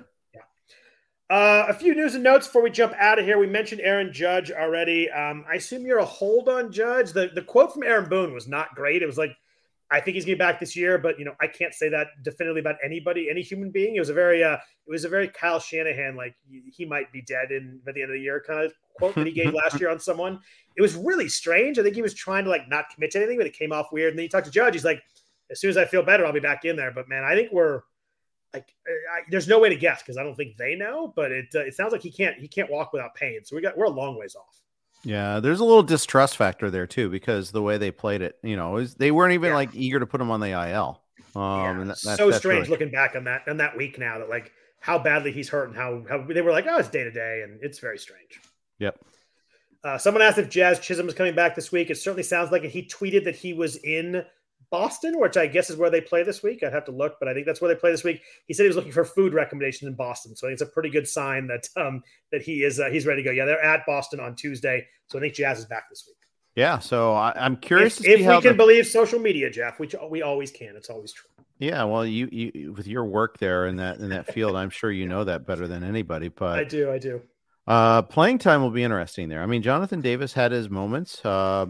[1.31, 3.39] Uh, a few news and notes before we jump out of here.
[3.39, 5.09] We mentioned Aaron Judge already.
[5.09, 7.12] Um, I assume you're a hold on Judge.
[7.12, 9.01] The the quote from Aaron Boone was not great.
[9.01, 9.31] It was like,
[9.93, 12.09] I think he's gonna be back this year, but you know, I can't say that
[12.24, 13.95] definitively about anybody, any human being.
[13.95, 17.22] It was a very uh it was a very Kyle Shanahan, like he might be
[17.22, 19.81] dead in by the end of the year kind of quote that he gave last
[19.81, 20.41] year on someone.
[20.76, 21.78] It was really strange.
[21.78, 23.93] I think he was trying to like not commit to anything, but it came off
[23.93, 24.11] weird.
[24.11, 25.01] And then he talked to Judge, he's like,
[25.49, 26.91] as soon as I feel better, I'll be back in there.
[26.91, 27.83] But man, I think we're
[28.55, 31.46] like I, there's no way to guess because I don't think they know, but it
[31.55, 33.40] uh, it sounds like he can't he can't walk without pain.
[33.44, 34.61] So we got we're a long ways off.
[35.05, 38.57] Yeah, there's a little distrust factor there too because the way they played it, you
[38.57, 39.55] know, is they weren't even Yeah.
[39.57, 41.01] like eager to put him on the IL.
[41.34, 42.70] Um, yeah, and that, so strange really...
[42.70, 45.76] looking back on that on that week now that like how badly he's hurt and
[45.76, 48.40] how how they were like, oh, it's day to day, and it's very strange.
[48.78, 48.98] Yep.
[49.82, 51.88] Uh, someone asked if Jazz Chisholm is coming back this week.
[51.88, 52.70] It certainly sounds like it.
[52.70, 54.24] He tweeted that he was in
[54.71, 56.62] Boston, which I guess is where they play this week.
[56.62, 58.23] I'd have to look, but I think that's where they play this week.
[58.47, 60.73] He said he was looking for food recommendations in Boston, so I think it's a
[60.73, 63.33] pretty good sign that um, that he is uh, he's ready to go.
[63.33, 66.16] Yeah, they're at Boston on Tuesday, so I think Jazz is back this week.
[66.57, 68.55] Yeah, so I, am curious if, if we can the...
[68.55, 70.77] believe social media, Jeff, which we always can.
[70.77, 71.31] It's always true.
[71.59, 74.91] Yeah, well, you you with your work there in that in that field, I'm sure
[74.91, 76.29] you know that better than anybody.
[76.29, 77.23] But I do, I do.
[77.66, 79.43] Uh, playing time will be interesting there.
[79.43, 81.25] I mean, Jonathan Davis had his moments.
[81.25, 81.66] Uh,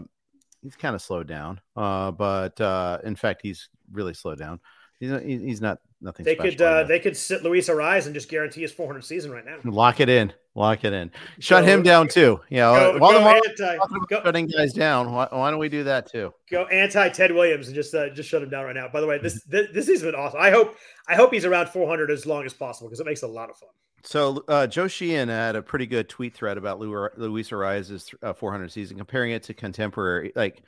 [0.61, 1.59] he's kind of slowed down.
[1.75, 4.59] Uh, but uh, in fact, he's really slowed down.
[4.99, 6.25] He's not, he's not nothing.
[6.25, 9.43] They could uh, they could sit Luis Arraez and just guarantee his 400 season right
[9.43, 9.57] now.
[9.63, 10.31] Lock it in.
[10.53, 11.09] Lock it in.
[11.39, 12.39] Shut go, him down too.
[12.49, 13.77] You know, while go anti,
[14.09, 16.33] go, shutting guys down, why, why, don't we do that too?
[16.51, 18.89] Go anti Ted Williams and just uh, just shut him down right now.
[18.89, 20.39] By the way, this this, this has been awesome.
[20.41, 20.75] I hope
[21.07, 23.57] I hope he's around 400 as long as possible because it makes a lot of
[23.57, 23.69] fun.
[24.03, 28.71] So uh, Joe Sheehan had a pretty good tweet thread about Luis Arraez's uh, 400
[28.71, 30.63] season, comparing it to contemporary, like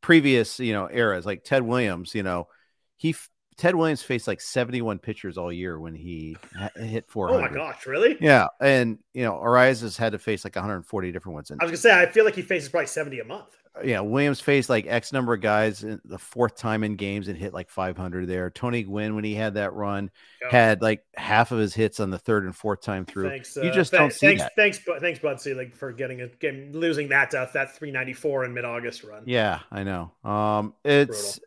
[0.00, 2.14] previous, you know, eras, like Ted Williams.
[2.14, 2.48] You know,
[2.96, 3.14] he
[3.56, 6.36] Ted Williams faced like 71 pitchers all year when he
[6.76, 7.38] hit 400.
[7.38, 8.16] Oh my gosh, really?
[8.20, 11.50] Yeah, and you know, Arraez has had to face like 140 different ones.
[11.50, 13.56] And, I was gonna say, I feel like he faces probably 70 a month.
[13.84, 17.36] Yeah, Williams faced like X number of guys in the fourth time in games and
[17.36, 18.50] hit like 500 there.
[18.50, 20.10] Tony Gwynn, when he had that run,
[20.50, 23.28] had like half of his hits on the third and fourth time through.
[23.28, 24.56] Thanks, uh, you just th- don't see thanks, that.
[24.56, 28.64] Thanks, thanks, Budsy, like for getting a game, losing that uh, that 394 in mid
[28.64, 29.22] August run.
[29.26, 30.12] Yeah, I know.
[30.24, 31.38] Um, it's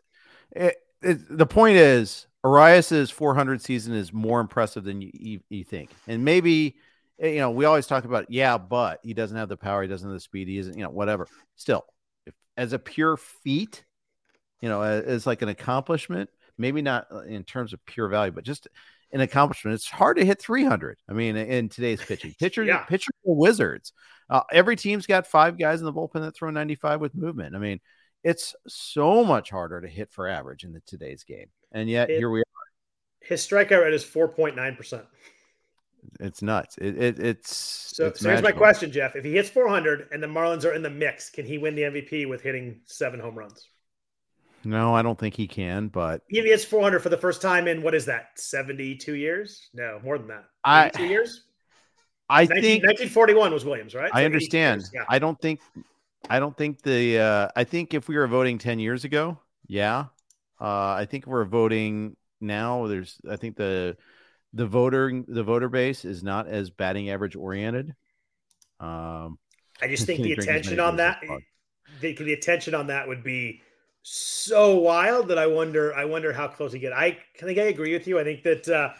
[0.52, 5.64] it, it, the point is Arraez's 400 season is more impressive than you, you, you,
[5.64, 5.90] think.
[6.06, 6.76] And maybe,
[7.18, 9.82] eh, you know, we always talk about, yeah, but he doesn't have the power.
[9.82, 10.48] He doesn't have the speed.
[10.48, 11.26] He isn't, you know, whatever.
[11.56, 11.84] Still,
[12.60, 13.84] as a pure feat,
[14.60, 18.32] you know, as, as, like an accomplishment, maybe not uh, in terms of pure value,
[18.32, 18.68] but just
[19.12, 19.74] an accomplishment.
[19.74, 20.98] It's hard to hit 300.
[21.08, 22.84] I mean, in today's pitching, pitcher, yeah.
[22.84, 23.92] pitcher wizards.
[24.28, 27.56] Uh, every team's got five guys in the bullpen that throw 95 with movement.
[27.56, 27.80] I mean,
[28.22, 32.18] it's so much harder to hit for average in the today's game and yet it,
[32.18, 32.44] here we are.
[33.20, 35.04] His strikeout rate is four point nine percent.
[36.18, 36.76] It's nuts.
[36.78, 38.06] It, it it's so.
[38.06, 40.82] It's so here's my question, Jeff: If he hits 400 and the Marlins are in
[40.82, 43.66] the mix, can he win the MVP with hitting seven home runs?
[44.64, 45.88] No, I don't think he can.
[45.88, 48.38] But if he hits 400 for the first time in what is that?
[48.38, 49.68] 72 years?
[49.72, 50.44] No, more than that.
[50.64, 51.44] I two years.
[52.28, 54.10] I 19, think 1941 was Williams, right?
[54.14, 54.84] I understand.
[54.94, 55.04] Yeah.
[55.08, 55.60] I don't think.
[56.28, 57.18] I don't think the.
[57.18, 60.06] Uh, I think if we were voting 10 years ago, yeah,
[60.60, 62.86] uh, I think we're voting now.
[62.86, 63.96] There's, I think the
[64.52, 67.94] the voter the voter base is not as batting average oriented.
[68.78, 69.38] Um,
[69.80, 71.20] I just think the attention on that,
[72.00, 73.62] the, the attention on that would be
[74.02, 76.92] so wild that I wonder, I wonder how close he get.
[76.92, 78.18] I think I agree with you.
[78.18, 78.92] I think that uh,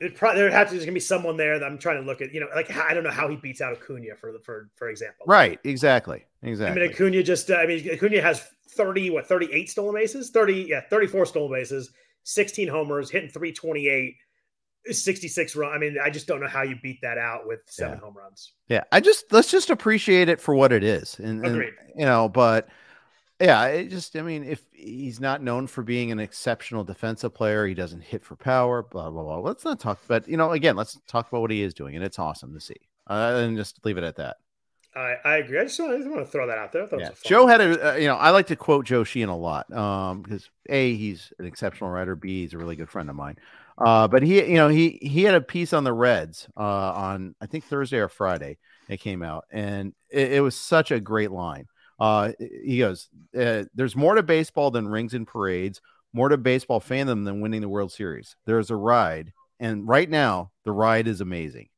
[0.00, 2.20] it probably there has to there's gonna be someone there that I'm trying to look
[2.20, 2.32] at.
[2.32, 4.88] You know, like I don't know how he beats out Acuna for the for for
[4.88, 5.24] example.
[5.26, 5.58] Right.
[5.64, 6.24] Exactly.
[6.42, 6.82] Exactly.
[6.82, 7.50] I mean, Acuna just.
[7.50, 11.90] Uh, I mean, Acuna has 30 what 38 stolen bases 30 yeah 34 stolen bases
[12.24, 14.16] 16 homers hitting 328
[14.90, 17.94] 66 run i mean i just don't know how you beat that out with seven
[17.94, 18.04] yeah.
[18.04, 21.56] home runs yeah i just let's just appreciate it for what it is and, and
[21.96, 22.68] you know but
[23.40, 27.66] yeah it just i mean if he's not known for being an exceptional defensive player
[27.66, 30.76] he doesn't hit for power blah blah blah let's not talk but you know again
[30.76, 32.76] let's talk about what he is doing and it's awesome to see
[33.08, 34.36] uh, and just leave it at that
[34.96, 35.60] I, I agree.
[35.60, 36.88] I just, want, I just want to throw that out there.
[36.98, 37.10] Yeah.
[37.22, 40.22] Joe had a, uh, you know, I like to quote Joe Sheehan a lot um,
[40.22, 42.16] because a he's an exceptional writer.
[42.16, 43.36] B he's a really good friend of mine.
[43.78, 46.60] Uh, but he, you know, he he had a piece on the Reds uh,
[46.92, 48.58] on I think Thursday or Friday.
[48.88, 51.66] It came out, and it, it was such a great line.
[52.00, 53.08] Uh, he goes,
[53.38, 55.80] uh, "There's more to baseball than rings and parades.
[56.12, 58.36] More to baseball fandom than winning the World Series.
[58.46, 61.68] There's a ride, and right now the ride is amazing."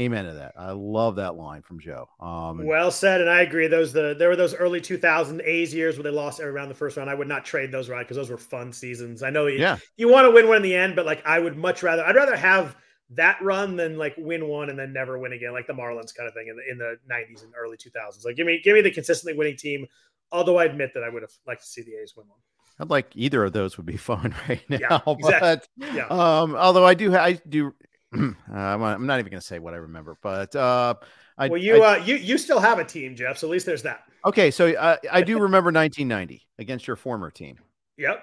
[0.00, 0.54] Amen to that.
[0.56, 2.08] I love that line from Joe.
[2.20, 3.66] Um, well said, and I agree.
[3.66, 6.74] Those the there were those early 2000 A's years where they lost every round the
[6.74, 7.10] first round.
[7.10, 9.22] I would not trade those right because those were fun seasons.
[9.22, 9.78] I know you, yeah.
[9.96, 12.14] you want to win one in the end, but like I would much rather I'd
[12.14, 12.76] rather have
[13.10, 16.28] that run than like win one and then never win again, like the Marlins kind
[16.28, 18.24] of thing in the in the 90s and early 2000s.
[18.24, 19.86] Like give me give me the consistently winning team.
[20.30, 22.38] Although I admit that I would have liked to see the A's win one.
[22.80, 24.78] I'd like either of those would be fun right now.
[24.80, 25.68] Yeah, exactly.
[25.78, 26.06] But yeah.
[26.06, 27.74] um, although I do I do
[28.18, 30.94] uh, I'm not even going to say what I remember, but uh,
[31.36, 33.38] I, well, you I, uh, you you still have a team, Jeff.
[33.38, 34.04] So at least there's that.
[34.24, 37.58] Okay, so uh, I do remember 1990 against your former team.
[37.98, 38.22] Yep,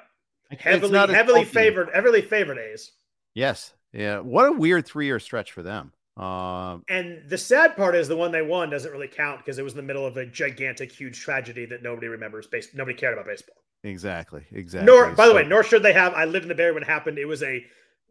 [0.58, 2.92] heavily heavily favored, heavily favored A's.
[3.34, 4.20] Yes, yeah.
[4.20, 5.92] What a weird three year stretch for them.
[6.18, 9.64] Um, and the sad part is the one they won doesn't really count because it
[9.64, 12.48] was in the middle of a gigantic, huge tragedy that nobody remembers.
[12.48, 13.58] Based, nobody cared about baseball.
[13.84, 14.46] Exactly.
[14.52, 14.86] Exactly.
[14.86, 16.14] Nor, by so, the way, nor should they have.
[16.14, 17.20] I lived in the Bay when it happened.
[17.20, 17.64] It was a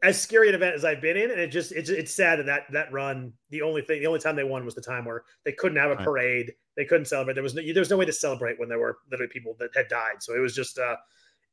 [0.03, 2.47] as scary an event as I've been in, and it just it's it's sad that
[2.47, 3.33] that that run.
[3.51, 5.91] The only thing, the only time they won was the time where they couldn't have
[5.91, 6.53] a parade.
[6.77, 7.35] They couldn't celebrate.
[7.35, 9.71] There was no there was no way to celebrate when there were literally people that
[9.75, 10.21] had died.
[10.21, 10.97] So it was just uh,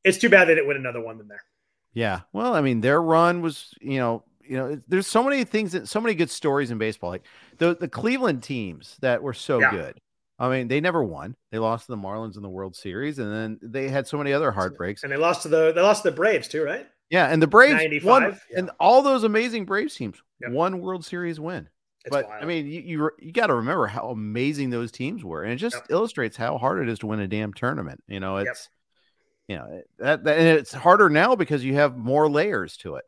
[0.04, 1.44] it's too bad they didn't win another one than there.
[1.94, 2.20] Yeah.
[2.32, 5.88] Well, I mean, their run was, you know, you know, there's so many things that
[5.88, 7.10] so many good stories in baseball.
[7.10, 7.24] Like
[7.58, 9.70] the the Cleveland teams that were so Yeah.
[9.70, 10.00] good.
[10.38, 11.36] I mean, they never won.
[11.52, 14.32] They lost to the Marlins in the World Series, and then they had so many
[14.32, 15.04] other heartbreaks.
[15.04, 16.86] And they lost to the they lost to the Braves too, right?
[17.12, 18.58] Yeah, and the Braves 95, won, yeah.
[18.58, 20.50] and all those amazing Braves teams Yep.
[20.52, 21.68] won World Series win.
[22.06, 22.42] It's but wild.
[22.42, 25.56] I mean, you you, you got to remember how amazing those teams were, and it
[25.56, 25.86] just Yep.
[25.90, 28.02] illustrates how hard it is to win a damn tournament.
[28.08, 28.46] You know, Yep.
[28.48, 28.68] it's
[29.46, 33.04] you know that, that and it's harder now because you have more layers to it.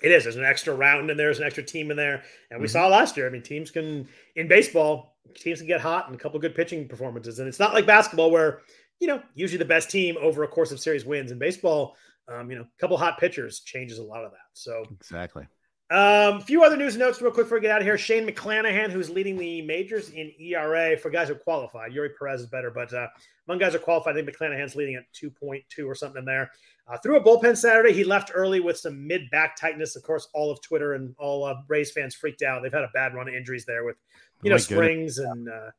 [0.00, 0.22] It is.
[0.22, 1.26] There's an extra round in there.
[1.26, 2.22] There's an extra team in there,
[2.52, 2.70] and we Mhm.
[2.70, 3.26] saw last year.
[3.26, 4.06] I mean, teams can
[4.36, 7.74] in baseball, teams can get hot and a couple good pitching performances, and it's not
[7.74, 8.60] like basketball where
[9.00, 11.32] you know usually the best team over a course of series wins.
[11.32, 11.96] In baseball,
[12.28, 14.38] um, you know, a couple hot pitchers changes a lot of that.
[14.52, 15.42] So, Exactly.
[15.90, 17.98] um, a few other news notes real quick before we get out of here.
[17.98, 21.92] Shane McClanahan, who's leading the majors in ERA for guys who qualified.
[21.92, 23.06] Eury Perez is better, but uh,
[23.46, 26.50] among guys who qualified, I think McClanahan's leading at 2.2 or something in there.
[26.86, 27.94] Uh, threw a bullpen Saturday.
[27.94, 29.96] He left early with some mid back tightness.
[29.96, 32.62] Of course, all of Twitter and all uh, Rays fans freaked out.
[32.62, 33.96] They've had a bad run of injuries there with,
[34.42, 34.64] you know, My goodness.
[34.66, 35.70] Springs and uh,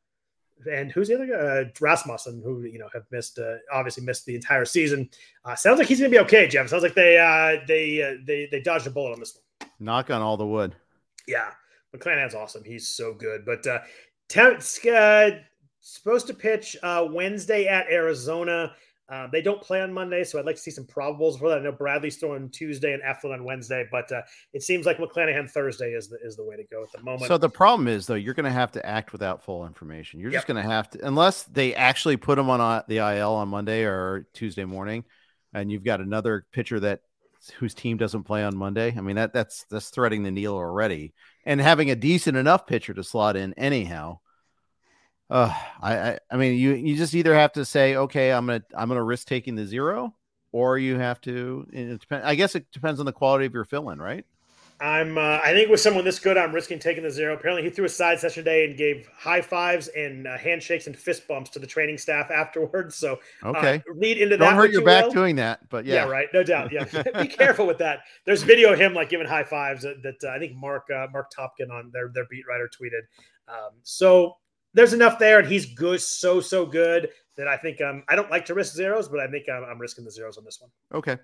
[0.72, 1.34] and who's the other guy?
[1.34, 5.10] Uh, Rasmussen, who you know have missed, uh, obviously missed the entire season.
[5.44, 6.68] Uh, sounds like he's going to be okay, Jeff.
[6.70, 9.70] Sounds like they uh, they uh, they they dodged a bullet on this one.
[9.80, 10.76] Knock on all the wood.
[11.28, 11.52] Yeah,
[11.96, 12.64] McClanahan's awesome.
[12.64, 13.46] He's so good.
[13.46, 13.80] But uh,
[14.90, 15.30] uh
[15.82, 18.74] supposed to pitch uh, Wednesday at Arizona.
[19.08, 21.60] Uh, they don't play on Monday, so I'd like to see some probables for that.
[21.60, 25.48] I know Bradley's throwing Tuesday and Eflin on Wednesday, but uh, it seems like McClanahan
[25.50, 27.28] Thursday is the is the way to go at the moment.
[27.28, 30.20] So the problem is though, you're going to have to act without full information.
[30.20, 33.34] You're just going to have to, unless they actually put him on uh, the IL
[33.34, 35.04] on Monday or Tuesday morning,
[35.54, 37.02] and you've got another pitcher that
[37.60, 38.96] whose team doesn't play on Monday.
[38.98, 41.14] I mean that that's that's threading the needle already,
[41.46, 44.20] and having a decent enough pitcher to slot in anyhow.
[45.30, 48.64] Uh, I, I I mean you you just either have to say okay I'm gonna
[48.78, 50.14] I'm gonna risk taking the zero,
[50.52, 51.68] or you have to.
[51.74, 54.26] It depend, I guess it depends on the quality of your fill in, right?
[54.82, 57.34] I'm uh, I think with someone this good, I'm risking taking the zero.
[57.34, 60.98] Apparently, he threw a side session today and gave high fives and uh, handshakes and
[60.98, 62.96] fist bumps to the training staff afterwards.
[62.96, 64.56] So uh, Okay, read into don't that.
[64.56, 66.06] hurt your you back doing that, but Yeah.
[66.06, 66.28] yeah, right.
[66.34, 66.74] No doubt.
[66.74, 66.86] Yeah,
[67.22, 68.00] be careful with that.
[68.26, 71.08] There's video of him like giving high fives that, that uh, I think Marc uh,
[71.12, 73.04] Marc Topkin on their their beat writer tweeted.
[73.48, 74.36] Um, so
[74.76, 78.30] there's enough there, and he's good, so so good that I think um, I don't
[78.30, 80.70] like to risk zeros, but I think I'm, I'm risking the zeros on this one.
[80.94, 81.18] Okay.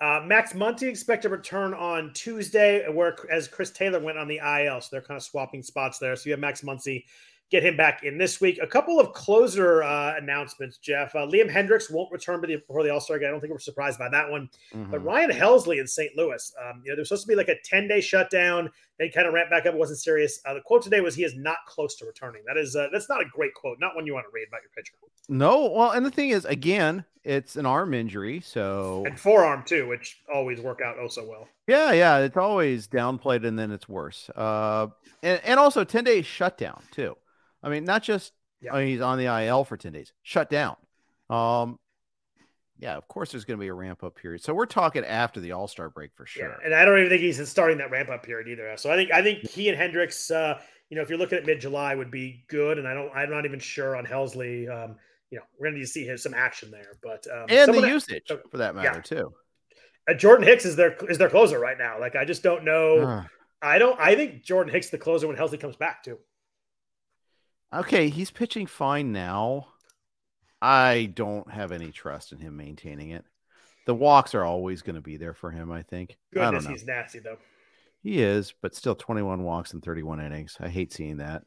[0.00, 4.38] Uh, Max Muncy expect to return on Tuesday, where as Chris Taylor went on the
[4.38, 6.16] IL, so they're kind of swapping spots there.
[6.16, 7.04] So you have Max Muncy
[7.50, 8.58] get him back in this week.
[8.62, 11.14] A couple of closer uh, announcements, Jeff.
[11.14, 13.28] Uh, Liam Hendriks won't return the, before the All Star game.
[13.28, 14.48] I don't think we're surprised by that one.
[14.72, 15.04] But Mhm.
[15.04, 16.16] Ryan Helsley in St.
[16.16, 18.70] Louis, um, you know, there's supposed to be like a 10 day shutdown.
[19.00, 19.74] They kind of ramped back up.
[19.74, 20.40] It wasn't serious.
[20.44, 22.42] Uh, the quote today was he is not close to returning.
[22.46, 23.78] That is uh, that's not a great quote.
[23.80, 24.92] Not one you want to read about your pitcher.
[25.28, 29.88] No, well, and the thing is, again, it's an arm injury, so And forearm too,
[29.88, 31.48] which always work out oh so well.
[31.66, 34.28] yeah, yeah, it's always downplayed and then it's worse.
[34.36, 34.88] Uh,
[35.22, 37.16] and and also ten days shutdown too.
[37.62, 38.74] I mean, not just Yeah.
[38.74, 40.76] I mean, he's on the IL for ten days, shut down.
[41.30, 41.78] Um,
[42.80, 44.42] yeah, of course, there's going to be a ramp up period.
[44.42, 46.48] So we're talking after the All Star break for sure.
[46.48, 48.74] Yeah, and I don't even think he's starting that ramp up period either.
[48.78, 50.58] So I think I think he and Hendriks, uh,
[50.88, 52.78] you know, if you're looking at mid July, would be good.
[52.78, 54.68] And I don't, I'm not even sure on Helsley.
[54.68, 54.96] Um,
[55.30, 56.92] you know, we're going to see his, some action there.
[57.02, 58.82] But um, and the usage oh, for that yeah.
[58.82, 59.34] matter too.
[60.08, 62.00] uh, Jordan Hicks is their is their closer right now.
[62.00, 63.04] Like I just don't know.
[63.06, 63.26] Ah.
[63.62, 64.00] I don't.
[64.00, 66.18] I think Jordan Hicks the closer when Helsley comes back too.
[67.74, 69.68] Okay, he's pitching fine now.
[70.62, 73.24] I don't have any trust in him maintaining it.
[73.86, 76.16] The walks are always going to be there for him, I think.
[76.34, 76.70] I don't Goodness, know.
[76.72, 77.38] he's nasty though.
[78.02, 80.56] He is, but still 21 walks and 31 innings.
[80.60, 81.44] I hate seeing that.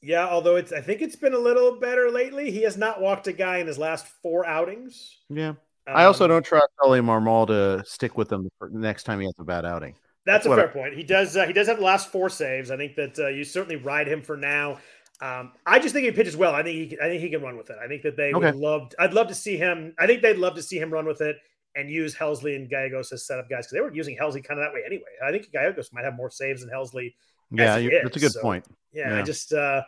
[0.00, 2.50] Yeah, although it's I think it's been a little better lately.
[2.50, 5.16] He has not walked a guy in his last four outings.
[5.28, 5.54] Yeah.
[5.86, 9.26] I also Um, don't trust Oli Marmol to stick with them the next time he
[9.26, 9.94] has a bad outing.
[10.24, 10.94] That's, That's a fair point.
[10.94, 11.36] He does.
[11.36, 12.70] Uh, he does have the last four saves.
[12.70, 14.78] I think that uh, you certainly ride him for now.
[15.22, 16.52] Um, I just think he pitches well.
[16.54, 16.86] I think he.
[16.88, 17.76] Can, I think he can run with it.
[17.82, 18.46] I think that they Okay.
[18.46, 18.92] would love.
[18.98, 19.94] I'd love to see him.
[19.98, 21.36] I think they'd love to see him run with it
[21.76, 24.66] and use Helsley and Gallegos as setup guys because they were using Helsley kind of
[24.66, 25.04] that way anyway.
[25.24, 27.14] I think Gallegos might have more saves than Helsley.
[27.52, 28.64] Yeah, you that's a good so- point.
[28.92, 29.52] Yeah, I just.
[29.52, 29.82] Uh,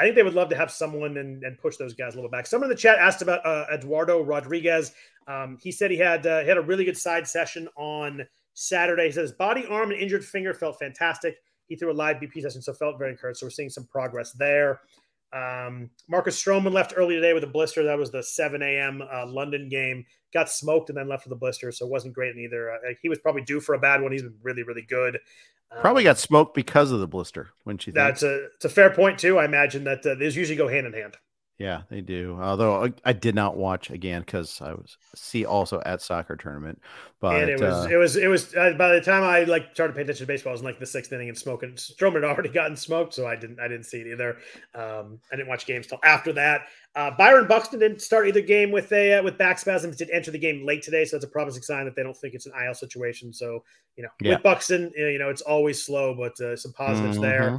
[0.00, 2.30] I think they would love to have someone and, and push those guys a little
[2.30, 2.46] back.
[2.46, 4.92] Someone in the chat asked about uh, Eduardo Rodriguez.
[5.26, 8.24] Um, he said he had uh, he had a really good side session on
[8.54, 9.06] Saturday.
[9.06, 11.36] He says body, arm, and injured finger felt fantastic.
[11.68, 13.40] He threw a live BP session, so felt very encouraged.
[13.40, 14.80] So we're seeing some progress there.
[15.32, 17.84] Um, Marcus Stroman left early today with a blister.
[17.84, 19.02] That was the 7 a.m.
[19.02, 20.04] Uh, London game.
[20.32, 22.70] Got smoked and then left with a blister, so it wasn't great in either.
[22.70, 24.12] Uh, he was probably due for a bad one.
[24.12, 25.18] He's been really, really good.
[25.80, 27.50] Probably got smoked because of the blister.
[27.64, 29.38] When she that's a it's a fair point too.
[29.38, 31.16] I imagine that uh, these usually go hand in hand.
[31.58, 32.38] Yeah, they do.
[32.40, 36.80] Although I, I did not watch again because I was see also at soccer tournament.
[37.20, 39.70] But and it was uh, it was it was uh, by the time I like
[39.74, 41.72] started paying attention to baseball, I was in like the sixth inning and smoking.
[41.72, 44.36] Stroman had already gotten smoked, so I didn't I didn't see it either.
[44.72, 46.68] Um, I didn't watch games till after that.
[46.94, 49.96] Uh, Byron Buxton didn't start either game with a uh, with back spasms.
[49.96, 52.34] Did enter the game late today, so that's a promising sign that they don't think
[52.34, 53.32] it's an IL situation.
[53.32, 53.64] So
[53.96, 54.34] you know, Yeah.
[54.34, 57.58] with Buxton, you know, it's always slow, but uh, some positives there.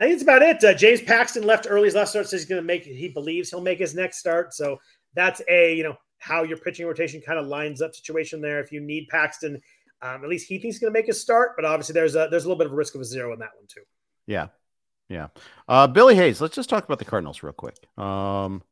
[0.00, 0.64] I think that's about it.
[0.64, 2.84] Uh, James Paxton left early his last start, says he's going to make.
[2.84, 4.54] He believes he'll make his next start.
[4.54, 4.78] So
[5.14, 8.60] that's a you know how your pitching rotation kind of lines up situation there.
[8.60, 9.60] If you need Paxton,
[10.02, 11.52] um, at least he thinks he's going to make his start.
[11.54, 13.38] But obviously, there's a there's a little bit of a risk of a zero in
[13.40, 13.82] that one too.
[14.26, 14.48] Yeah.
[15.10, 15.26] Yeah.
[15.68, 17.76] Uh, Billy Hayes, let's just talk about the Cardinals real quick.
[17.98, 18.62] Um,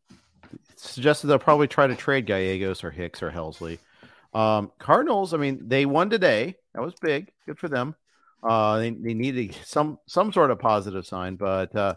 [0.77, 3.79] suggested they'll probably try to trade Gallegos or Hicks or Helsley.
[4.33, 6.55] Um, Cardinals, I mean, they won today.
[6.75, 7.33] That was big.
[7.45, 7.97] Good for them.
[8.43, 11.95] Uh, they, they needed some some sort of positive sign, but uh,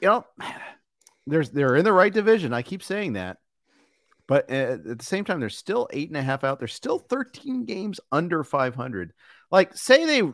[0.00, 0.24] you know,
[1.26, 2.52] there's they're in the right division.
[2.52, 3.38] I keep saying that,
[4.26, 6.58] but at, at the same time, they're still eight and a half out.
[6.58, 9.12] They're still 13 games under 500.
[9.50, 10.32] Like, say they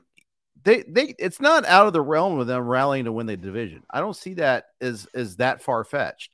[0.65, 3.83] they they it's not out of the realm of them rallying to win the division.
[3.91, 6.31] I don't see that as as that far fetched.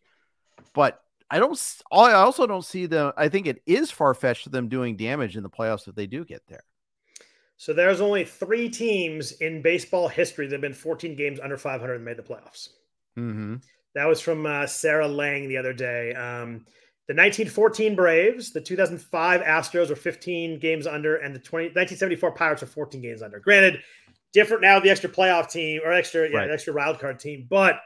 [0.75, 1.01] But
[1.31, 1.61] I don't
[1.93, 5.37] I also don't see them I think it is far fetched to them doing damage
[5.37, 6.65] in the playoffs if they do get there.
[7.57, 11.95] So there's only three teams in baseball history that have been 14 games under 500
[11.95, 12.71] and made the playoffs.
[13.17, 13.57] Mm-hmm.
[13.95, 16.15] That was from uh, Sarah Langs the other day.
[16.15, 16.65] Um,
[17.09, 22.63] the 1914 Braves, the 2005 Astros were 15 games under, and the 20, 1974 Pirates
[22.63, 23.39] were 14 games under.
[23.39, 23.81] Granted,
[24.33, 26.51] different now the extra playoff team or extra yeah Right.
[26.51, 27.81] extra wild card team, but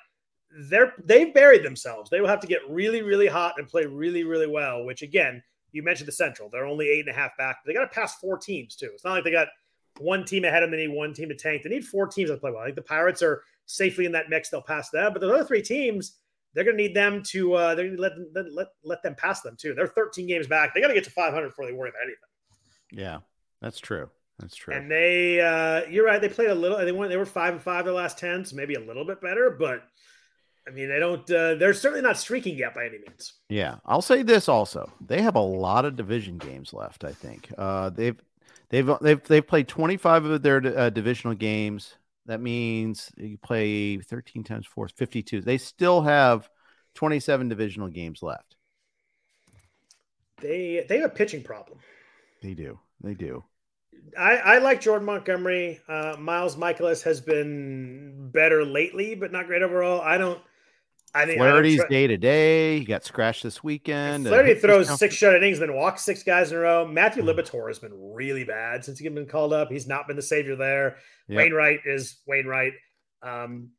[0.70, 2.08] they're they've buried themselves.
[2.08, 4.84] They will have to get really really hot and play really really well.
[4.84, 5.42] Which again,
[5.76, 7.58] you mentioned the Central, they're only eight and a half back.
[7.64, 8.90] They got to pass four teams too.
[8.94, 9.48] It's not like they got
[9.98, 10.78] one team ahead of them.
[10.78, 11.62] They need one team to tank.
[11.62, 12.62] They need four teams to play well.
[12.62, 14.48] I think the Pirates are safely in that mix.
[14.48, 16.18] They'll pass them, but the other three teams
[16.54, 19.14] they're going to need them to uh, they're going to let, let let let them
[19.14, 19.74] pass them too.
[19.74, 20.74] They're 13 games back.
[20.74, 23.04] They got to get to 500 before they worry about anything.
[23.04, 23.18] Yeah,
[23.60, 24.08] that's true.
[24.38, 24.74] That's true.
[24.74, 26.20] And they, uh, you're right.
[26.20, 26.78] They played a little.
[26.78, 27.10] They went.
[27.10, 29.50] They were five and five their last ten, so maybe a little bit better.
[29.50, 29.84] But
[30.66, 31.30] I mean, they don't.
[31.30, 33.34] Uh, they're certainly not streaking yet by any means.
[33.48, 34.90] Yeah, I'll say this also.
[35.00, 37.04] They have a lot of division games left.
[37.04, 38.16] I think uh, they've
[38.70, 41.94] they've they've they've played 25 of their uh, divisional games.
[42.26, 45.42] That means you play 13 times four, 52.
[45.42, 46.50] They still have
[46.94, 48.56] 27 divisional games left.
[50.42, 51.78] They they have a pitching problem.
[52.42, 52.78] They do.
[53.00, 53.44] They do.
[54.18, 55.80] I, I like Jordan Montgomery.
[55.88, 60.00] Uh, Miles Mikolas has been better lately, but not great overall.
[60.00, 60.40] I don't.
[61.16, 62.78] I think Flaherty's day to day.
[62.78, 64.26] He got scratched this weekend.
[64.26, 66.86] Uh, Flaherty throws six shut innings, then walks six guys in a row.
[66.86, 67.30] Matthew Hmm.
[67.30, 69.70] Liberatore has been really bad since he's been called up.
[69.70, 70.98] He's not been the savior there.
[71.28, 71.36] Yep.
[71.38, 72.74] Wainwright is Wainwright.
[73.22, 73.70] Um,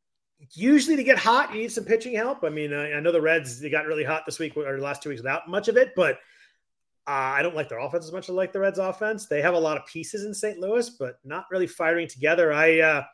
[0.52, 2.44] usually to get hot, you need some pitching help.
[2.44, 4.82] I mean, I, I know the Reds they got really hot this week or the
[4.82, 6.18] last two weeks without much of it, but
[7.06, 9.26] uh, I don't like their offense as much as I like the Reds' offense.
[9.26, 10.58] They have a lot of pieces in St.
[10.58, 12.52] Louis, but not really firing together.
[12.52, 13.04] I uh,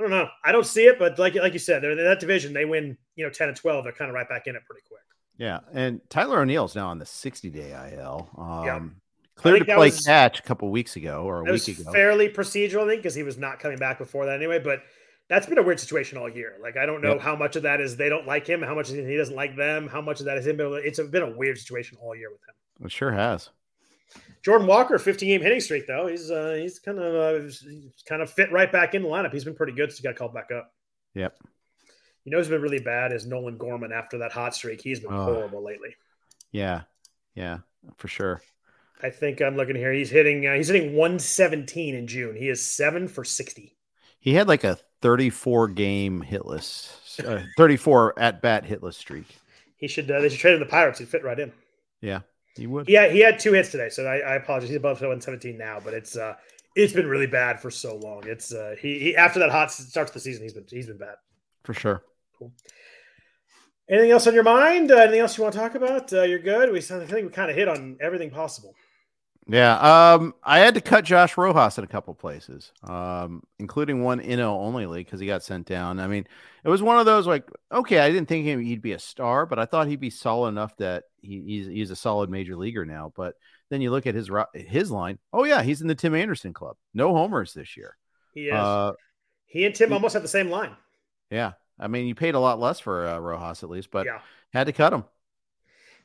[0.00, 0.28] I don't know.
[0.42, 2.54] I don't see it, but like like you said, they're in that division.
[2.54, 3.84] They win, you know, ten and twelve.
[3.84, 5.02] They're kind of right back in it pretty quick.
[5.36, 8.28] Yeah, and Tyler O'Neill's now on the 60 day IL.
[8.36, 8.80] Um, Yeah.
[9.36, 11.90] Cleared think to play was- catch a couple weeks ago or a week ago.
[11.92, 14.58] fairly procedural, I think, because he was not coming back before that anyway.
[14.58, 14.82] But
[15.28, 16.56] that's been a weird situation all year.
[16.62, 17.20] Like I don't know Yep.
[17.22, 19.86] how much of that is they don't like him, how much he doesn't like them,
[19.88, 20.56] how much of that is him.
[20.60, 22.86] It's been a weird situation all year with him.
[22.86, 23.48] It sure has.
[24.42, 26.06] Jordan Walker, 15 game hitting streak though.
[26.06, 29.32] He's uh, he's kind of uh, he's kind of fit right back in the lineup.
[29.32, 30.72] He's been pretty good since he got called back up.
[31.14, 31.36] Yep.
[32.24, 34.80] You know, who's been really bad is Nolan Gorman after that hot streak.
[34.82, 35.24] He's been Oh.
[35.24, 35.96] horrible lately.
[36.52, 36.82] Yeah.
[37.34, 37.58] Yeah,
[37.96, 38.42] for sure.
[39.02, 39.92] I think I'm looking here.
[39.92, 42.36] He's hitting uh, he's hitting 117 in June.
[42.36, 43.74] He is seven for 60.
[44.18, 46.92] He had like a 34 game hitless,
[47.26, 49.26] uh, 34 at bat hitless streak.
[49.76, 50.98] He should uh, they should trade him the Pirates.
[50.98, 51.52] He'd fit right in.
[52.02, 52.20] Yeah,
[52.56, 52.88] he would.
[52.88, 54.68] Yeah, he had two hits today, so I, I apologize.
[54.68, 56.34] He's above 117 now, but it's uh
[56.76, 58.22] it's been really bad for so long.
[58.26, 60.98] It's uh he, he after that hot start to the season, he's been he's been
[60.98, 61.16] bad.
[61.64, 62.02] For sure.
[63.88, 64.92] Anything else on your mind?
[64.92, 66.12] Uh, anything else you want to talk about?
[66.12, 66.70] Uh, you're good.
[66.70, 68.74] We I think we kind of hit on everything possible.
[69.52, 70.12] Yeah.
[70.14, 74.50] Um, I had to cut Josh Rojas in a couple places, um, including one Inno
[74.60, 75.98] only league because he got sent down.
[75.98, 76.26] I mean,
[76.62, 79.58] it was one of those like, okay, I didn't think he'd be a star, but
[79.58, 83.12] I thought he'd be solid enough that he, he's he's a solid major leaguer now.
[83.16, 83.34] But
[83.70, 85.18] then you look at his his line.
[85.32, 86.76] Oh yeah, he's in the Tim Anderson club.
[86.94, 87.96] No homers this year.
[88.34, 88.54] He is.
[88.54, 88.92] Uh,
[89.46, 90.70] he and Tim he- almost have the same line.
[91.30, 91.52] yeah.
[91.82, 94.18] I mean, you paid a lot less for uh, Rojas at least, but Yeah.
[94.52, 95.04] had to cut him.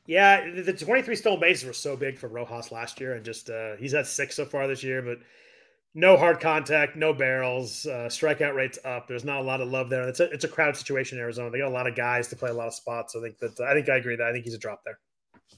[0.06, 3.50] Yeah, the- the 23 stolen bases were so big for Rojas last year, and just
[3.50, 5.18] uh, he's had six so far this year, but
[5.94, 9.08] no hard contact, no barrels, uh, strikeout rates up.
[9.08, 10.06] There's not a lot of love there.
[10.08, 11.50] It's a it's a crowded situation in Arizona.
[11.50, 13.14] They got a lot of guys to play a lot of spots.
[13.14, 14.98] So I think that I think I agree that I think he's a drop there.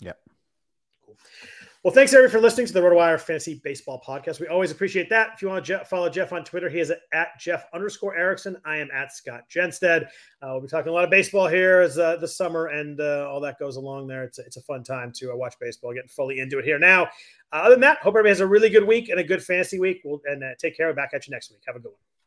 [0.01, 0.19] Yep.
[1.89, 4.41] Well, thanks everyone for listening to the RotoWire Fantasy Baseball Podcast.
[4.41, 5.31] We always appreciate that.
[5.33, 8.59] If you want to Je- follow Jeff on Twitter, he is at Jeff underscore Erickson.
[8.67, 10.03] I am at Scott Jenstad.
[10.43, 13.27] Uh, we'll be talking a lot of baseball here as uh, the summer and uh,
[13.31, 14.25] all that goes along there.
[14.25, 16.79] It's a, it's a fun time to uh, watch baseball, getting fully into it here
[16.79, 17.05] now.
[17.05, 17.07] Uh,
[17.63, 20.03] other than that, hope everybody has a really good week and a good fantasy week.
[20.05, 20.93] We'll, and uh, take care.
[20.93, 21.63] Back at you next week.
[21.67, 22.18] Have a good one.